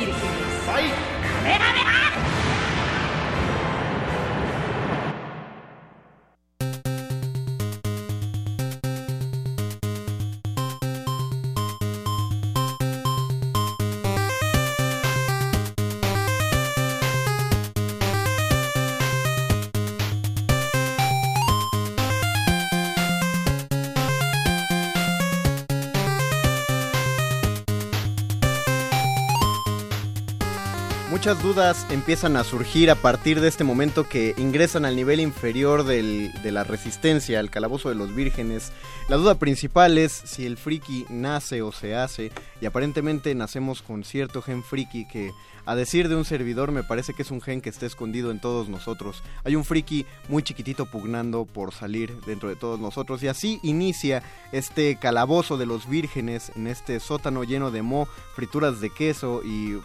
[31.21, 35.83] Muchas dudas empiezan a surgir a partir de este momento que ingresan al nivel inferior
[35.83, 38.71] del- de la resistencia, al calabozo de los vírgenes.
[39.07, 44.03] La duda principal es si el friki nace o se hace, y aparentemente nacemos con
[44.03, 45.29] cierto gen friki que,
[45.65, 48.39] a decir de un servidor, me parece que es un gen que está escondido en
[48.39, 49.23] todos nosotros.
[49.43, 54.23] Hay un friki muy chiquitito pugnando por salir dentro de todos nosotros, y así inicia
[54.51, 59.79] este calabozo de los vírgenes en este sótano lleno de mo, frituras de queso y,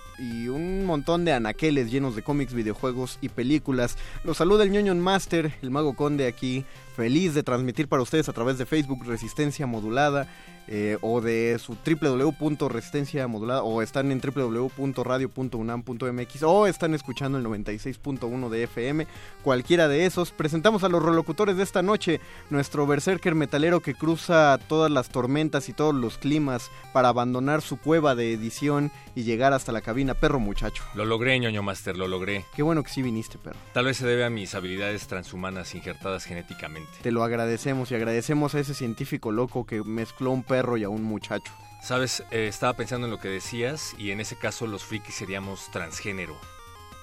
[0.48, 3.98] un montón de anaqueles llenos de cómics, videojuegos y películas.
[4.24, 6.64] Los saluda el ñoño Master, el mago conde aquí,
[6.96, 10.28] feliz de transmitir para ustedes a través de Facebook Resistencia Modulada.
[10.68, 18.48] eh, o de su www.resistencia modulada o están en www.radio.unam.mx o están escuchando el 96.1
[18.48, 19.06] de FM
[19.42, 22.20] cualquiera de esos presentamos a los rolocutores de esta noche
[22.50, 27.76] nuestro berserker metalero que cruza todas las tormentas y todos los climas para abandonar su
[27.78, 32.08] cueva de edición y llegar hasta la cabina perro muchacho Lo logré, ñoño master, lo
[32.08, 32.44] logré.
[32.54, 36.24] qué bueno que sí viniste perro Tal vez se debe a mis habilidades transhumanas injertadas
[36.24, 36.85] genéticamente.
[37.02, 40.84] Te lo agradecemos y agradecemos a ese científico loco que mezcló a un perro y
[40.84, 41.52] a un muchacho
[41.82, 45.70] Sabes, Eh, estaba pensando en lo que decías y en ese caso los frikis seríamos
[45.70, 46.36] transgénero.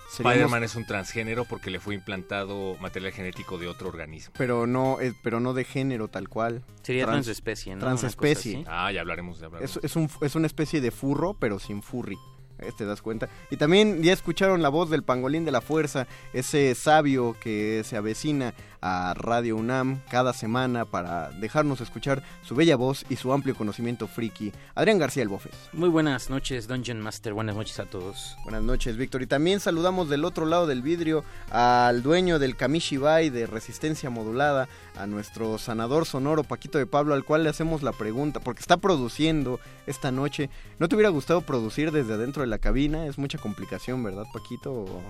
[0.10, 4.34] Seríamos- Spider-Man es un transgénero porque le fue implantado material genético de otro organismo.
[4.38, 7.82] pero no eh, pero no de género tal cual Sería Trans- transespecie, ¿no?
[7.82, 8.64] transespecie.
[8.68, 9.78] Ah, ya hablaremos, ya hablaremos.
[9.78, 12.18] es, es, un, es una especie de furro pero sin furry
[12.60, 13.28] Eh, ¿Te das cuenta?
[13.50, 17.98] Y también ya escucharon la voz del pangolín de la fuerza, ese sabio que se
[17.98, 18.54] avecina
[18.86, 24.08] a Radio UNAM cada semana para dejarnos escuchar su bella voz y su amplio conocimiento
[24.08, 24.52] friki.
[24.76, 25.54] Adrián García El Bofes.
[25.72, 27.32] Muy buenas noches, Dungeon Master.
[27.34, 28.36] Buenas noches a todos.
[28.44, 29.22] Buenas noches, Víctor.
[29.22, 34.68] Y también saludamos del otro lado del vidrio al dueño del Kamishibai de Resistencia Modulada,
[34.98, 38.76] a nuestro sanador sonoro Paquito de Pablo, al cual le hacemos la pregunta, porque está
[38.78, 40.50] produciendo esta noche.
[40.78, 43.06] ¿No te hubiera gustado producir desde adentro de la cabina?
[43.08, 44.74] Es mucha complicación, ¿verdad, Paquito?
[44.74, 45.02] O-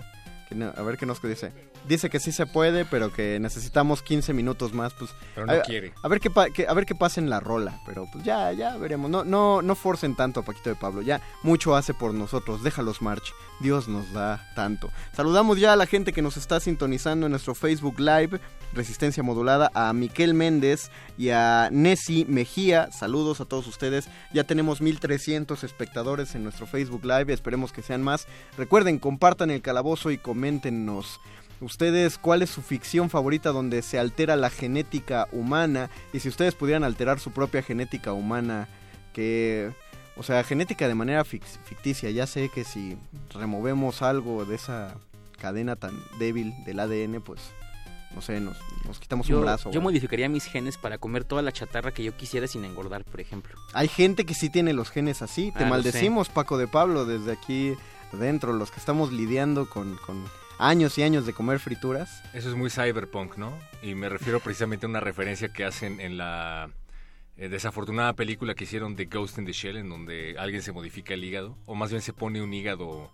[0.61, 1.51] A ver qué nos dice.
[1.87, 5.11] Dice que sí se puede, pero que necesitamos 15 minutos más, pues.
[5.35, 5.93] Pero no a, quiere.
[6.01, 8.51] A ver qué pa- que- a ver qué pasa en la rola, pero pues ya
[8.53, 9.09] ya veremos.
[9.09, 12.63] No no no forcen tanto a Paquito de Pablo, ya mucho hace por nosotros.
[12.63, 13.33] Déjalos march.
[13.59, 14.89] Dios nos da tanto.
[15.15, 18.39] Saludamos ya a la gente que nos está sintonizando en nuestro Facebook Live
[18.73, 22.91] Resistencia Modulada a Miquel Méndez y a Nessie Mejía.
[22.91, 24.07] Saludos a todos ustedes.
[24.33, 28.27] Ya tenemos 1300 espectadores en nuestro Facebook Live, esperemos que sean más.
[28.57, 31.21] Recuerden, compartan el calabozo y coméntenos.
[31.61, 35.89] Ustedes, ¿cuál es su ficción favorita donde se altera la genética humana?
[36.11, 38.67] Y si ustedes pudieran alterar su propia genética humana,
[39.13, 39.71] que...
[40.15, 42.11] O sea, genética de manera ficticia.
[42.11, 42.97] Ya sé que si
[43.33, 44.95] removemos algo de esa
[45.39, 47.39] cadena tan débil del ADN, pues,
[48.13, 49.71] no sé, nos, nos quitamos Yo, un brazo.
[49.71, 53.21] yo modificaría mis genes para comer toda la chatarra que yo quisiera sin engordar, por
[53.21, 53.55] ejemplo.
[53.73, 55.51] Hay gente que sí tiene los genes así.
[55.57, 57.73] Te Ah, maldecimos, Paco de Pablo, desde aquí
[58.13, 60.23] adentro, los que estamos lidiando con, con
[60.59, 62.23] años y años de comer frituras.
[62.33, 63.57] Eso es muy cyberpunk, ¿no?
[63.81, 66.69] Y me refiero precisamente a una referencia que hacen en la
[67.37, 71.13] eh, desafortunada película que hicieron de Ghost in the Shell, en donde alguien se modifica
[71.15, 73.11] el hígado, o más bien se pone un hígado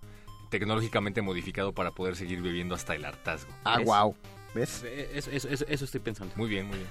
[0.50, 3.52] tecnológicamente modificado para poder seguir bebiendo hasta el hartazgo.
[3.64, 3.86] Ah, ¿Ves?
[3.86, 4.16] guau.
[4.56, 4.84] ¿Ves?
[4.86, 6.34] Eh, Eso, eso- eso- eso estoy pensando.
[6.36, 6.90] Muy bien, muy bien.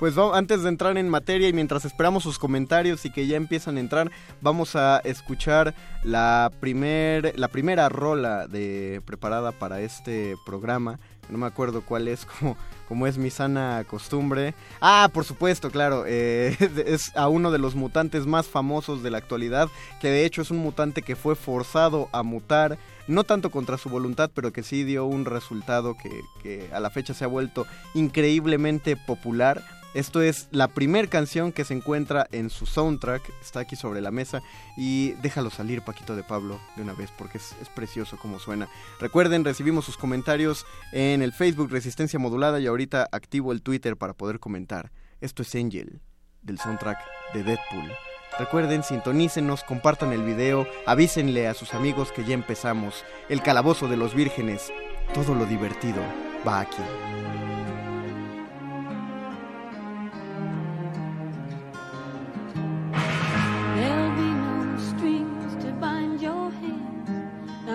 [0.00, 3.76] Pues antes de entrar en materia y mientras esperamos sus comentarios y que ya empiezan
[3.76, 4.10] a entrar,
[4.40, 5.74] vamos a escuchar
[6.04, 10.98] la, primer, la primera rola de, preparada para este programa.
[11.28, 12.56] No me acuerdo cuál es, como,
[12.88, 14.54] como es mi sana costumbre.
[14.80, 16.04] Ah, por supuesto, claro.
[16.06, 16.56] eh,
[16.86, 19.68] es a uno de los mutantes más famosos de la actualidad,
[20.00, 23.90] que de hecho es un mutante que fue forzado a mutar no tanto contra su
[23.90, 25.94] voluntad, pero que sí dio un resultado
[26.42, 29.62] que a la fecha se ha vuelto increíblemente popular.
[29.92, 34.12] Esto es la primer canción que se encuentra en su soundtrack, está aquí sobre la
[34.12, 34.40] mesa
[34.76, 38.68] y déjalo salir Paquito de Pablo de una vez porque es, precioso como suena.
[39.00, 44.14] Recuerden, recibimos sus comentarios en el Facebook Resistencia Modulada y ahorita activo el Twitter para
[44.14, 44.92] poder comentar.
[45.20, 46.00] Esto es Angel
[46.42, 46.98] del soundtrack
[47.34, 47.90] de Deadpool.
[48.38, 53.04] Recuerden, sintonícenos, compartan el video, avísenle a sus amigos que ya empezamos.
[53.28, 54.72] El calabozo de los vírgenes.
[55.12, 56.00] Todo lo divertido
[56.46, 56.82] va aquí.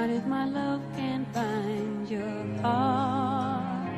[0.05, 3.89] What if my love can't find your heart?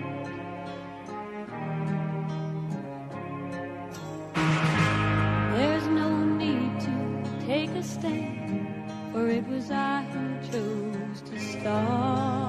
[5.58, 12.47] There's no need to take a stand, for it was I who chose to start.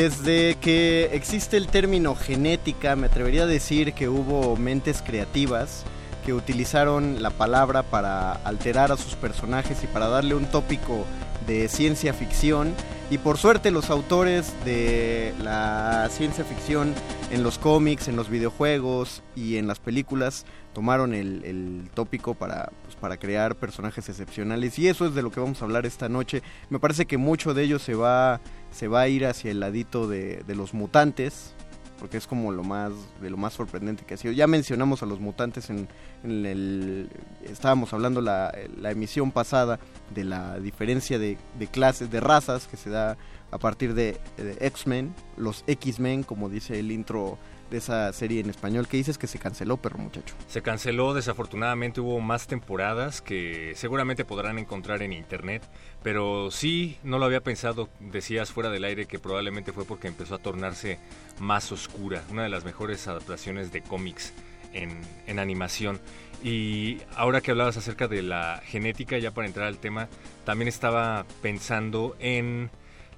[0.00, 5.84] Desde que existe el término genética, me atrevería a decir que hubo mentes creativas
[6.24, 11.04] que utilizaron la palabra para alterar a sus personajes y para darle un tópico
[11.46, 12.72] de ciencia ficción.
[13.10, 16.94] Y por suerte los autores de la ciencia ficción
[17.30, 22.94] en los cómics, en los videojuegos y en las películas tomaron el, tópico para, pues,
[22.94, 24.78] para crear personajes excepcionales.
[24.78, 26.42] Y eso es de lo que vamos a hablar esta noche.
[26.70, 28.40] Me parece que mucho de ello se va,
[28.70, 31.54] se va a ir hacia el ladito de, de los mutantes,
[31.98, 34.32] porque es como lo más de lo más sorprendente que ha sido.
[34.32, 35.86] Ya mencionamos a los mutantes en,
[36.24, 37.10] en el
[37.42, 39.78] estábamos hablando la, la emisión pasada
[40.14, 43.18] de la diferencia de, de clases, de razas que se da
[43.50, 47.36] a partir de, de X-Men, los X-Men, como dice el intro
[47.70, 48.88] de esa serie en español.
[48.88, 50.34] ¿Qué dices que se canceló, perro muchacho?
[50.48, 55.62] Se canceló, desafortunadamente hubo más temporadas que seguramente podrán encontrar en internet,
[56.02, 60.34] pero sí, no lo había pensado, decías fuera del aire que probablemente fue porque empezó
[60.34, 60.98] a tornarse
[61.38, 64.32] más oscura, una de las mejores adaptaciones de cómics
[64.72, 66.00] en, en animación.
[66.42, 70.08] Y ahora que hablabas acerca de la genética, ya para entrar al tema,
[70.44, 72.70] también estaba pensando en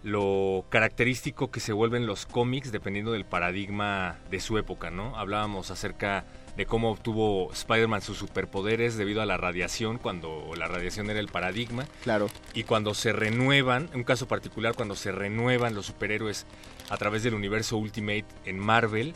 [0.03, 5.17] lo característico que se vuelven los cómics dependiendo del paradigma de su época, ¿no?
[5.17, 6.25] Hablábamos acerca
[6.57, 11.29] de cómo obtuvo Spider-Man sus superpoderes debido a la radiación, cuando la radiación era el
[11.29, 11.87] paradigma.
[12.03, 12.29] Claro.
[12.53, 16.47] Y cuando se renuevan, un caso particular, cuando se renuevan los superhéroes
[16.91, 19.15] a través del universo Ultimate en Marvel,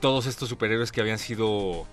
[0.00, 1.86] todos estos superhéroes que habían sido,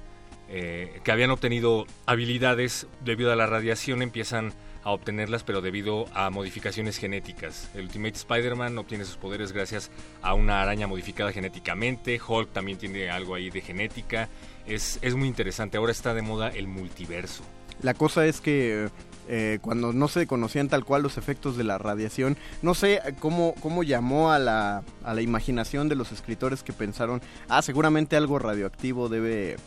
[0.49, 6.29] eh, que habían obtenido habilidades debido a la radiación empiezan a obtenerlas, pero debido a
[6.29, 7.69] modificaciones genéticas.
[7.73, 9.91] El Ultimate Spider-Man obtiene sus poderes gracias
[10.21, 12.19] a una araña modificada genéticamente.
[12.25, 14.29] Hulk también tiene algo ahí de genética.
[14.65, 15.77] Es, es muy interesante.
[15.77, 17.43] Ahora está de moda el multiverso.
[17.81, 18.89] La cosa es que
[19.27, 23.53] eh, cuando no se conocían tal cual los efectos de la radiación, no sé cómo,
[23.61, 28.39] cómo llamó a la, a la imaginación de los escritores que pensaron, ah, seguramente algo
[28.39, 29.57] radioactivo debe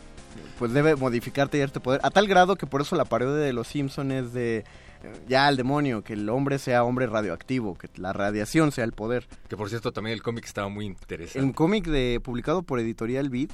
[0.57, 2.01] pues debe modificarte y darte poder.
[2.03, 4.65] A tal grado que por eso la parodia de los Simpsons es de
[5.27, 9.27] ya al demonio, que el hombre sea hombre radioactivo, que la radiación sea el poder.
[9.47, 11.47] Que por cierto también el cómic estaba muy interesante.
[11.47, 13.51] El cómic de publicado por Editorial Beat,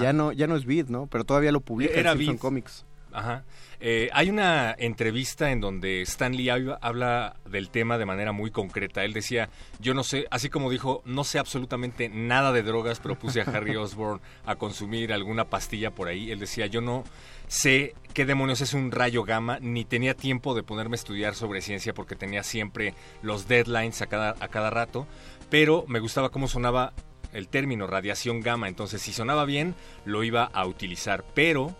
[0.00, 1.06] ya no ya no es Beat, ¿no?
[1.06, 2.40] Pero todavía lo publica Era Simpson Beat.
[2.40, 2.84] Comics.
[3.12, 3.44] Ajá.
[3.84, 8.52] Eh, hay una entrevista en donde Stan Lee hab- habla del tema de manera muy
[8.52, 9.02] concreta.
[9.04, 9.48] Él decía,
[9.80, 13.44] yo no sé, así como dijo, no sé absolutamente nada de drogas, pero puse a
[13.44, 16.30] Harry Osborn a consumir alguna pastilla por ahí.
[16.30, 17.02] Él decía, yo no
[17.48, 21.60] sé qué demonios es un rayo gamma, ni tenía tiempo de ponerme a estudiar sobre
[21.60, 25.08] ciencia porque tenía siempre los deadlines a cada, a cada rato,
[25.50, 26.92] pero me gustaba cómo sonaba
[27.32, 31.74] el término radiación gamma, entonces si sonaba bien, lo iba a utilizar, pero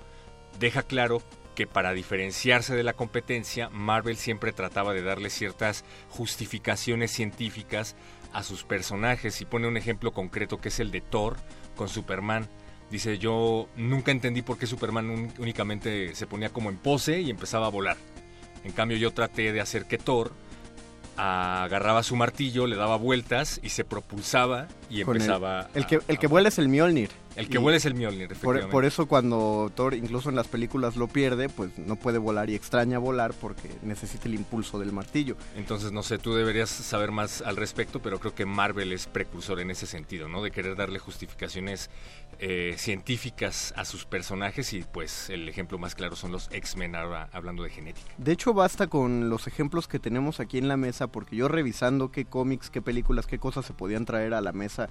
[0.58, 1.22] deja claro
[1.54, 7.96] que para diferenciarse de la competencia, Marvel siempre trataba de darle ciertas justificaciones científicas
[8.32, 11.36] a sus personajes y pone un ejemplo concreto que es el de Thor
[11.76, 12.48] con Superman.
[12.90, 17.66] Dice, yo nunca entendí por qué Superman únicamente se ponía como en pose y empezaba
[17.66, 17.96] a volar.
[18.64, 20.32] En cambio yo traté de hacer que Thor
[21.16, 26.26] agarraba su martillo, le daba vueltas y se propulsaba y el- a- que el que
[26.26, 27.10] vuela es el Mjolnir.
[27.34, 28.70] El que Y vuela es el Mjolnir, Por, efectivamente.
[28.70, 32.54] por eso cuando Thor incluso en las películas lo pierde, pues no puede volar y
[32.54, 35.36] extraña volar porque necesita el impulso del martillo.
[35.56, 39.60] Entonces, no sé, tú deberías saber más al respecto, pero creo que Marvel es precursor
[39.60, 40.42] en ese sentido, ¿no?
[40.42, 41.88] De querer darle justificaciones
[42.38, 47.28] eh, científicas a sus personajes y pues el ejemplo más claro son los X-Men ahora
[47.32, 48.10] hablando de genética.
[48.18, 52.10] De hecho, basta con los ejemplos que tenemos aquí en la mesa, porque yo revisando
[52.10, 54.81] qué cómics, qué películas, qué cosas se podían traer a la mesa,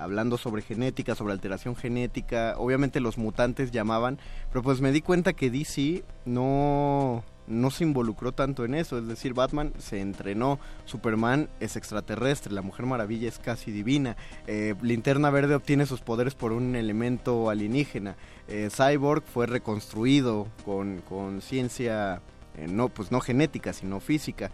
[0.00, 4.18] hablando sobre genética, sobre alteración genética, obviamente los mutantes llamaban,
[4.48, 9.06] pero pues me di cuenta que DC no, no se involucró tanto en eso, es
[9.06, 14.16] decir, Batman se entrenó, Superman es extraterrestre, la Mujer Maravilla es casi divina,
[14.46, 18.16] eh, Linterna Verde obtiene sus poderes por un elemento alienígena,
[18.48, 22.22] eh, Cyborg fue reconstruido con, con ciencia
[22.56, 24.50] eh, no pues no genética sino física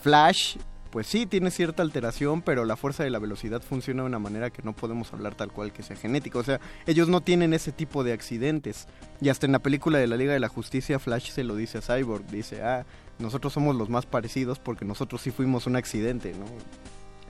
[0.00, 0.56] Flash
[0.94, 4.50] pues sí tiene cierta alteración pero la fuerza de la velocidad funciona de una manera
[4.50, 7.72] que no podemos hablar tal cual que sea genética o sea ellos no tienen ese
[7.72, 8.86] tipo de accidentes
[9.20, 11.78] y hasta en la película de la Liga de la Justicia Flash se lo dice
[11.78, 12.86] a Cyborg dice ah
[13.18, 16.46] nosotros somos los más parecidos porque nosotros sí fuimos un accidente no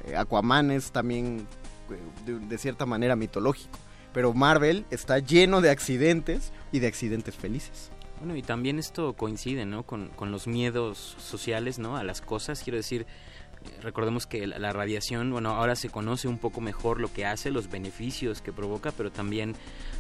[0.07, 1.47] Eh, Aquaman es también
[1.91, 1.97] eh,
[2.27, 3.79] de, de cierta manera mitológico
[4.13, 9.65] pero Marvel está lleno de accidentes y de accidentes felices Bueno, y también esto coincide,
[9.65, 9.85] ¿no?
[9.85, 11.97] Con, con los miedos sociales, ¿no?
[11.97, 12.63] A las cosas.
[12.63, 13.07] Quiero decir,
[13.83, 17.71] recordemos que la, radiación, bueno, ahora se conoce un poco mejor lo que hace, los
[17.71, 19.55] beneficios que provoca, pero también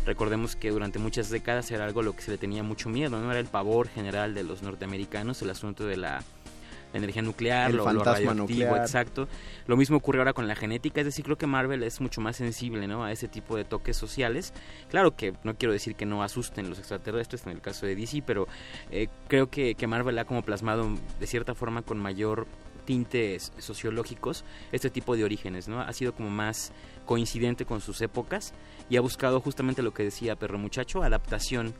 [0.07, 3.21] recordemos que durante muchas décadas era algo a lo que se le tenía mucho miedo,
[3.21, 3.31] ¿no?
[3.31, 6.23] Era el pavor general de los norteamericanos, el asunto de la
[6.95, 8.77] energía nuclear, El lo, radioactivo, nuclear.
[8.79, 9.29] exacto.
[9.67, 12.37] Lo mismo ocurre ahora con la genética, es decir, creo que Marvel es mucho más
[12.37, 13.05] sensible, ¿no?
[13.05, 14.53] A ese tipo de toques sociales.
[14.91, 18.23] Claro que no quiero decir que no asusten los extraterrestres en el caso de DC,
[18.25, 18.47] pero
[18.91, 20.89] eh, creo que, que Marvel ha como plasmado
[21.19, 22.47] de cierta forma con mayor
[22.85, 25.81] tintes sociológicos este tipo de orígenes, ¿no?
[25.81, 26.73] Ha sido como más
[27.05, 28.55] coincidente con sus épocas
[28.89, 31.75] y ha buscado justamente lo que decía Perro Muchacho, adaptación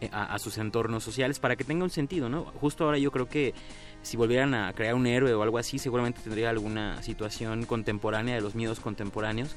[0.00, 2.44] eh, a, a sus entornos sociales para que tenga un sentido, ¿no?
[2.60, 3.54] Justo ahora yo creo que
[4.02, 8.40] si volvieran a crear un héroe o algo así, seguramente tendría alguna situación contemporánea de
[8.40, 9.56] los miedos contemporáneos,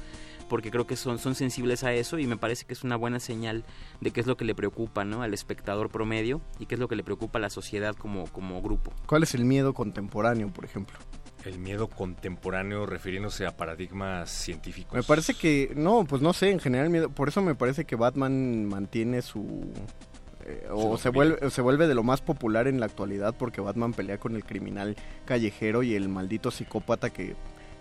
[0.49, 3.21] porque creo que son, son sensibles a eso y me parece que es una buena
[3.21, 3.63] señal
[4.01, 5.21] de qué es lo que le preocupa ¿no?
[5.21, 8.61] al espectador promedio y qué es lo que le preocupa a la sociedad como, como
[8.61, 8.91] grupo.
[9.05, 10.97] ¿Cuál es el miedo contemporáneo, por ejemplo?
[11.45, 14.93] El miedo contemporáneo refiriéndose a paradigmas científicos.
[14.93, 17.95] Me parece que, no, pues no sé, en general miedo, por eso me parece que
[17.95, 19.71] Batman mantiene su...
[20.45, 23.61] eh, o se vuelve, o se vuelve de lo más popular en la actualidad porque
[23.61, 27.35] Batman pelea con el criminal callejero y el maldito psicópata que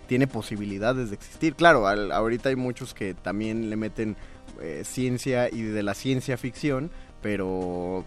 [0.09, 1.55] tiene posibilidades de existir.
[1.55, 4.16] Claro, al- ahorita hay muchos que también le meten
[4.60, 6.90] eh, ciencia y de la ciencia ficción,
[7.22, 8.05] pero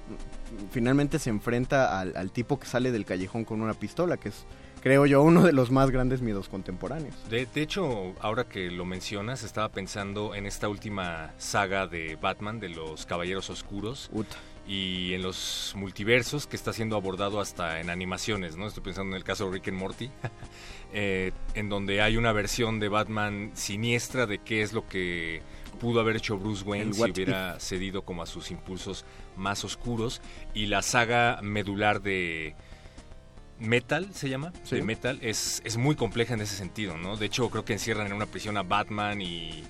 [0.71, 4.45] finalmente se enfrenta al, al tipo que sale del callejón con una pistola, que es,
[4.81, 7.15] creo yo, uno de los más grandes miedos contemporáneos.
[7.29, 12.59] De, de hecho, ahora que lo mencionas, estaba pensando en esta última saga de Batman,
[12.59, 14.09] de los Caballeros Oscuros.
[14.67, 18.67] Y en los multiversos que está siendo abordado hasta en animaciones, ¿no?
[18.67, 20.09] Estoy pensando en el caso de Rick and Morty,
[20.93, 25.41] eh, en donde hay una versión de Batman siniestra de qué es lo que
[25.79, 29.05] pudo haber hecho Bruce Wayne si hubiera cedido como a sus impulsos
[29.37, 30.21] más oscuros.
[30.53, 32.55] Y la saga medular de
[33.59, 34.75] Metal, se llama, Sí.
[34.77, 37.15] de Metal, es, es muy compleja en ese sentido, ¿no?
[37.15, 39.63] De hecho, creo que encierran en una prisión a Batman y...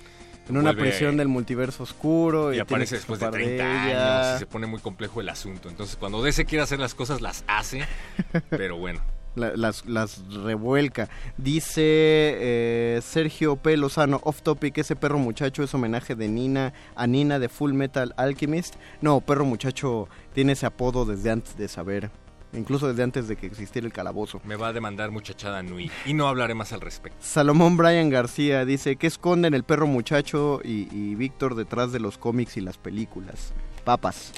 [0.50, 2.50] En una prisión del multiverso oscuro.
[2.52, 4.22] y tiene aparece después de escapar 30 ella.
[4.32, 5.70] años y se pone muy complejo el asunto.
[5.70, 7.86] Entonces, cuando DC quiere hacer las cosas, las hace,
[8.50, 9.02] pero bueno.
[9.36, 11.08] La- las, las revuelca.
[11.38, 13.78] Dice eh, Sergio P.
[13.78, 18.14] Lozano, off topic, ese perro muchacho es homenaje de Nina a Nina de Full Metal
[18.18, 18.76] Alchemist.
[19.02, 22.12] No, perro muchacho tiene ese apodo desde antes de saber,
[22.54, 24.42] incluso desde antes de que existiera el calabozo.
[24.44, 27.18] Me va a demandar muchachada Nui y no hablaré más al respecto.
[27.22, 32.18] Salomón Brian García dice, ¿qué esconden el perro muchacho y, y Víctor detrás de los
[32.18, 33.54] cómics y las películas?
[33.86, 34.34] Papas.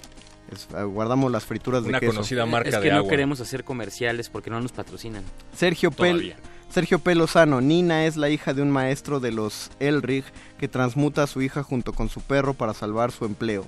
[0.53, 2.13] Es- eh, guardamos las frituras Una de queso.
[2.13, 3.09] conocida marca es que de no agua.
[3.09, 5.23] queremos hacer comerciales porque no nos patrocinan.
[5.55, 6.35] Sergio Pel.
[6.69, 7.13] Sergio P.
[7.13, 10.23] Lozano, Nina es la hija de un maestro de los Elrig
[10.57, 13.65] que transmuta a su hija junto con su perro para salvar su empleo.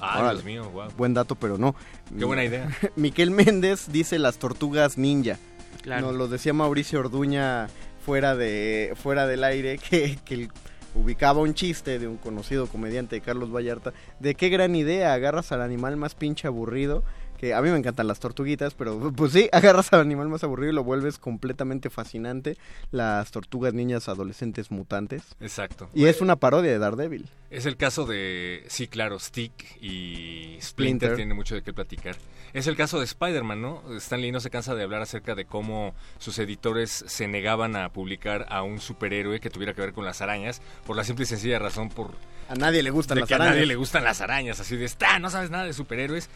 [0.00, 0.34] Ah, Órale.
[0.42, 0.88] Dios mío, wow.
[0.96, 1.74] Buen dato, pero no.
[2.18, 2.68] Qué buena idea.
[2.96, 5.38] Miquel Méndez dice las tortugas ninja.
[5.82, 6.06] Claro.
[6.06, 7.68] Nos lo decía Mauricio Orduña
[8.04, 10.50] fuera de fuera del aire que, que el-
[10.96, 15.62] ubicaba un chiste de un conocido comediante Carlos Vallarta de qué gran idea agarras al
[15.62, 17.02] animal más pinche aburrido
[17.36, 20.72] que a mí me encantan las tortuguitas pero pues sí agarras al animal más aburrido
[20.72, 22.56] y lo vuelves completamente fascinante
[22.90, 25.88] las tortugas niñas adolescentes mutantes Exacto.
[25.94, 30.62] y es una parodia de Daredevil Es el caso de, sí, claro, Stick y Splinter,
[30.62, 31.16] Splinter.
[31.16, 32.16] tiene mucho de qué platicar.
[32.52, 33.82] Es el caso de Spider-Man, ¿no?
[33.96, 37.90] Stan Lee no se cansa de hablar acerca de cómo sus editores se negaban a
[37.92, 41.26] publicar a un superhéroe que tuviera que ver con las arañas por la simple y
[41.26, 42.10] sencilla razón por
[42.48, 44.76] a nadie le gustan de las que arañas a nadie le gustan las arañas, así
[44.76, 46.30] de, está, no sabes nada de superhéroes.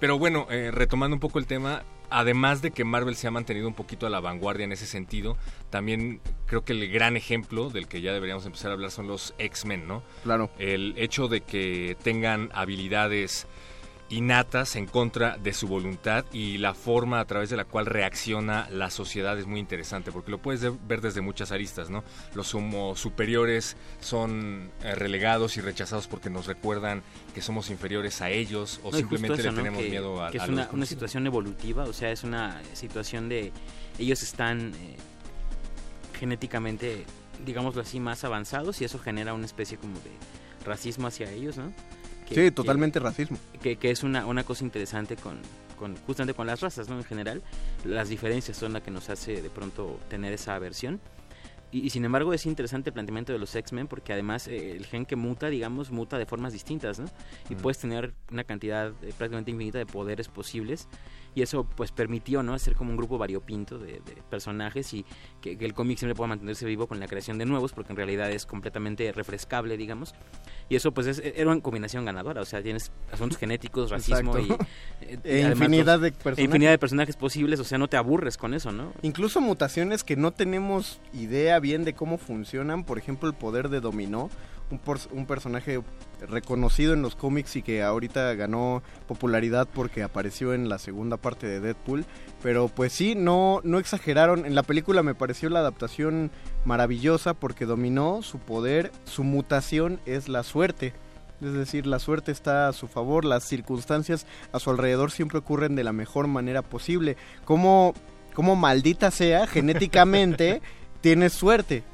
[0.00, 3.66] Pero bueno, eh, retomando un poco el tema, además de que Marvel se ha mantenido
[3.66, 5.36] un poquito a la vanguardia en ese sentido,
[5.70, 9.34] también creo que el gran ejemplo del que ya deberíamos empezar a hablar son los
[9.38, 10.02] X-Men, ¿no?
[10.22, 10.50] Claro.
[10.58, 13.46] El hecho de que tengan habilidades
[14.10, 18.66] innatas en contra de su voluntad y la forma a través de la cual reacciona
[18.70, 22.02] la sociedad es muy interesante porque lo puedes de- ver desde muchas aristas, ¿no?
[22.34, 27.02] Los homo superiores son eh, relegados y rechazados porque nos recuerdan
[27.34, 29.56] que somos inferiores a ellos o No, simplemente eso, le ¿no?
[29.58, 32.24] tenemos que, miedo a, que es a lo una, una situación evolutiva, o sea, es
[32.24, 33.52] una situación de
[33.98, 34.96] ellos están eh,
[36.18, 37.04] genéticamente,
[37.44, 40.10] digámoslo así, más avanzados y eso genera una especie como de
[40.64, 41.72] racismo hacia ellos, ¿no?
[42.28, 45.38] Que- sí que- totalmente racismo que, que es una, una cosa interesante con,
[45.78, 46.96] con justamente con las razas, ¿no?
[46.98, 47.42] En general,
[47.84, 51.00] las diferencias son las que nos hace de pronto tener esa aversión.
[51.70, 54.86] Y, y sin embargo es interesante el planteamiento de los X-Men porque además eh, el
[54.86, 57.04] gen que muta, digamos, muta de formas distintas, ¿no?
[57.50, 60.88] Y puedes tener una cantidad eh, prácticamente infinita de poderes posibles
[61.34, 62.54] y eso pues permitió, ¿no?
[62.54, 65.04] Hacer como un grupo variopinto de, de personajes y
[65.40, 67.96] que, que el cómic siempre pueda mantenerse vivo con la creación de nuevos porque en
[67.96, 70.14] realidad es completamente refrescable, digamos.
[70.68, 74.64] Y eso pues es, era una combinación ganadora, o sea, tienes asuntos genéticos, racismo Exacto.
[75.02, 75.06] y...
[75.06, 76.44] eh, E además infinidad de e personajes.
[76.44, 78.92] infinidad de personajes posibles, o sea, no te aburres con eso, ¿no?
[79.02, 83.80] Incluso mutaciones que no tenemos idea bien de cómo funcionan, por ejemplo el poder de
[83.80, 84.30] dominó.
[84.70, 85.80] Un, por- un personaje
[86.28, 91.46] reconocido en los cómics y que ahorita ganó popularidad porque apareció en la segunda parte
[91.46, 92.04] de Deadpool.
[92.42, 94.44] Pero pues sí, no, no exageraron.
[94.46, 96.30] En la película me pareció la adaptación
[96.64, 100.92] maravillosa porque dominó su poder, su mutación es la suerte.
[101.40, 105.76] Es decir, la suerte está a su favor, las circunstancias a su alrededor siempre ocurren
[105.76, 107.16] de la mejor manera posible.
[107.44, 107.94] Como,
[108.34, 110.60] como maldita sea, genéticamente
[111.00, 111.84] tienes suerte.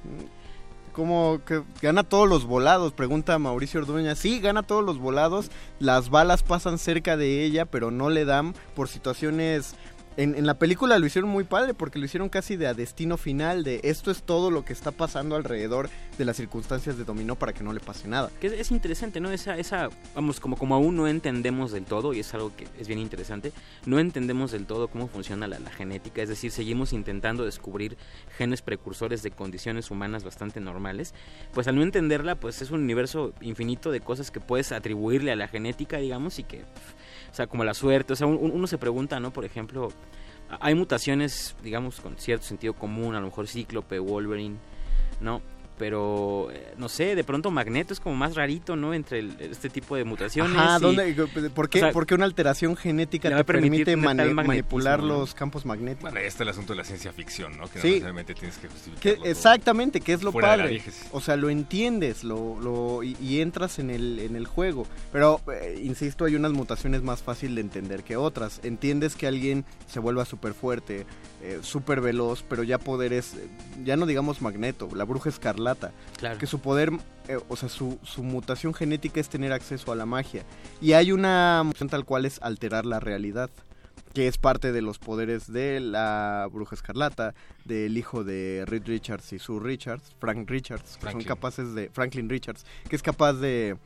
[0.95, 4.15] Como que gana todos los volados, pregunta Mauricio Orduña.
[4.15, 5.51] Sí, gana todos los volados,
[5.81, 9.75] las balas pasan cerca de ella, pero no le dan por situaciones...
[10.17, 13.17] En, en la película lo hicieron muy padre porque lo hicieron casi de a destino
[13.17, 17.37] final, de esto es todo lo que está pasando alrededor de las circunstancias de Dominó
[17.37, 18.31] para que no le pase nada.
[18.41, 19.31] Que es, es interesante, ¿no?
[19.31, 22.87] Esa, esa, vamos, como, como aún no entendemos del todo, y es algo que es
[22.87, 23.53] bien interesante,
[23.87, 27.97] no entendemos del todo cómo funciona la, genética, es decir, seguimos intentando descubrir
[28.37, 31.15] genes precursores de condiciones humanas bastante normales,
[31.53, 35.37] pues al no entenderla, pues es un universo infinito de cosas que puedes atribuirle a
[35.37, 36.65] la genética, digamos, y que,
[37.35, 39.33] o sea, como la suerte, o sea, un- uno se pregunta, ¿no?
[39.33, 39.89] Por ejemplo,
[40.61, 44.55] hay mutaciones, digamos, con cierto sentido común, a lo mejor Cíclope, Wolverine,
[45.21, 45.43] ¿no?
[45.77, 48.95] Pero, eh, no sé, de pronto Magneto es como más rarito, ¿no?
[48.95, 50.57] Entre el- este tipo de mutaciones.
[50.81, 51.15] ¿dónde-
[51.53, 55.07] ¿por, qué, o sea, por qué una alteración genética te permite mani- manipular ¿no?
[55.09, 56.03] los campos magnéticos?
[56.13, 57.67] Bueno, ahí está el asunto de la ciencia ficción, ¿no?
[57.69, 57.89] Que no Sí.
[57.89, 58.69] necesariamente tienes que
[59.15, 60.81] todo exactamente, que es lo padre.
[61.11, 64.87] O sea, lo entiendes lo, lo, y, y entras en el, en el juego.
[65.13, 68.61] Pero, eh, insisto, hay unas mutaciones más fácil de entender que otras.
[68.63, 71.05] Entiendes que alguien se vuelva súper fuerte,
[71.45, 73.47] eh, súper veloz, pero ya poderes, eh,
[73.85, 75.93] ya no digamos magneto, la bruja escarlata.
[76.17, 76.39] Claro.
[76.39, 76.91] Que su poder,
[77.29, 80.43] eh, o sea, su, su mutación genética es tener acceso a la magia.
[80.81, 83.51] Y hay una mutación tal cual es alterar la realidad
[84.15, 89.33] que es parte de los poderes de la bruja escarlata, del hijo de Reed Richards
[89.33, 91.27] y Sue Richards, Frank Richards, que Franklin.
[91.27, 93.77] son capaces de, Franklin Richards, que es capaz de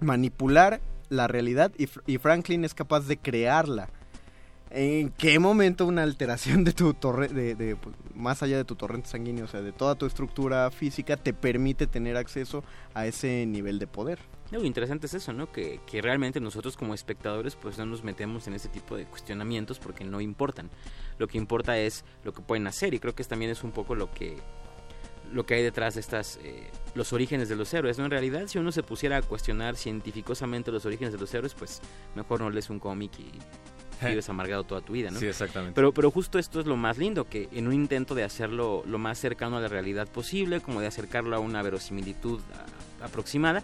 [0.00, 3.90] manipular la realidad y Franklin es capaz de crearla.
[4.70, 9.08] ¿En qué momento una alteración de tu torre, de, pues, más allá de tu torrente
[9.08, 12.62] sanguíneo, o sea, de toda tu estructura física, te permite tener acceso
[12.94, 14.18] a ese nivel de poder?
[14.50, 15.52] Lo interesante es eso, ¿no?
[15.52, 19.78] Que, que realmente nosotros como espectadores pues no nos metemos en ese tipo de cuestionamientos
[19.78, 20.70] porque no importan.
[21.18, 23.94] Lo que importa es lo que pueden hacer y creo que también es un poco
[23.94, 24.38] lo que
[25.30, 28.06] lo que hay detrás de estas eh, los orígenes de los héroes, ¿no?
[28.06, 31.82] En realidad si uno se pusiera a cuestionar científicamente los orígenes de los héroes, pues
[32.14, 33.30] mejor no lees un cómic y
[34.06, 35.18] vives amargado toda tu vida, ¿no?
[35.18, 35.74] Sí, exactamente.
[35.74, 38.98] Pero, pero justo esto es lo más lindo, que en un intento de hacerlo lo
[38.98, 42.40] más cercano a la realidad posible, como de acercarlo a una verosimilitud
[43.02, 43.62] aproximada,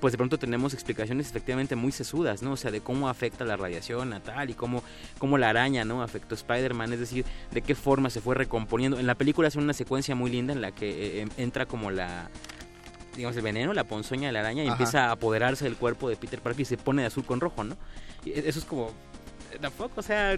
[0.00, 2.52] pues de pronto tenemos explicaciones efectivamente muy sesudas, ¿no?
[2.52, 4.84] O sea, de cómo afecta la radiación a tal y cómo,
[5.18, 6.02] cómo la araña, ¿no?
[6.02, 9.00] Afectó a Spider-Man, es decir, de qué forma se fue recomponiendo.
[9.00, 11.90] En la película hace una secuencia muy linda en la que eh, em- entra como
[11.90, 12.30] la
[13.16, 14.74] digamos el veneno, la ponzoña de la araña y Ajá.
[14.74, 17.64] empieza a apoderarse del cuerpo de Peter Parker y se pone de azul con rojo,
[17.64, 17.76] ¿no?
[18.24, 18.92] Y e- eso es como
[19.60, 20.36] the fuck, o sea,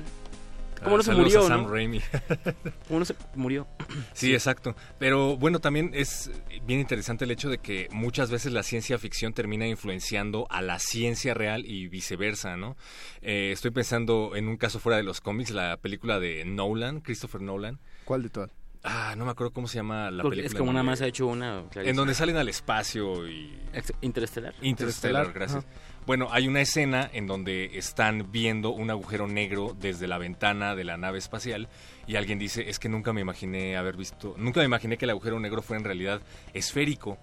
[0.82, 1.68] ¿cómo Ah, no se murió, a Sam no?
[1.68, 2.00] Raimi.
[2.88, 3.66] ¿Cómo no se murió?
[4.12, 4.74] Sí, exacto.
[4.98, 6.30] Pero bueno, también es
[6.64, 10.78] bien interesante el hecho de que muchas veces la ciencia ficción termina influenciando a la
[10.78, 12.76] ciencia real y viceversa, ¿no?
[13.20, 17.40] Eh, estoy pensando en un caso fuera de los cómics, la película de Nolan, Christopher
[17.40, 17.78] Nolan.
[18.04, 18.50] ¿Cuál de todas?
[18.82, 20.56] Ah, no me acuerdo cómo se llama la Porque película.
[20.58, 23.58] es como más ha hecho una En donde salen al espacio y...
[24.00, 24.54] Interestelar.
[24.62, 25.64] Interstellar, Interestelar, gracias.
[25.66, 25.74] ajá.
[26.06, 30.82] Bueno, hay una escena en donde están viendo un agujero negro desde la ventana de
[30.84, 31.68] la nave espacial
[32.06, 35.10] y alguien dice, es que nunca me imaginé haber visto, nunca me imaginé que el
[35.10, 36.20] agujero negro fuera en realidad
[36.52, 37.18] esférico.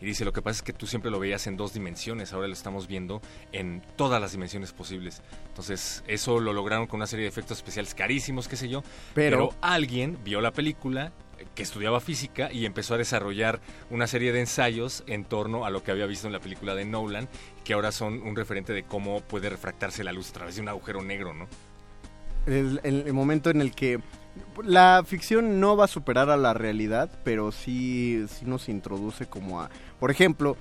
[0.00, 2.48] Y dice, lo que pasa es que tú siempre lo veías en dos dimensiones, ahora
[2.48, 5.22] lo estamos viendo en todas las dimensiones posibles.
[5.46, 8.82] Entonces, eso lo lograron con una serie de efectos especiales carísimos, qué sé yo.
[9.14, 11.12] Pero- pero alguien vio la película
[11.54, 15.82] que estudiaba física y empezó a desarrollar una serie de ensayos en torno a lo
[15.84, 17.28] que había visto en la película de Nolan,
[17.64, 20.68] que ahora son un referente de cómo puede refractarse la luz a través de un
[20.68, 21.46] agujero negro, ¿no?
[22.46, 24.00] el, el- momento en el que
[24.64, 29.60] la ficción no va a superar a la realidad, pero sí, sí nos introduce como
[29.60, 29.70] a...
[30.00, 30.56] Por ejemplo,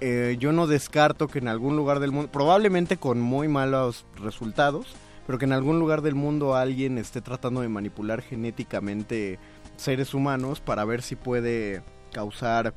[0.00, 4.86] eh, yo no descarto que en algún lugar del mundo, probablemente con muy malos resultados,
[5.26, 9.38] pero que en algún lugar del mundo alguien esté tratando de manipular genéticamente
[9.76, 12.74] seres humanos para ver si puede causar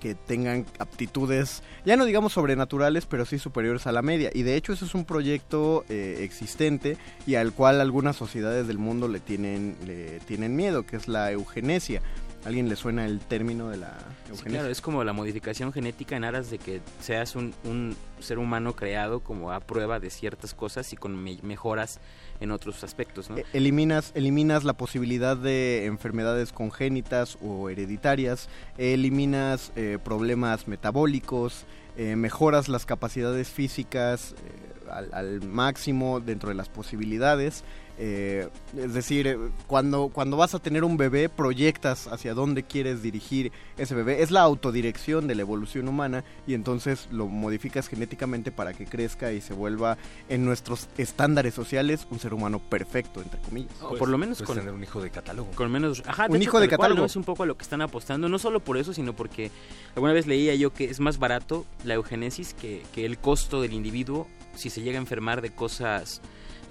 [0.00, 4.30] que tengan aptitudes, ya no digamos sobrenaturales, pero sí superiores a la media.
[4.34, 6.96] Y de hecho eso es un proyecto eh, existente
[7.26, 11.30] y al cual algunas sociedades del mundo le tienen, le tienen miedo, que es la
[11.32, 12.00] eugenesia.
[12.44, 14.50] ¿A ¿Alguien le suena el término de la Sí, eugenesia?
[14.60, 18.76] claro, es como la modificación genética en aras de que seas un, un ser humano
[18.76, 21.98] creado como a prueba de ciertas cosas y con me- mejoras
[22.40, 23.38] en otros aspectos, ¿no?
[23.38, 31.64] E- eliminas, eliminas la posibilidad de enfermedades congénitas o hereditarias, eliminas eh, problemas metabólicos,
[31.96, 37.64] eh, mejoras las capacidades físicas eh, al, al máximo dentro de las posibilidades.
[38.00, 43.02] Eh, es decir, eh, cuando, cuando vas a tener un bebé, proyectas hacia dónde quieres
[43.02, 44.22] dirigir ese bebé.
[44.22, 49.32] Es la autodirección de la evolución humana y entonces lo modificas genéticamente para que crezca
[49.32, 53.72] y se vuelva en nuestros estándares sociales un ser humano perfecto, entre comillas.
[53.82, 55.50] O por lo menos puedes con, tener un hijo de catálogo.
[55.56, 56.02] Con menos.
[56.06, 57.00] Ajá, Un hecho, hijo de cual, catálogo.
[57.00, 57.06] ¿no?
[57.06, 58.28] Es un poco a lo que están apostando.
[58.28, 59.50] No solo por eso, sino porque
[59.96, 63.72] alguna vez leía yo que es más barato la eugenesis que, que el costo del
[63.72, 66.20] individuo si se llega a enfermar de cosas.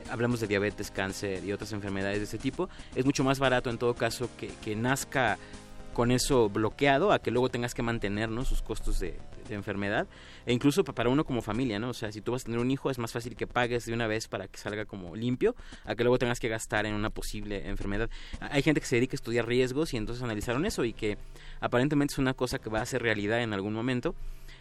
[0.09, 2.69] Hablamos de diabetes, cáncer y otras enfermedades de ese tipo.
[2.95, 5.37] Es mucho más barato en todo caso que, que nazca
[5.93, 8.45] con eso bloqueado a que luego tengas que mantener ¿no?
[8.45, 9.19] sus costos de,
[9.49, 10.05] enfermedad
[10.45, 11.89] e incluso pa- para uno como familia, ¿no?
[11.89, 13.93] O sea, si tú vas a tener un hijo es más fácil que pagues de
[13.93, 15.55] una vez para que salga como limpio
[15.85, 18.09] a que luego tengas que gastar en una posible enfermedad.
[18.41, 21.17] Hay gente que se dedica a estudiar riesgos y entonces analizaron eso y que
[21.61, 24.13] aparentemente es una cosa que va a ser realidad en algún momento.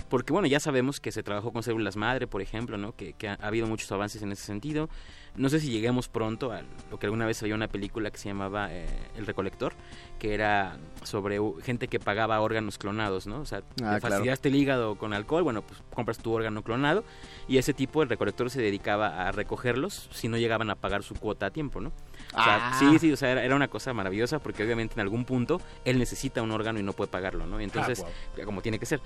[0.09, 2.93] Porque bueno, ya sabemos que se trabajó con células madre, por ejemplo, ¿no?
[2.95, 4.89] Que, que ha, ha habido muchos avances en ese sentido.
[5.35, 8.29] No sé si lleguemos pronto a lo que alguna vez había una película que se
[8.31, 8.87] llamaba eh,
[9.19, 9.75] El Recolector,
[10.19, 13.41] que era sobre gente que pagaba órganos clonados, ¿no?
[13.41, 14.01] O sea, Ah, te claro.
[14.01, 17.05] fastidiaste el hígado con alcohol, bueno, pues compras tu órgano clonado
[17.49, 21.15] y ese tipo, el recolector, se dedicaba a recogerlos si no llegaban a pagar su
[21.15, 21.89] cuota a tiempo, ¿no?
[22.33, 22.77] O sea, Ah.
[22.79, 25.99] sí, sí, o sea, era, era una cosa maravillosa porque obviamente en algún punto él
[25.99, 27.61] necesita un órgano y no puede pagarlo, ¿no?
[27.61, 29.01] Y entonces, Ah, como tiene que ser.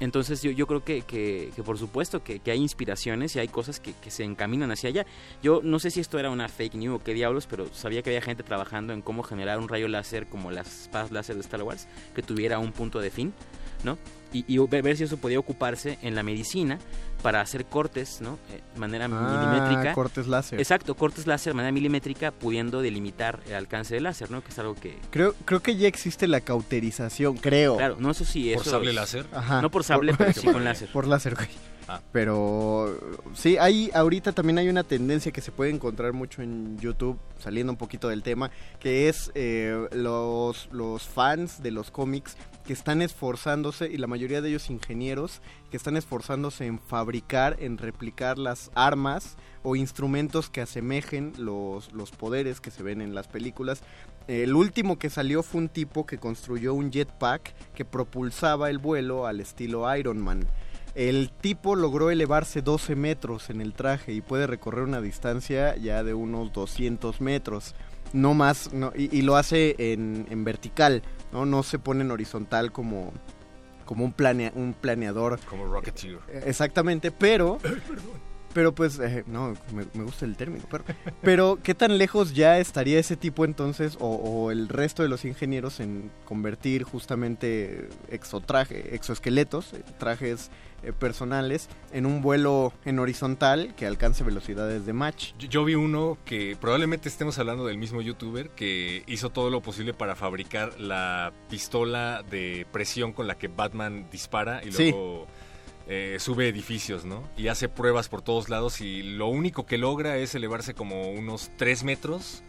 [0.00, 3.80] Entonces yo, yo creo que, que, por supuesto que, que hay inspiraciones y hay cosas
[3.80, 5.06] que, que se encaminan hacia allá.
[5.42, 8.10] Yo no sé si esto era una fake news o qué diablos, pero sabía que
[8.10, 11.62] había gente trabajando en cómo generar un rayo láser como las espadas láser de Star
[11.62, 13.32] Wars, que tuviera un punto de fin,
[13.84, 13.98] ¿no?
[14.32, 16.78] Y, y ver si eso podía ocuparse en la medicina
[17.22, 18.38] para hacer cortes, ¿no?
[18.52, 19.92] Eh, de manera Ah, milimétrica.
[19.94, 20.58] cortes láser.
[20.58, 24.42] Exacto, cortes láser de manera milimétrica, pudiendo delimitar el alcance del láser, ¿no?
[24.42, 24.98] Que es algo que...
[25.10, 27.76] Creo, creo que ya existe la cauterización, creo.
[27.76, 29.26] Claro, no, eso sí, ¿Por eso sable es- láser?
[29.32, 29.60] Ajá.
[29.60, 30.88] No por sable, pero sí con láser.
[30.92, 31.48] Por láser, güey.
[31.88, 32.00] Ah.
[32.12, 32.96] Pero
[33.34, 37.72] sí, hay ahorita también hay una tendencia que se puede encontrar mucho en YouTube, saliendo
[37.72, 43.02] un poquito del tema, que es eh, los, los fans de los cómics que están
[43.02, 45.40] esforzándose, y la mayoría de ellos ingenieros,
[45.70, 52.10] que están esforzándose en fabricar, en replicar las armas o instrumentos que asemejen los, los
[52.10, 53.82] poderes que se ven en las películas.
[54.28, 59.26] El último que salió fue un tipo que construyó un jetpack que propulsaba el vuelo
[59.26, 60.46] al estilo Iron Man.
[60.94, 66.02] El tipo logró elevarse 12 metros en el traje y puede recorrer una distancia ya
[66.02, 67.74] de unos 200 metros.
[68.12, 71.02] No más, no, y, lo hace en, en vertical,
[71.32, 71.46] ¿no?
[71.46, 73.12] No se pone en horizontal como,
[73.84, 75.38] como un, planea, un planeador.
[75.48, 76.18] Como Rocketeer.
[76.28, 77.58] Eh, Exactamente, pero...
[78.52, 80.82] Pero pues, eh, no, me, me gusta el término, pero,
[81.22, 85.24] pero ¿qué tan lejos ya estaría ese tipo entonces o, o el resto de los
[85.24, 90.50] ingenieros en convertir justamente exotraje, exoesqueletos, eh, trajes
[90.82, 95.32] eh, personales, en un vuelo en horizontal que alcance velocidades de Mach?
[95.38, 99.60] Yo, yo vi uno que probablemente estemos hablando del mismo youtuber que hizo todo lo
[99.60, 104.90] posible para fabricar la pistola de presión con la que Batman dispara y Sí.
[104.90, 105.26] luego
[105.92, 107.28] eh, sube edificios, ¿no?
[107.36, 111.50] Y hace pruebas por todos lados y lo único que logra es elevarse como unos
[111.56, 112.44] 3 metros.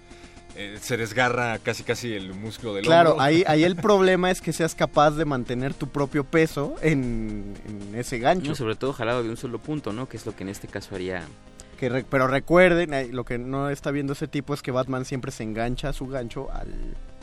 [0.55, 3.23] Eh, se desgarra casi casi el músculo del Claro, hombro.
[3.23, 7.95] ahí, ahí el problema es que seas capaz de mantener tu propio peso en, en
[7.97, 8.49] ese gancho.
[8.49, 10.09] No, sobre todo jalado de un solo punto, ¿no?
[10.09, 11.23] Que es lo que en este caso haría...
[11.79, 15.05] Que re- pero recuerden, eh, lo que no está viendo ese tipo es que Batman
[15.05, 16.67] siempre se engancha a su gancho al,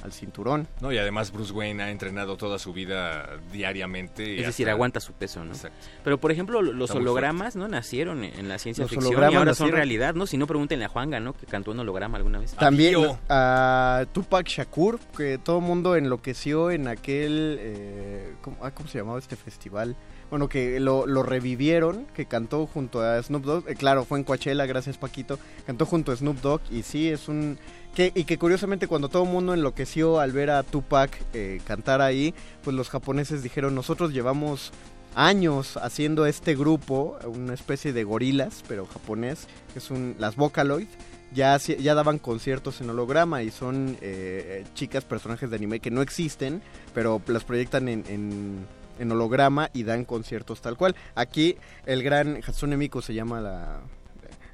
[0.02, 0.68] al cinturón.
[0.80, 4.34] No, y además Bruce Wayne ha entrenado toda su vida diariamente.
[4.34, 5.52] y Es decir, aguanta su peso, ¿no?
[5.52, 5.76] Exacto.
[6.04, 7.68] Pero, por ejemplo, lo- los Está hologramas, ¿no?
[7.68, 10.26] Nacieron en la ciencia Los ficción y ahora son realidad, ¿no?
[10.26, 11.32] Si no, pregúntenle a Juanga, ¿no?
[11.32, 12.54] Que cantó un holograma alguna vez.
[12.54, 12.94] También
[13.28, 17.56] a Tupac Shakur, que todo el mundo enloqueció en aquel...
[17.60, 19.96] eh, ¿cómo, ah, ¿cómo se llamaba este festival?
[20.30, 23.68] Bueno, que lo, lo revivieron, que cantó junto a Snoop Dogg.
[23.68, 25.38] eh, claro, fue en Coachella, gracias Paquito.
[25.66, 27.58] Cantó junto a Snoop Dogg y sí, es un...
[27.94, 32.00] Que, y que curiosamente cuando todo el mundo enloqueció al ver a Tupac eh, cantar
[32.00, 34.72] ahí, pues los japoneses dijeron, nosotros llevamos
[35.16, 40.86] años haciendo este grupo, una especie de gorilas, pero japonés, que es un, las Vocaloid,
[41.32, 46.00] ya, ya daban conciertos en holograma y son eh, chicas, personajes de anime que no
[46.02, 46.62] existen,
[46.94, 48.66] pero las proyectan en, en,
[48.98, 50.94] en holograma y dan conciertos tal cual.
[51.14, 53.80] Aquí el gran Hatsune Miku se llama la,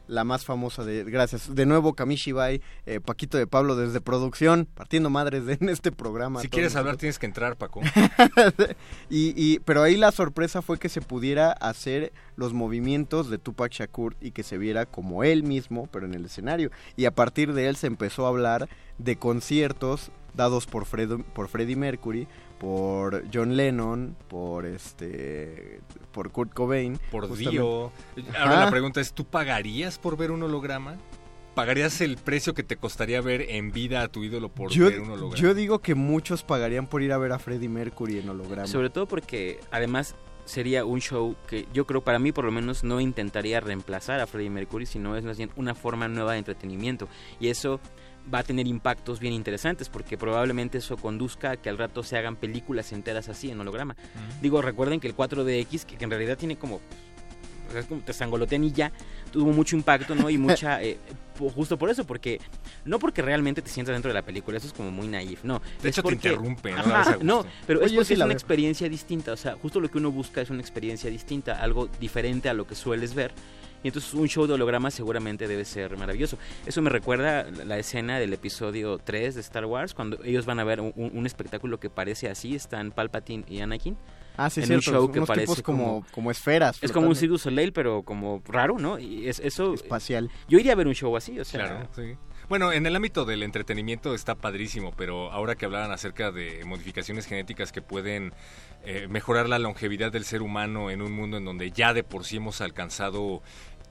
[0.06, 5.08] la más famosa de gracias de nuevo Kamishibai eh, Paquito de Pablo desde producción partiendo
[5.10, 7.80] madres de, en este programa Si quieres hablar tienes que entrar, Paco.
[9.10, 13.72] y, y pero ahí la sorpresa fue que se pudiera hacer los movimientos de Tupac
[13.72, 17.52] Shakur y que se viera como él mismo pero en el escenario y a partir
[17.52, 18.68] de él se empezó a hablar
[18.98, 22.26] de conciertos dados por Fredo- por Freddie Mercury
[22.64, 27.50] por John Lennon por este por Kurt Cobain Por justamente.
[27.50, 27.92] Dio.
[28.38, 28.64] Ahora Ajá.
[28.64, 30.96] la pregunta es, ¿tú pagarías por ver un holograma?
[31.54, 35.00] ¿Pagarías el precio que te costaría ver en vida a tu ídolo por yo, ver
[35.00, 35.36] un holograma?
[35.36, 38.66] yo digo que muchos pagarían por ir a ver a Freddie Mercury en holograma.
[38.66, 40.14] Sobre todo porque además
[40.46, 44.26] sería un show que yo creo para mí por lo menos no intentaría reemplazar a
[44.26, 47.08] Freddie Mercury, sino es más bien una forma nueva de entretenimiento.
[47.40, 47.78] Y eso
[48.32, 52.16] va a tener impactos bien interesantes porque probablemente eso conduzca a que al rato se
[52.16, 53.96] hagan películas enteras así en holograma.
[54.40, 56.80] Digo, recuerden que el 4DX, que, que en realidad tiene como...
[57.70, 58.92] sea, es como te sangolotean y ya,
[59.30, 60.30] tuvo mucho impacto, ¿no?
[60.30, 60.82] Y mucha...
[60.82, 60.98] eh,
[61.54, 62.40] justo por eso, porque...
[62.84, 65.60] No porque realmente te sientas dentro de la película, eso es como muy naif, no.
[65.82, 66.80] De hecho, te interrumpe, ¿no?
[66.80, 68.34] Ajá, no, pero Oye, es porque sí es una veo.
[68.34, 72.48] experiencia distinta, o sea, justo lo que uno busca es una experiencia distinta, algo diferente
[72.48, 73.32] a lo que sueles ver.
[73.84, 76.38] Y entonces un show de hologramas seguramente debe ser maravilloso.
[76.64, 80.64] Eso me recuerda la escena del episodio 3 de Star Wars, cuando ellos van a
[80.64, 83.96] ver un, espectáculo que parece así, están Palpatine y Anakin.
[84.38, 86.78] Ah, sí, en cierto, un show que unos parece tipos como, como esferas.
[86.82, 87.14] Es como un.
[87.14, 88.98] Cirque du Soleil, pero como raro, ¿no?
[88.98, 89.74] Y es, eso...
[89.74, 90.30] Espacial.
[90.48, 91.66] Yo iría a ver un show así, o sea...
[91.66, 92.16] Claro, sí.
[92.48, 97.26] Bueno, en el ámbito del entretenimiento está padrísimo, pero ahora que hablaban acerca de modificaciones
[97.26, 98.34] genéticas que pueden
[98.84, 102.26] eh, mejorar la longevidad del ser humano en un mundo en donde ya de por
[102.26, 103.42] sí hemos alcanzado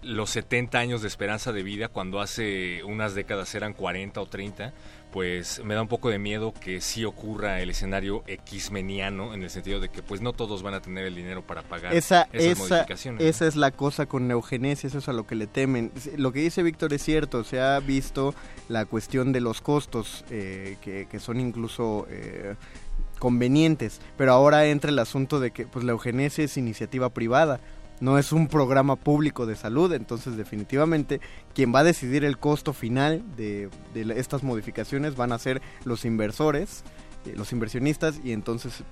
[0.03, 4.73] los 70 años de esperanza de vida cuando hace unas décadas eran 40 o 30,
[5.11, 9.49] pues me da un poco de miedo que sí ocurra el escenario X-meniano en el
[9.49, 12.59] sentido de que pues no todos van a tener el dinero para pagar esa, esas
[12.59, 13.21] esa, modificaciones.
[13.21, 13.29] ¿no?
[13.29, 15.91] esa es la cosa con la eugenesia, eso es a lo que le temen.
[16.17, 18.33] Lo que dice Víctor es cierto, se ha visto
[18.69, 22.55] la cuestión de los costos, eh, que, que son incluso eh,
[23.19, 27.59] convenientes, pero ahora entra el asunto de que pues la eugenesia es iniciativa privada.
[27.99, 31.21] No es un programa público de salud, entonces definitivamente
[31.53, 33.69] quien va a decidir el costo final de,
[34.17, 36.83] estas modificaciones van a ser los inversores,
[37.25, 38.83] eh, los inversionistas, y entonces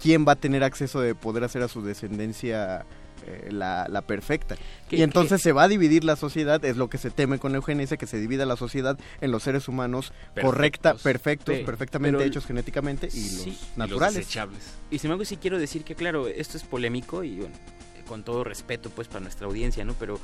[0.00, 2.86] quién va a tener acceso de poder hacer a su descendencia
[3.26, 4.54] eh, la, la perfecta.
[4.90, 7.56] Y entonces se va a dividir la sociedad, es lo que se teme con la
[7.58, 12.46] eugenesia, que se divida la sociedad en los seres humanos correcta, perfectos, Pe- perfectamente hechos
[12.46, 14.26] genéticamente y los naturales.
[14.90, 17.54] Y sin embargo sí quiero decir que claro, esto es polémico y bueno,
[18.08, 19.94] con todo respeto pues para nuestra audiencia, ¿no?
[19.94, 20.18] Pero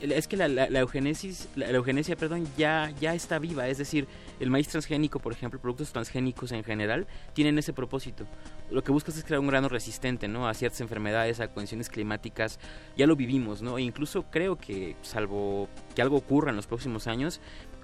[0.00, 3.78] eh, es que la, la, eugenesis, la, la eugenesia, perdón, ya, ya está viva, es
[3.78, 4.06] decir,
[4.40, 8.26] el maíz transgénico, por ejemplo, productos transgénicos en general, tienen ese propósito.
[8.70, 10.48] Lo que buscas es crear un grano resistente, ¿no?
[10.48, 12.58] A ciertas enfermedades, a condiciones climáticas,
[12.96, 13.78] ya lo vivimos, ¿no?
[13.78, 17.40] E incluso creo que, salvo que algo ocurra en los próximos años,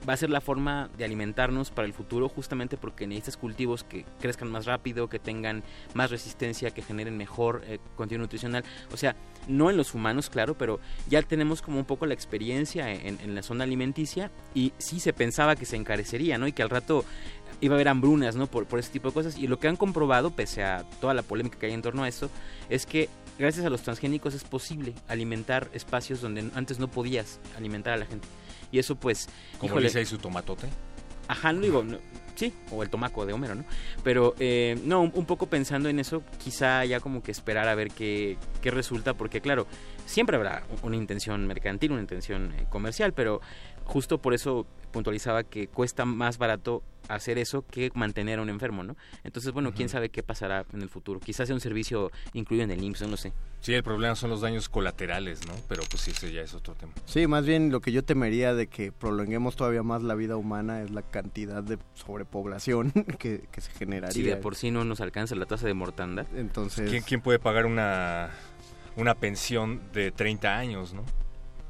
[0.08, 4.04] va a ser la forma de alimentarnos para el futuro justamente porque necesitas cultivos que
[4.20, 5.62] crezcan más rápido, que tengan
[5.94, 8.64] más resistencia, que generen mejor eh, contenido nutricional.
[8.92, 9.16] O sea,
[9.48, 13.34] no en los humanos, claro, pero ya tenemos como un poco la experiencia en, en
[13.34, 16.46] la zona alimenticia y sí se pensaba que se encarecería, ¿no?
[16.46, 17.04] Y que al rato
[17.60, 18.46] iba a haber hambrunas, ¿no?
[18.46, 19.38] Por, por ese tipo de cosas.
[19.38, 22.08] Y lo que han comprobado, pese a toda la polémica que hay en torno a
[22.08, 22.30] esto,
[22.68, 27.94] es que gracias a los transgénicos es posible alimentar espacios donde antes no podías alimentar
[27.94, 28.26] a la gente.
[28.70, 29.28] Y eso pues...
[29.58, 30.68] Como dice ahí su tomatote.
[31.28, 31.98] Ajá, no digo, no,
[32.34, 33.64] sí, o el tomaco de Homero, ¿no?
[34.02, 37.74] Pero eh, no, un, un poco pensando en eso, quizá ya como que esperar a
[37.74, 39.66] ver qué, qué resulta, porque claro,
[40.06, 43.40] siempre habrá una intención mercantil, una intención eh, comercial, pero
[43.90, 48.84] justo por eso puntualizaba que cuesta más barato hacer eso que mantener a un enfermo,
[48.84, 48.96] ¿no?
[49.24, 51.18] Entonces, bueno, quién sabe qué pasará en el futuro.
[51.18, 53.32] Quizás sea un servicio incluido en el IMSS, no lo sé.
[53.60, 55.54] Sí, el problema son los daños colaterales, ¿no?
[55.68, 56.92] Pero pues sí, ese ya es otro tema.
[57.04, 60.82] Sí, más bien lo que yo temería de que prolonguemos todavía más la vida humana
[60.82, 64.12] es la cantidad de sobrepoblación que, que se generaría.
[64.12, 66.26] Si de por sí no nos alcanza la tasa de mortandad.
[66.36, 66.88] Entonces...
[66.88, 68.30] ¿Quién, quién puede pagar una,
[68.96, 71.04] una pensión de 30 años, no?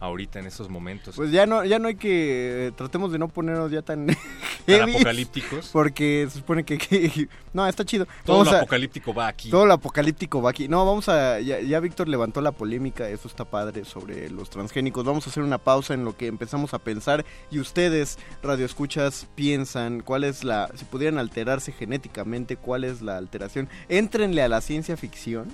[0.01, 1.15] Ahorita, en estos momentos.
[1.15, 4.07] Pues ya no, ya no hay que, eh, tratemos de no ponernos ya tan
[4.67, 5.69] heavy, apocalípticos.
[5.73, 8.07] Porque se supone que, que- no, está chido.
[8.25, 9.51] Todo Vamos lo a- apocalíptico va aquí.
[9.51, 10.69] Todo lo apocalíptico va aquí.
[10.69, 15.05] No, vamos a, ya, ya Víctor levantó la polémica, eso está padre sobre los transgénicos.
[15.05, 20.01] Vamos a hacer una pausa en lo que empezamos a pensar y ustedes, radioescuchas, piensan
[20.01, 23.69] cuál es la, si pudieran alterarse genéticamente, cuál es la alteración.
[23.91, 25.49] Éntrenle a la ciencia ficción.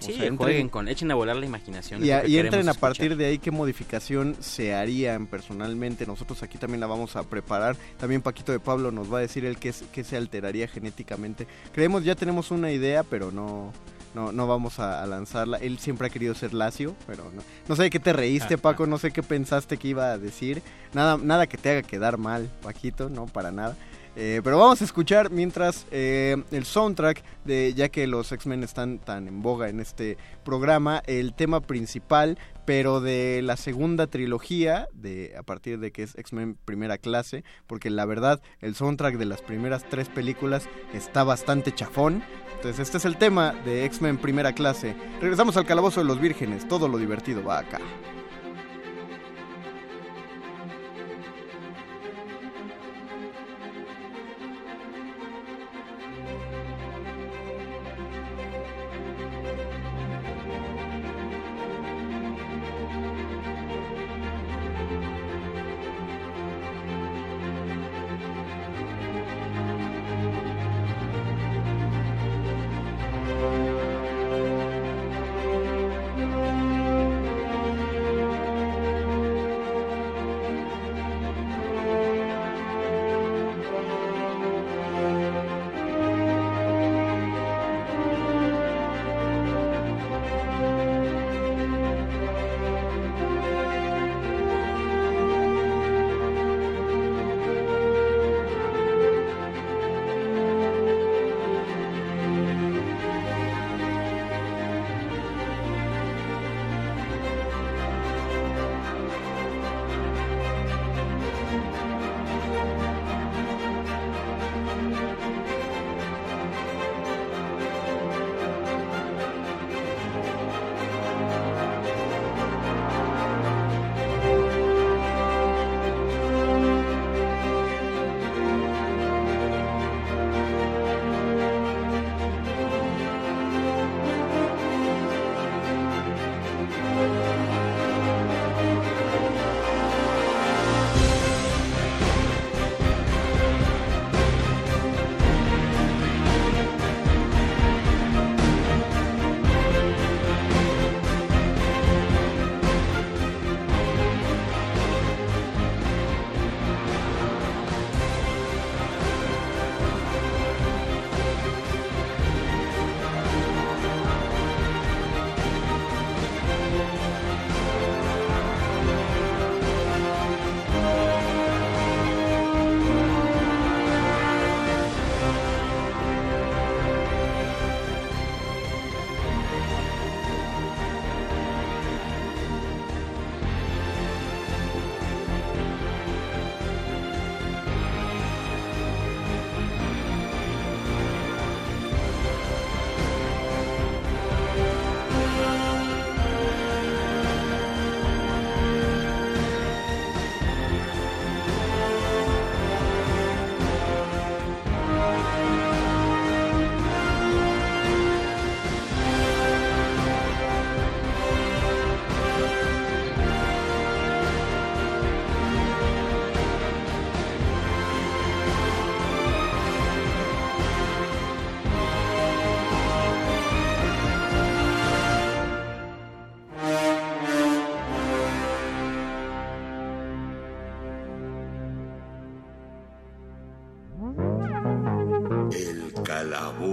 [0.00, 2.04] O Sí, sea, entren- jueguen con, echen a volar la imaginación.
[2.04, 2.80] y, a- que y entren a escuchar.
[2.80, 6.06] partir de ahí qué modificación se harían personalmente.
[6.06, 7.76] Nosotros aquí también la vamos a preparar.
[7.98, 11.46] También Paquito de Pablo nos va a decir el qué, es- qué se alteraría genéticamente.
[11.72, 13.72] Creemos ya tenemos una idea, pero no
[14.14, 15.58] no, no vamos a, a lanzarla.
[15.58, 18.86] Él siempre ha querido ser lacio, pero no, no sé de qué te reíste, Paco,
[18.86, 20.62] no sé qué pensaste que iba a decir.
[20.94, 23.76] Nada, nada que te haga quedar mal, Paquito, no, para nada.
[24.20, 28.98] Eh, pero vamos a escuchar mientras eh, el soundtrack, de, ya que los X-Men están
[28.98, 35.36] tan en boga en este programa, el tema principal, pero de la segunda trilogía, de
[35.38, 39.40] a partir de que es X-Men primera clase, porque la verdad el soundtrack de las
[39.40, 42.24] primeras tres películas está bastante chafón.
[42.56, 44.96] Entonces este es el tema de X-Men primera clase.
[45.20, 47.78] Regresamos al calabozo de los vírgenes, todo lo divertido va acá.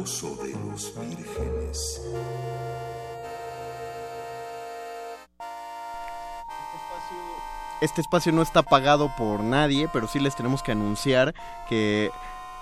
[0.05, 2.01] Calabozo de los vírgenes.
[7.81, 11.33] Este espacio no está pagado por nadie, pero sí les tenemos que anunciar
[11.67, 12.09] que...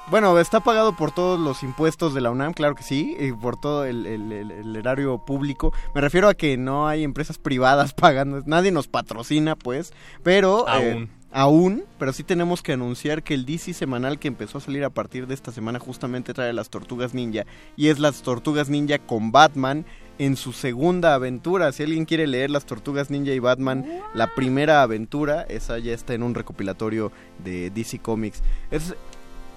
[0.10, 3.56] Bueno, está pagado por todos los impuestos de la UNAM, claro que sí, y por
[3.56, 5.72] todo el, el- el- el erario público.
[5.96, 10.66] Me refiero a que no hay empresas privadas pagando, nadie nos patrocina, pues, pero...
[10.82, 11.84] eh, Aún.
[11.98, 15.26] pero sí tenemos que anunciar que el DC semanal que empezó a salir a partir
[15.26, 17.45] de esta semana justamente trae las Tortugas Ninja,
[17.76, 19.86] y es las Tortugas Ninja con Batman
[20.20, 21.72] en su segunda aventura.
[21.72, 26.14] Si alguien quiere leer las Tortugas Ninja y Batman, la primera aventura, esa ya está
[26.14, 27.12] en un recopilatorio
[27.44, 28.44] de DC Comics.
[28.70, 28.95] Es,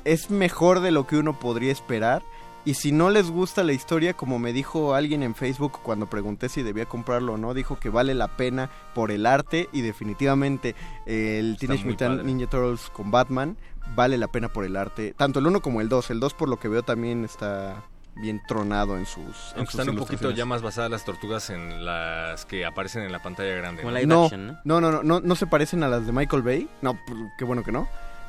[0.05, 2.23] es mejor de lo que uno podría esperar.
[2.67, 6.49] Y si no les gusta la historia, como me dijo alguien en Facebook cuando pregunté
[6.49, 10.75] si debía comprarlo o no, dijo que vale la pena por el arte y definitivamente
[11.07, 12.25] eh, el Teenage Mutant padre.
[12.25, 13.57] Ninja Turtles con Batman
[13.95, 15.15] vale la pena por el arte.
[15.17, 16.11] Tanto el 1 como el 2.
[16.11, 17.85] El 2 por lo que veo también está
[18.17, 19.53] bien tronado en sus...
[19.53, 23.05] en Aunque sus están un poquito ya más basadas las tortugas en las que aparecen
[23.05, 23.83] en la pantalla grande.
[23.83, 23.97] Como ¿no?
[23.97, 24.59] live no, action, ¿no?
[24.65, 26.69] no, no, no, no, no se parecen a las de Michael Bay.
[26.83, 27.86] No, pues, qué bueno que no.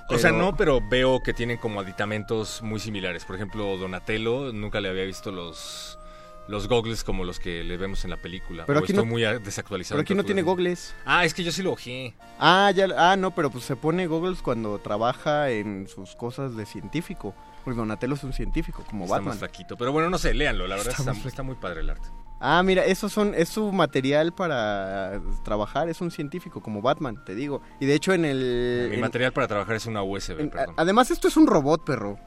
[0.10, 3.26] O sea, no, pero veo que tienen como aditamentos muy similares.
[3.26, 6.00] Por ejemplo, Donatello, nunca le había visto los
[6.48, 8.64] los goggles como los que le vemos en la película.
[8.66, 9.98] Pero o aquí estoy no- muy desactualizado.
[9.98, 10.96] Pero aquí no tiene gogles.
[11.06, 12.14] Ah, es que yo sí lo ojeé.
[12.40, 16.66] Ah, ya, ah, no, pero pues se pone goggles cuando trabaja en sus cosas de
[16.66, 17.36] científico.
[17.66, 19.32] Porque Donatello es un científico, como Está Batman.
[19.32, 19.76] más flaquito.
[19.76, 20.68] Pero bueno, no sé, léanlo.
[20.68, 22.08] La verdad Está está, está muy padre el arte.
[22.40, 27.34] Ah, mira, esos son, es su material para trabajar, es un científico, como Batman, te
[27.34, 27.62] digo.
[27.80, 28.88] Y de hecho en el...
[28.90, 30.76] Mi en- material para trabajar es una USB, en- perdón.
[30.78, 32.20] además esto es un robot, perro.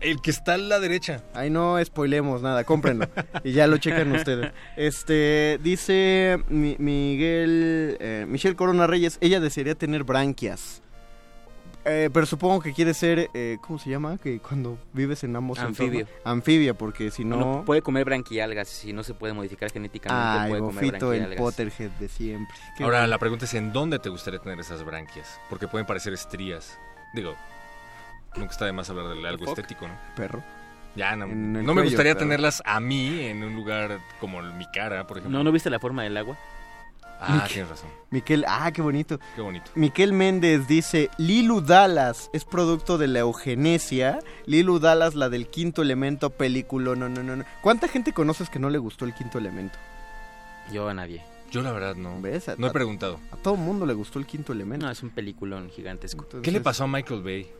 [0.00, 1.22] El que está a la derecha.
[1.32, 3.06] Ay, no spoilemos nada, cómprenlo.
[3.44, 4.52] y ya lo checan ustedes.
[4.76, 10.82] Este, dice Mi- Miguel, eh, Michelle Corona Reyes, ella desearía tener branquias.
[11.84, 14.16] Eh, pero supongo que quiere ser, eh, ¿cómo se llama?
[14.16, 16.00] Que cuando vives en ambos Anfibio.
[16.00, 16.22] entornos.
[16.26, 17.36] Anfibia, porque si no...
[17.36, 20.40] Uno puede comer branquialgas si no se puede modificar genéticamente.
[20.42, 21.34] Ay, puede comer Bofito, el.
[21.36, 22.56] Potterhead de siempre.
[22.76, 23.08] Qué Ahora, bueno.
[23.10, 25.40] la pregunta es, ¿en dónde te gustaría tener esas branquias?
[25.50, 26.78] Porque pueden parecer estrías.
[27.14, 27.34] Digo,
[28.36, 29.94] nunca está de más hablar de algo estético, ¿no?
[30.14, 30.42] Perro.
[30.94, 35.06] Ya, no, no me gustaría pero- tenerlas a mí en un lugar como mi cara,
[35.06, 35.36] por ejemplo.
[35.38, 36.36] ¿No, ¿No viste la forma del agua?
[37.24, 37.88] Ah, Miquel- tienes razón.
[38.10, 39.18] Miquel, ah, qué bonito.
[39.36, 39.70] Qué bonito.
[39.74, 44.18] Miquel Méndez dice, Lilu Dallas es producto de la eugenesia.
[44.46, 47.44] Lilu Dallas, la del quinto elemento, película, no, no, no, no.
[47.62, 49.78] ¿Cuánta gente conoces que no le gustó el quinto elemento?
[50.72, 51.22] Yo a nadie.
[51.50, 52.20] Yo la verdad no.
[52.20, 52.48] ¿Ves?
[52.48, 53.20] A, No he a- preguntado.
[53.30, 54.86] a todo el mundo le gustó el quinto elemento.
[54.86, 56.26] No, es un peliculón gigantesco.
[56.42, 57.50] ¿Qué le pasó a Michael Bay?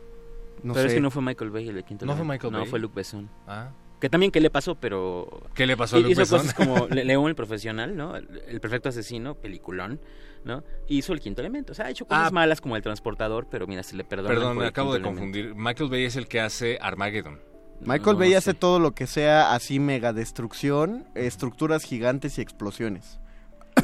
[0.63, 2.33] No pero es que no fue Michael Bay el de quinto ¿No fue elemento.
[2.47, 2.69] Michael No, Bay?
[2.69, 3.29] fue Luc Besson.
[3.47, 3.69] Ah.
[4.03, 4.75] Que también, ¿qué le pasó?
[4.75, 5.29] Pero...
[5.55, 6.39] ¿Qué le pasó a Hizo Besson?
[6.39, 8.17] cosas como Le- León el Profesional, ¿no?
[8.17, 10.01] El, Perfecto Asesino, peliculón,
[10.43, 10.61] ¿no?
[10.89, 11.71] Hizo el quinto elemento.
[11.71, 12.31] O sea, ha hecho cosas Ah.
[12.31, 15.21] malas como el transportador, pero mira, se le perdona Perdón, me acabo de elemento.
[15.21, 15.55] confundir.
[15.55, 17.39] Michael Bay es el que hace Armageddon.
[17.79, 18.57] Michael No, Bay no hace sé.
[18.57, 23.21] todo lo que sea así mega destrucción, estructuras gigantes y explosiones.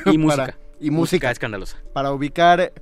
[0.05, 0.45] Y música.
[0.47, 1.31] Para- y música.
[1.31, 1.77] escandalosa.
[1.93, 2.73] Para ubicar,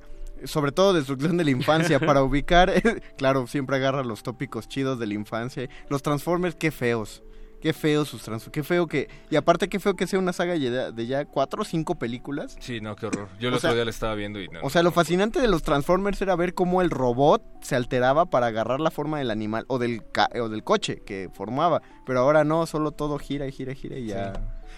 [0.42, 2.72] sobre todo destrucción de la infancia, para ubicar,
[3.16, 5.68] claro, siempre agarra los tópicos chidos de la infancia.
[5.88, 7.22] Los Transformers, qué feos.
[7.60, 8.52] Qué feos sus Transformers.
[8.52, 9.08] Qué feo que...
[9.30, 12.56] Y aparte, qué feo que sea una saga ya- de ya cuatro o cinco películas.
[12.60, 13.28] Sí, no, qué horror.
[13.40, 14.60] Yo el otro día le estaba viendo y no.
[14.62, 18.46] O sea, lo fascinante de los Transformers era ver cómo el robot se alteraba para
[18.46, 21.82] agarrar la forma del animal o del, ca- o del coche que formaba.
[22.06, 24.32] Pero ahora no, solo todo gira y gira y gira y ya.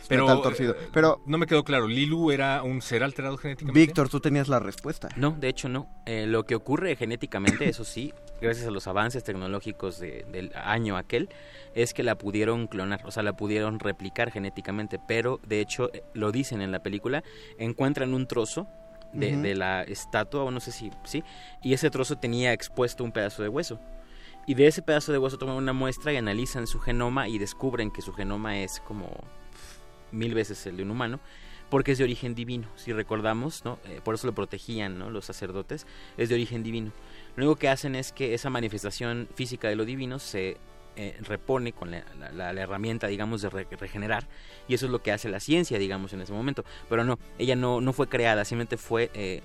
[0.08, 0.72] Pero, está torcido.
[0.74, 1.86] eh, Pero, no me quedó claro.
[1.88, 3.78] ¿Lilu era un ser alterado genéticamente?
[3.80, 5.08] Víctor, tú tenías la respuesta.
[5.16, 5.88] No, de hecho no.
[6.06, 10.96] Eh, lo que ocurre genéticamente, eso sí, gracias a los avances tecnológicos de- del año
[10.96, 11.28] aquel,
[11.74, 16.02] es que la pudieron clonar, o sea, la pudieron replicar genéticamente, pero de hecho, eh,
[16.14, 17.22] lo dicen en la película,
[17.58, 18.66] encuentran un trozo
[19.12, 21.24] de, de la estatua, o no sé si, sí,
[21.62, 23.80] y ese trozo tenía expuesto un pedazo de hueso.
[24.46, 27.90] Y de ese pedazo de hueso toman una muestra y analizan su genoma y descubren
[27.90, 29.10] que su genoma es como
[30.12, 31.20] mil veces el de un humano,
[31.68, 32.68] porque es de origen divino.
[32.76, 33.78] Si recordamos, ¿no?
[33.84, 35.10] Eh, por eso lo protegían ¿no?
[35.10, 36.92] los sacerdotes, es de origen divino.
[37.36, 40.56] Lo único que hacen es que esa manifestación física de lo divino se
[40.96, 44.26] eh, repone con la, herramienta, digamos, de re- regenerar,
[44.66, 46.64] y eso es lo que hace la ciencia, digamos, en ese momento.
[46.88, 49.40] Pero no, ella no, no fue creada, simplemente fue eh,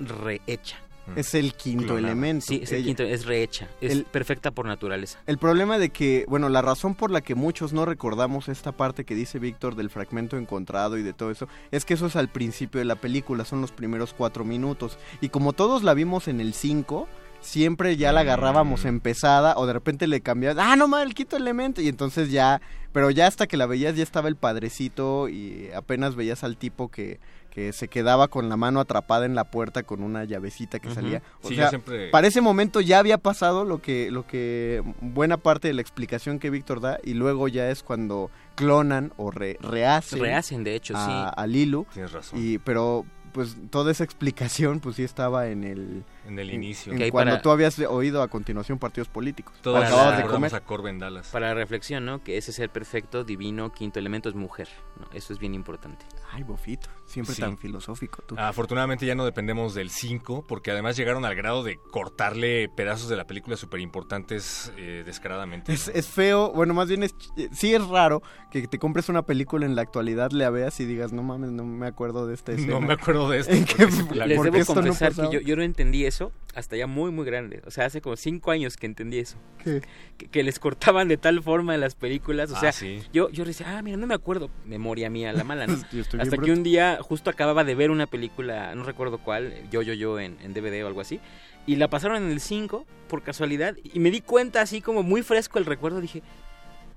[0.00, 0.78] rehecha.
[1.16, 2.46] Es el quinto elemento.
[2.46, 5.18] Sí, es el Ella- quinto, es rehecha, es El- perfecta por naturaleza.
[5.26, 9.04] El problema de que, bueno, la razón por la que muchos no recordamos esta parte
[9.04, 12.28] que dice Víctor del fragmento encontrado y de todo eso, es que eso es al
[12.28, 14.98] principio de la película, son los primeros cuatro minutos.
[15.20, 17.08] Y como todos la vimos en el 5,
[17.40, 21.36] siempre ya la agarrábamos empezada o de repente le cambiabas, ah, no mames, el quinto
[21.36, 21.80] elemento.
[21.80, 22.60] Y entonces ya,
[22.92, 26.88] pero ya hasta que la veías ya estaba el padrecito y apenas veías al tipo
[26.88, 27.18] que
[27.50, 31.20] que se quedaba con la mano atrapada en la puerta con una llavecita que salía.
[31.42, 35.36] O Sí, sea, siempre- para ese momento ya había pasado lo que, lo que buena
[35.36, 39.58] parte de la explicación que Víctor da y luego ya es cuando clonan o re-
[39.60, 41.34] rehacen, Rehacen, de hecho, a, sí.
[41.36, 41.86] a Lilu.
[41.92, 42.38] Tienes razón.
[42.40, 46.04] Y, pero pues toda esa explicación pues sí estaba en el...
[46.26, 46.92] En el inicio.
[46.92, 49.54] en cuando para- tú habías oído a continuación partidos políticos.
[49.62, 50.62] Todos Para acababas la- de recordamos comer.
[50.62, 51.28] a Corbin Dallas.
[51.28, 52.22] Para la reflexión, ¿no?
[52.22, 54.68] Que ese ser perfecto, divino, quinto elemento es mujer.
[54.98, 55.06] ¿no?
[55.14, 56.04] Eso es bien importante.
[56.32, 57.40] Ay, bofito, siempre Sí.
[57.40, 58.34] tan filosófico tú.
[58.38, 63.16] Afortunadamente ya no dependemos del 5, porque además llegaron al grado de cortarle pedazos de
[63.16, 65.72] la película súper importantes eh, descaradamente.
[65.72, 67.14] Es, es feo, bueno, más bien es,
[67.52, 71.12] sí es raro que te compres una película en la actualidad, la veas y digas,
[71.12, 72.74] no mames, no me acuerdo de esta escena.
[72.74, 73.52] No me acuerdo de esto.
[73.54, 75.62] ¿En porque qué- sí, la- Les porque debo esto no confesar que yo, yo no
[75.62, 77.62] entendí eso hasta ya muy, muy grande.
[77.66, 79.36] O sea, hace como cinco años que entendí eso.
[79.64, 79.80] ¿Qué?
[80.18, 82.50] Que, que les cortaban de tal forma en las películas.
[82.50, 83.00] O Ah, sea, sí.
[83.12, 84.50] yo, yo decía, ah, mira, no me acuerdo.
[84.66, 85.74] Memoria mía, la mala, ¿no?
[86.20, 89.94] Hasta que un día justo acababa de ver una película, no recuerdo cuál, yo, yo,
[89.94, 91.20] yo, en, en DVD o algo así.
[91.66, 93.76] Y la pasaron en el 5, por casualidad.
[93.82, 96.00] Y me di cuenta, así como muy fresco el recuerdo.
[96.00, 96.22] Dije,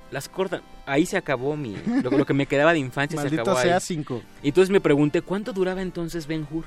[0.09, 0.61] las cortan.
[0.85, 1.75] Ahí se acabó mi.
[2.03, 3.81] Lo, lo que me quedaba de infancia se acabó sea ahí.
[3.81, 4.21] cinco.
[4.41, 6.65] Y entonces me pregunté, ¿cuánto duraba entonces Ben Hur?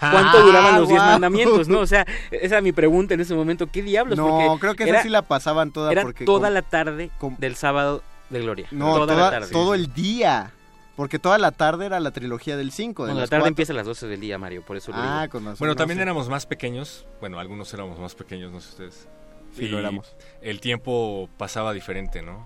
[0.00, 1.12] ¿Cuánto duraban los diez guau.
[1.12, 1.68] mandamientos?
[1.68, 3.66] No, o sea, esa era mi pregunta en ese momento.
[3.66, 4.16] ¿Qué diablos?
[4.16, 6.24] No, Porque creo que era, esa sí la pasaban toda era porque...
[6.24, 8.68] toda la tarde del sábado de Gloria.
[8.70, 9.52] No, toda, toda- la tarde.
[9.52, 10.52] todo el día.
[10.96, 13.04] Porque toda la tarde era la trilogía del 5.
[13.04, 15.30] Bueno, la tarde empieza a las 12 del día, Mario, por eso lo Ah, digo.
[15.32, 15.56] con razón.
[15.60, 16.02] Bueno, no también sé.
[16.02, 17.06] éramos más pequeños.
[17.20, 19.08] Bueno, algunos éramos más pequeños, no sé ustedes.
[19.56, 20.16] Sí, Y lo éramos.
[20.42, 22.44] El tiempo pasaba diferente, ¿no?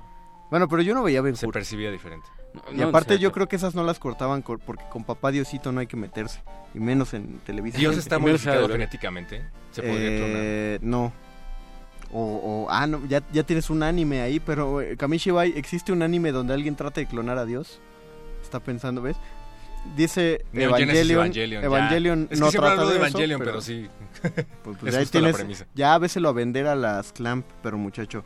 [0.50, 2.28] Bueno, pero yo no veía Ben Se percibía diferente.
[2.72, 5.04] Y No, aparte o sea, yo creo que esas no las cortaban cor- porque con
[5.04, 6.40] papá Diosito no hay que meterse.
[6.74, 7.80] Y menos en televisión.
[7.80, 9.42] Dios está modificado genéticamente.
[9.70, 11.12] Se podría Eh, no.
[12.12, 12.20] O,
[12.66, 16.02] o- ah, no, ya, ya tienes un anime ahí, pero eh, Kamishi Bai, ¿existe un
[16.02, 17.80] anime donde alguien trata de clonar a Dios?
[18.42, 19.16] Está pensando, ¿ves?
[19.96, 21.66] Dice Evangelion, Evangelion, ya.
[21.66, 23.88] Evangelion Es que no trata hablo de de eso, Evangelion, pero sí.
[24.20, 25.66] Pues, Es pues, ahí tienes, premisa.
[25.74, 28.22] ya véselo a vender a las Clamp, pero muchacho.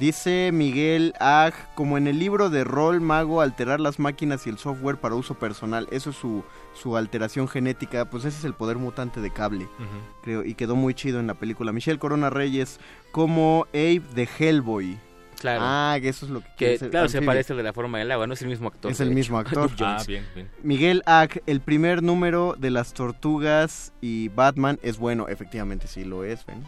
[0.00, 4.56] Dice Miguel Ag, como en el libro de rol mago, alterar las máquinas y el
[4.56, 5.86] software para uso personal.
[5.90, 8.08] Eso es su, su alteración genética.
[8.08, 9.68] Pues ese es el poder mutante de cable,
[10.22, 10.42] creo.
[10.42, 11.70] Y quedó muy chido en la película.
[11.72, 12.80] Michelle Corona Reyes,
[13.12, 14.98] como Abe de Hellboy.
[15.40, 15.62] Claro.
[15.64, 17.72] Ah, que eso es lo que que quiere ser claro, se parece al de la
[17.72, 18.92] forma del agua, no es el mismo actor.
[18.92, 19.14] Es el hecho.
[19.14, 19.70] mismo actor.
[19.80, 20.50] Ah, bien, bien.
[20.62, 26.24] Miguel Ack, el primer número de las tortugas y Batman es bueno, efectivamente sí lo
[26.24, 26.62] es, ven,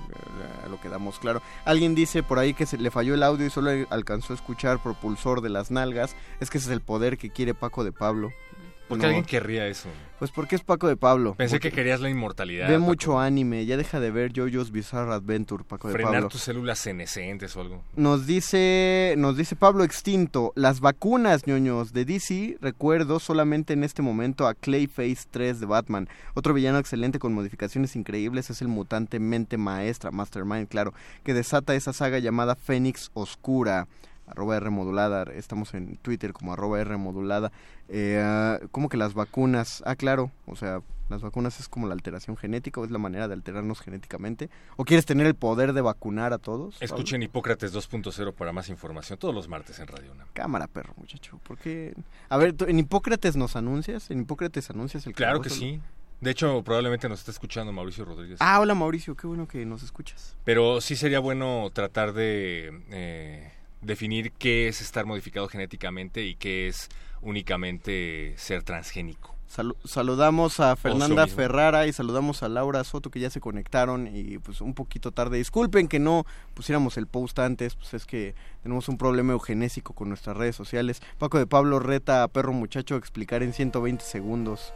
[0.65, 1.43] a lo que damos claro.
[1.67, 4.83] Alguien dice por ahí que se le falló el audio y solo alcanzó a escuchar
[4.83, 8.33] propulsor de las nalgas, es que ese es el poder que quiere Paco de Pablo.
[8.93, 9.89] ¿Por No, qué alguien querría eso?
[10.19, 11.35] Pues porque es Paco de Pablo.
[11.35, 12.69] Pensé que querías la inmortalidad.
[12.69, 12.85] Ve Paco.
[12.85, 16.29] mucho anime, ya deja de ver JoJo's Bizarre Adventure, Paco de Frenar Pablo.
[16.29, 17.83] tus células senescentes o algo.
[17.97, 24.03] Nos dice, nos dice Pablo Extinto, las vacunas, ñoños, de DC, recuerdo solamente en este
[24.03, 26.09] momento a Clayface 3 de Batman.
[26.35, 30.93] Otro villano excelente con modificaciones increíbles es el mutante mente maestra, Mastermind, claro,
[31.25, 33.89] que desata esa saga llamada Fénix Oscura.
[34.27, 37.53] Arroba R modulada, estamos en Twitter como arroba R modulada.
[37.89, 39.83] Eh, ah, ¿Cómo que las vacunas?
[39.85, 43.29] Ah, claro, o sea, las vacunas es como la alteración genética o es la manera
[43.29, 44.49] de alterarnos genéticamente.
[44.77, 46.77] ¿O quieres tener el poder de vacunar a todos?
[46.77, 46.85] Pablo?
[46.87, 50.29] Escuchen Hipócrates 2.0 para más información todos los martes en Radio UNAM.
[50.33, 51.39] Cámara, perro, muchacho.
[51.43, 51.95] ¿Por qué?
[52.29, 54.11] A ver, ¿tú- ¿en Hipócrates nos anuncias?
[54.11, 55.81] ¿En Hipócrates anuncias el Claro que sí.
[56.21, 58.39] De hecho, probablemente nos está escuchando Mauricio Rodríguez.
[58.41, 60.37] Ah, hola Mauricio, qué bueno que nos escuchas.
[60.45, 63.51] Pero sí sería bueno tratar de eh,
[63.83, 66.89] definir qué es estar modificado genéticamente y qué es
[67.21, 69.35] únicamente ser transgénico.
[69.55, 71.27] Salu- saludamos a Fernanda.
[71.27, 75.37] Ferrara y saludamos a Laura Soto que ya se conectaron y pues un poquito tarde.
[75.37, 80.09] Disculpen que no pusiéramos el post antes, pues es que tenemos un problema eugenésico con
[80.09, 81.03] nuestras redes sociales.
[81.19, 84.73] Paco de Pablo reta a Perro Muchacho a explicar en 120 segundos.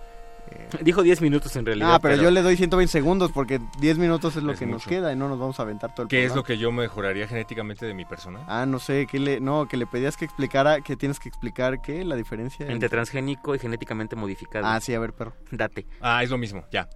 [0.50, 1.94] Eh, Dijo 10 minutos en realidad.
[1.94, 4.84] Ah, pero, yo le doy 120 segundos porque 10 minutos es lo Es que nos
[4.84, 7.26] queda y no nos vamos a aventar todo el ¿Qué es lo que yo mejoraría
[7.26, 8.40] genéticamente de mi persona?
[8.46, 11.80] Ah, no sé, que le, no, que le pedías que explicara, que tienes que explicar
[11.80, 12.66] qué, la diferencia.
[12.66, 14.66] Entre transgénico y genéticamente modificado.
[14.66, 15.34] Ah, sí, a ver, perro.
[15.50, 15.86] Date.
[16.00, 16.88] Ah, es lo mismo, ya.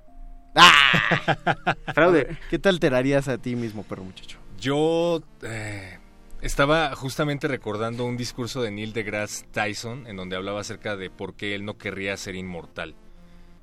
[1.95, 2.37] Fraude.
[2.51, 4.39] ¿Qué te alterarías a ti mismo, perro muchacho?
[4.59, 5.99] Yo eh,
[6.43, 11.35] estaba justamente recordando un discurso de Neil deGrasse Tyson en donde hablaba acerca de por
[11.35, 12.95] qué él no querría ser inmortal.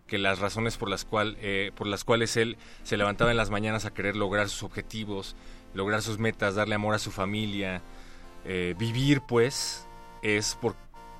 [0.07, 3.49] Que las razones por las, cual, eh, por las cuales él se levantaba en las
[3.49, 5.35] mañanas a querer lograr sus objetivos,
[5.73, 7.81] lograr sus metas, darle amor a su familia,
[8.45, 9.85] eh, vivir pues,
[10.21, 10.75] es por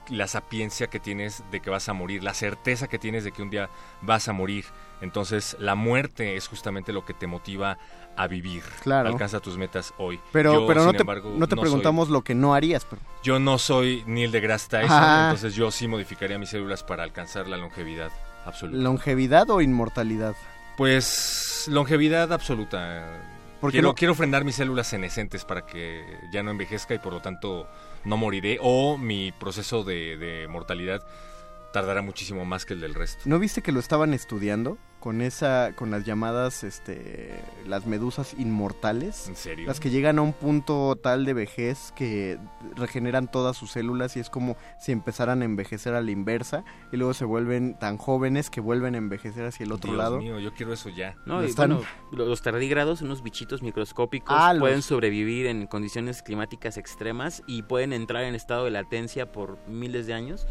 [0.10, 3.42] la sapiencia que tienes de que vas a morir, la certeza que tienes de que
[3.42, 3.70] un día
[4.02, 4.64] vas a morir.
[5.02, 7.78] Entonces la muerte es justamente lo que te motiva
[8.16, 8.64] a vivir.
[8.82, 9.10] Claro.
[9.10, 10.20] Alcanza tus metas hoy.
[10.32, 13.02] Pero, Yo, pero no, sin te, embargo, no te preguntamos lo que no harías, pero
[13.22, 15.30] yo no soy Neil deGrasse Tyson, Ah.
[15.30, 18.10] entonces yo sí modificaría mis células para alcanzar la longevidad
[18.48, 18.82] absoluta.
[18.82, 20.36] ¿longevidad o inmortalidad?
[20.78, 23.06] Pues longevidad absoluta.
[23.60, 23.96] ¿Por qué Quiero, no?
[23.96, 27.68] quiero frenar mis células senescentes para que ya no envejezca y por lo tanto
[28.06, 31.02] no moriré o mi proceso de, de mortalidad
[31.74, 33.24] tardará muchísimo más que el del resto.
[33.26, 37.30] ¿No viste que lo estaban estudiando con esa, con las llamadas, este,
[37.68, 39.28] las medusas inmortales?
[39.28, 39.68] ¿En serio?
[39.68, 42.38] Las que llegan a un punto tal de vejez que
[42.76, 46.98] regeneran todas sus células y es como si empezaran a envejecer a la inversa y
[46.98, 50.18] luego se vuelven tan jóvenes que vuelven a envejecer hacia el otro Dios lado.
[50.20, 51.16] mío, yo quiero eso ya.
[51.26, 56.22] No, y Están- bueno, los tardígrados, unos bichitos microscópicos, Ah, los- pueden sobrevivir en condiciones
[56.24, 60.48] climáticas extremas y pueden entrar en estado de latencia por miles de años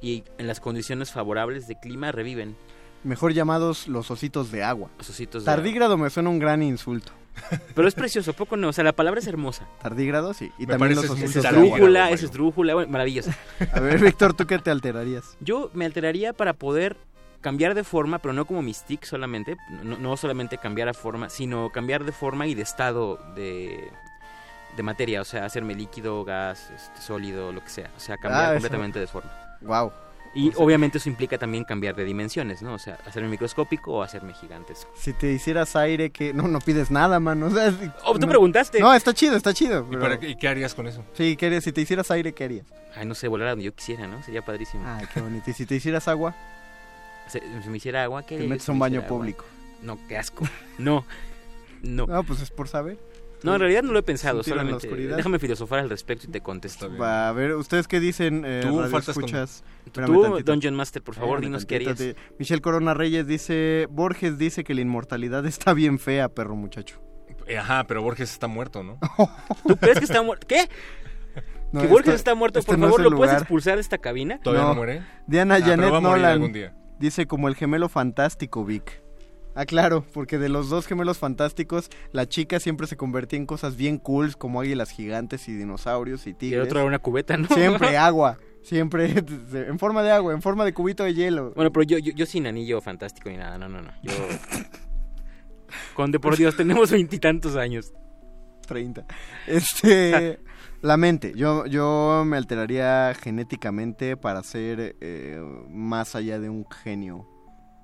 [0.00, 2.56] y en las condiciones favorables de clima reviven.
[3.04, 4.90] Mejor llamados los ositos de agua.
[4.98, 7.12] Los ositos de Tardígrado me suena un gran insulto.
[7.74, 9.66] Pero es precioso, poco no, o sea, la palabra es hermosa.
[9.80, 10.52] Tardígrado, sí.
[10.58, 11.76] Y Me también los ositos de tardígrado, agua.
[11.76, 12.14] Esdrújula, Mario.
[12.14, 13.30] es esdrújula, bueno, maravilloso.
[13.72, 15.36] A ver, Víctor, ¿tú qué te alterarías?
[15.40, 16.96] Yo me alteraría para poder
[17.40, 21.70] cambiar de forma, pero no como Mystique solamente, no, no solamente cambiar a forma, sino
[21.70, 23.88] cambiar de forma y de estado de,
[24.76, 28.44] de materia, o sea, hacerme líquido, gas, este, sólido, lo que sea, o sea, cambiar
[28.44, 29.30] Ah, completamente de forma.
[29.62, 29.90] Wow.
[30.32, 32.74] Y obviamente eso implica también cambiar de dimensiones, ¿no?
[32.74, 34.88] O sea, hacerme microscópico o hacerme gigantesco.
[34.94, 37.46] Si te hicieras aire, que no, no pides nada, mano.
[37.50, 37.72] O sea,
[38.04, 38.78] Oh, tú no- preguntaste.
[38.78, 39.84] No, está chido, está chido.
[39.90, 41.04] ¿Y, para qué, y qué harías con eso?
[41.14, 41.64] Sí, ¿qué harías?
[41.64, 42.66] Si te hicieras aire, ¿qué harías?
[42.94, 44.22] Ay, no sé, volar a donde yo quisiera, ¿no?
[44.22, 44.84] Sería padrísimo.
[44.86, 45.50] Ay, qué bonito.
[45.50, 46.34] ¿Y si te hicieras agua?
[47.26, 49.08] Si, si me hiciera agua, ¿qué Te metes a un baño agua?
[49.08, 49.44] público.
[49.82, 50.44] No, qué asco.
[50.78, 51.04] No,
[51.82, 52.06] no.
[52.06, 52.98] No, pues es por saber.
[53.42, 56.94] No, en realidad no lo he pensado, solamente déjame filosofar al respecto y te contesto.
[56.96, 58.42] Va, a ver, ¿ustedes qué dicen?
[58.46, 59.64] Eh, Tú faltas con- escuchas?
[59.92, 60.52] Tú, tantito.
[60.52, 62.16] Dungeon Master, por favor, Espérame dinos qué harías.
[62.38, 67.00] Michelle Corona Reyes dice, Borges dice que la inmortalidad está bien fea, perro muchacho.
[67.46, 68.98] Eh, Ajá, pero Borges está muerto, ¿no?
[69.66, 70.46] ¿Tú crees que está muerto?
[70.46, 70.68] ¿Qué?
[71.72, 72.58] No, que Borges este- está muerto.
[72.58, 74.38] este por favor, ¿lo puedes expulsar de esta cabina?
[74.42, 75.02] ¿Todavía no, muere?
[75.26, 76.74] Diana Ah, Janet Nolan algún día.
[76.98, 79.02] dice como el gemelo fantástico, Vic.
[79.54, 83.76] Ah, claro, porque de los dos gemelos fantásticos, la chica siempre se convertía en cosas
[83.76, 86.64] bien cools como águilas gigantes y dinosaurios y Y el tigres.
[86.66, 87.48] otro era una cubeta, ¿no?
[87.48, 89.12] Siempre agua, siempre
[89.52, 91.52] en forma de agua, en forma de cubito de hielo.
[91.54, 93.90] Bueno, pero yo, yo, yo sin anillo fantástico ni nada, no, no, no.
[94.02, 94.12] Yo...
[95.94, 97.92] Conde, por Dios, tenemos veintitantos años.
[98.66, 99.04] 30.
[99.46, 100.38] Este,
[100.80, 101.32] la mente.
[101.34, 107.26] Yo, yo me alteraría genéticamente para ser eh, más allá de un genio.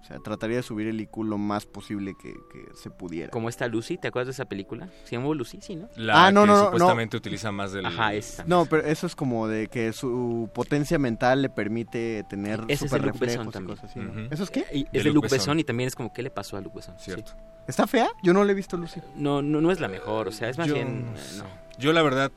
[0.06, 3.30] O sea, trataría de subir el IQ lo más posible que, que se pudiera.
[3.32, 4.88] Como esta Lucy, ¿te acuerdas de esa película?
[5.02, 5.88] Se llamó Lucy, sí, ¿no?
[5.96, 7.86] La Ah, no, que no, no, supuestamente utiliza más del...
[7.86, 8.44] Ajá, esa.
[8.46, 12.90] No, pero eso es como de que su potencia mental le permite tener Ese es
[12.92, 13.76] super de Besson reflejos y también.
[13.76, 14.00] cosas así.
[14.30, 14.64] ¿Eso es qué?
[14.72, 15.28] Y De es de Besson.
[15.28, 16.94] Besson y también es como, ¿qué le pasó a Luc Besson?
[16.98, 17.06] Sí.
[17.06, 17.32] Cierto.
[17.66, 18.06] ¿Está fea?
[18.22, 19.00] Yo no le he visto Lucy.
[19.16, 21.12] No, no, no es la mejor, o sea, es más Yo bien...
[21.16, 21.44] eh, no.
[21.78, 22.30] Yo la verdad,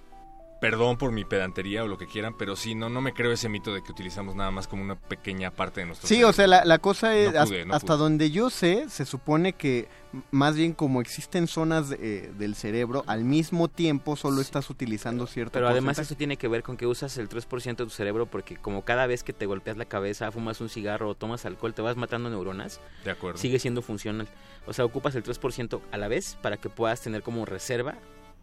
[0.62, 3.48] perdón por mi pedantería o lo que quieran, pero sí, no, no me creo ese
[3.50, 6.48] mito de que utilizamos nada más como una pequeña parte de nuestro Sí, o sea,
[6.48, 7.98] la, la cosa es, No has- pude, no hasta pude.
[7.98, 9.88] donde yo sé, se supone que
[10.32, 15.54] más bien como existen zonas eh, del cerebro, al mismo tiempo solo estás utilizando cierto
[15.54, 18.58] Pero además eso tiene que ver con que usas el 3% de tu cerebro porque
[18.58, 21.82] como cada vez que te golpeas la cabeza, fumas un cigarro o tomas alcohol, te
[21.84, 23.38] vas matando neuronas, De acuerdo.
[23.38, 24.28] sigue siendo funcional.
[24.66, 27.96] O sea, ocupas el 3% a la vez para que puedas tener como reserva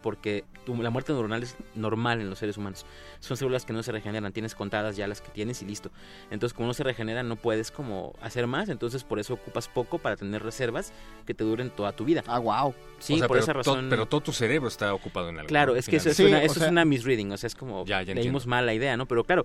[0.07, 2.87] porque tu- la muerte neuronal es normal en los seres humanos.
[3.19, 5.91] Son células que no se regeneran, tienes contadas ya las que tienes y listo.
[6.31, 9.99] Entonces, como no se regeneran, no puedes como hacer más, entonces por eso ocupas poco
[9.99, 10.93] para tener reservas
[11.27, 12.23] que te duren toda tu vida.
[12.29, 12.73] Ah, wow.
[13.01, 13.87] Sí, O sea, por esa to- razón.
[13.91, 15.49] pero todo tu cerebro está ocupado en algo.
[15.49, 15.79] Claro, ¿no?
[15.81, 17.57] es que eso es, una, Sí, o eso sea- es una misreading, o sea, es
[17.57, 19.07] como Ya, ya leímos mal la idea, ¿no?
[19.07, 19.45] Pero claro,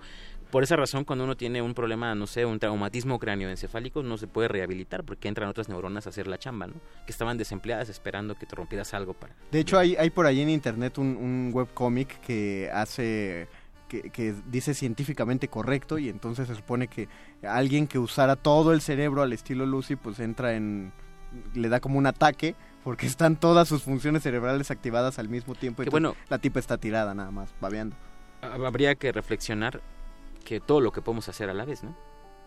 [0.52, 4.28] por esa razón cuando uno tiene un problema, no sé, un traumatismo cráneoencefálico, no se
[4.28, 6.74] puede rehabilitar porque entran otras neuronas a hacer la chamba, ¿no?
[7.06, 9.34] Que estaban desempleadas esperando que te rompieras algo para...
[9.52, 13.48] De hecho, hay, hay por ahí en internet un, un webcómic que hace.
[13.88, 17.10] Que, que dice científicamente correcto y entonces se supone que
[17.44, 20.94] alguien que usara todo el cerebro al estilo Lucy pues entra en
[21.56, 22.56] le da como un ataque
[22.86, 26.78] porque están todas sus funciones cerebrales activadas al mismo tiempo y bueno- la tipa está
[26.78, 27.98] tirada nada más babeando
[28.42, 29.82] Habría que reflexionar
[30.46, 31.94] que todo lo que podemos hacer a la vez, ¿no?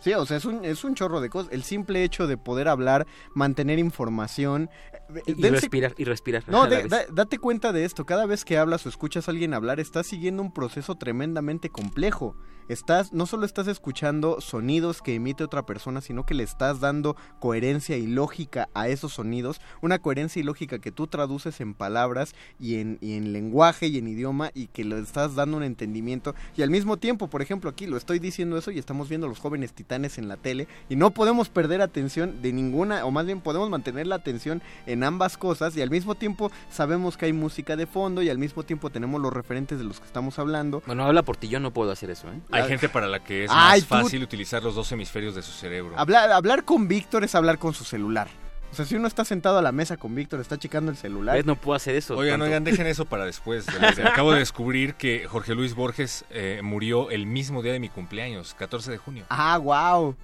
[0.04, 1.50] Sí, o sea, es un, es un chorro de cosas.
[1.52, 4.68] El simple hecho de poder hablar, mantener información.
[5.14, 6.44] eh, Y, y dense- respirar, y respirar.
[6.46, 8.04] No, de- da- date cuenta de esto.
[8.04, 12.36] Cada vez que hablas o escuchas a alguien hablar, estás siguiendo un proceso tremendamente complejo.
[12.66, 17.14] Estás, no solo estás escuchando sonidos que emite otra persona, sino que le estás dando
[17.38, 19.60] coherencia y lógica a esos sonidos.
[19.82, 23.98] Una coherencia y lógica que tú traduces en palabras y en, y en lenguaje y
[23.98, 26.34] en idioma y que le estás dando un entendimiento.
[26.56, 29.30] Y al mismo tiempo, por ejemplo, aquí lo estoy diciendo eso y estamos viendo a
[29.30, 33.26] los jóvenes titanes en la tele y no podemos perder atención de ninguna, o más
[33.26, 37.32] bien podemos mantener la atención en ambas cosas y al mismo tiempo sabemos que hay
[37.32, 40.82] música de fondo y al mismo tiempo tenemos los referentes de los que estamos hablando.
[40.86, 42.40] Bueno, habla por ti, yo no puedo hacer eso, ¿eh?
[42.50, 45.42] Hay gente para la que es Ay, más tú- fácil utilizar los dos hemisferios de
[45.42, 45.94] su cerebro.
[45.96, 48.26] Hablar, hablar con Víctor es hablar con su celular.
[48.74, 51.36] O sea, si uno está sentado a la mesa con Víctor, está checando el celular.
[51.36, 51.46] ¿Ves?
[51.46, 52.16] No puedo hacer eso.
[52.16, 52.46] Oigan, tanto.
[52.46, 53.66] oigan, dejen eso para después.
[53.96, 54.02] de.
[54.02, 58.52] Acabo de descubrir que Jorge Luis Borges eh, murió el mismo día de mi cumpleaños,
[58.54, 59.26] 14 de junio.
[59.28, 60.16] Ah, wow.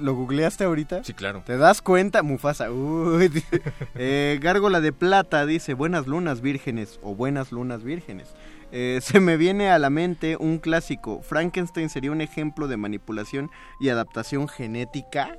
[0.00, 1.04] ¿Lo googleaste ahorita?
[1.04, 1.42] Sí, claro.
[1.44, 2.22] ¿Te das cuenta?
[2.22, 2.70] Mufasa.
[2.70, 3.30] Uy,
[3.96, 8.28] eh, Gárgola de Plata dice, buenas lunas vírgenes o buenas lunas vírgenes.
[8.72, 11.20] Eh, se me viene a la mente un clásico.
[11.22, 15.38] Frankenstein sería un ejemplo de manipulación y adaptación genética.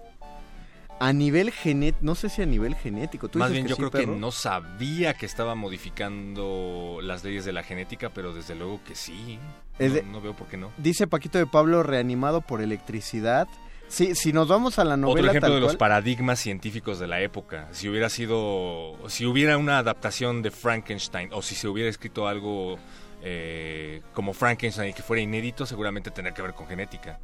[0.99, 3.27] A nivel genético, no sé si a nivel genético.
[3.27, 4.13] ¿Tú Más dices bien, yo sí, creo perro?
[4.13, 8.95] que no sabía que estaba modificando las leyes de la genética, pero desde luego que
[8.95, 9.37] sí.
[9.79, 10.71] No, de- no veo por qué no.
[10.77, 13.47] Dice Paquito de Pablo, reanimado por electricidad.
[13.87, 17.07] Sí, si nos vamos a la novela Otro ejemplo tal de los paradigmas científicos de
[17.07, 17.67] la época.
[17.71, 22.79] Si hubiera sido, si hubiera una adaptación de Frankenstein o si se hubiera escrito algo
[23.21, 27.19] eh, como Frankenstein que fuera inédito, seguramente tendría que ver con genética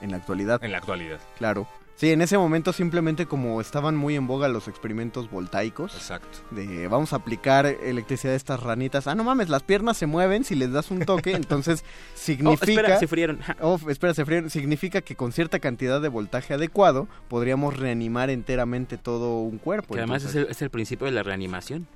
[0.00, 0.62] en la actualidad.
[0.62, 1.18] en la actualidad.
[1.38, 1.66] Claro.
[1.96, 5.94] Sí, en ese momento simplemente como estaban muy en boga los experimentos voltaicos.
[5.94, 6.38] Exacto.
[6.50, 9.06] De vamos a aplicar electricidad a estas ranitas.
[9.06, 12.50] Ah, no mames, las piernas se mueven si les das un toque, entonces significa...
[12.50, 13.40] Oh, espera, se frieron.
[13.60, 14.50] Oh, espera, se frieron.
[14.50, 19.94] Significa que con cierta cantidad de voltaje adecuado podríamos reanimar enteramente todo un cuerpo.
[19.94, 21.86] Que además es el, es el principio de la reanimación.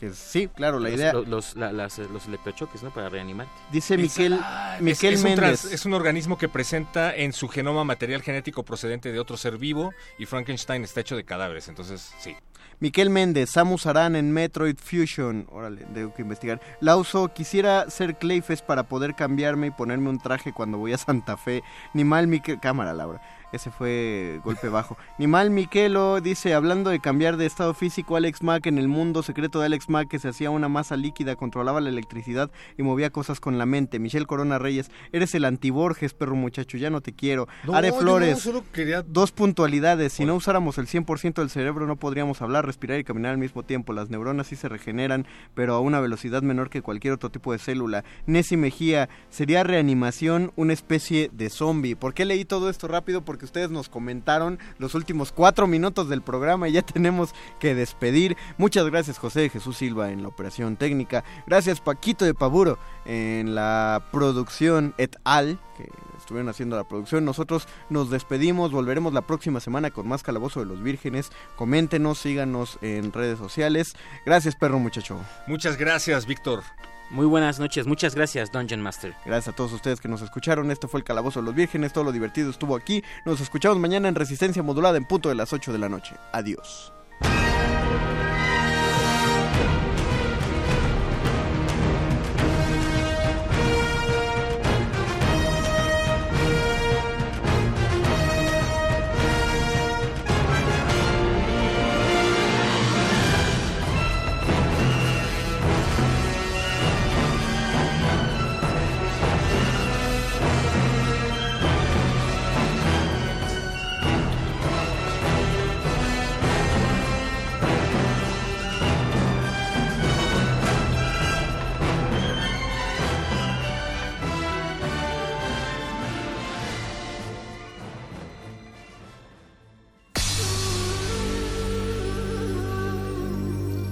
[0.00, 1.12] Que sí, claro, la Los- idea...
[1.12, 2.90] Los, los, la- las- los electrochoques, ¿no?
[2.90, 3.52] Para reanimarte.
[3.70, 5.60] Dice Miquel, Es- Miquel es, un Méndez.
[5.60, 9.58] trans- es un organismo que presenta en su genoma material genético procedente de otro ser
[9.58, 12.34] vivo y Frankenstein está hecho de cadáveres, entonces sí.
[12.78, 15.46] Miquel Méndez, Samus Aran en Metroid Fusion.
[15.50, 16.62] Órale, tengo que investigar.
[16.80, 21.36] Lauso, quisiera ser Clayface para poder cambiarme y ponerme un traje cuando voy a Santa
[21.36, 21.62] Fe.
[21.92, 22.58] Ni mal, Miquel.
[22.58, 23.20] Cámara, Laura.
[23.52, 24.96] Ese fue golpe bajo.
[25.18, 29.22] Ni mal, Miquelo dice, hablando de cambiar de estado físico, Alex Mack en el mundo
[29.22, 33.10] secreto de Alex Mack, que se hacía una masa líquida, controlaba la electricidad y movía
[33.10, 33.98] cosas con la mente.
[33.98, 37.48] Michelle Corona Reyes, eres el antiborges, perro muchacho, ya no te quiero.
[37.64, 40.12] No, Are no, Flores, solo quería- dos puntualidades.
[40.12, 43.62] Si no usáramos el 100% del cerebro, no podríamos hablar, respirar y caminar al mismo
[43.64, 43.92] tiempo.
[43.92, 47.58] Las neuronas sí se regeneran, pero a una velocidad menor que cualquier otro tipo de
[47.58, 48.04] célula.
[48.26, 51.96] Nessie Mejía, sería reanimación una especie de zombie.
[51.96, 53.22] ¿Por qué leí todo esto rápido?
[53.22, 58.36] Porque ustedes nos comentaron los últimos cuatro minutos del programa y ya tenemos que despedir.
[58.58, 61.24] Muchas gracias, José Jesús Silva, en la operación técnica.
[61.46, 65.58] Gracias, Paquito de Paburo, en la producción et al.
[65.76, 65.88] Que
[66.18, 67.24] estuvieron haciendo la producción.
[67.24, 71.30] Nosotros nos despedimos, volveremos la próxima semana con más Calabozo de los Vírgenes.
[71.56, 73.94] Coméntenos, síganos en redes sociales.
[74.26, 75.18] Gracias, perro muchacho.
[75.46, 76.62] Muchas gracias, Víctor.
[77.10, 79.14] Muy buenas noches, muchas gracias, Dungeon Master.
[79.26, 80.70] Gracias a todos ustedes que nos escucharon.
[80.70, 81.92] Esto fue el Calabozo de los Vírgenes.
[81.92, 83.02] Todo lo divertido estuvo aquí.
[83.24, 86.14] Nos escuchamos mañana en Resistencia Modulada en punto de las 8 de la noche.
[86.32, 86.92] Adiós.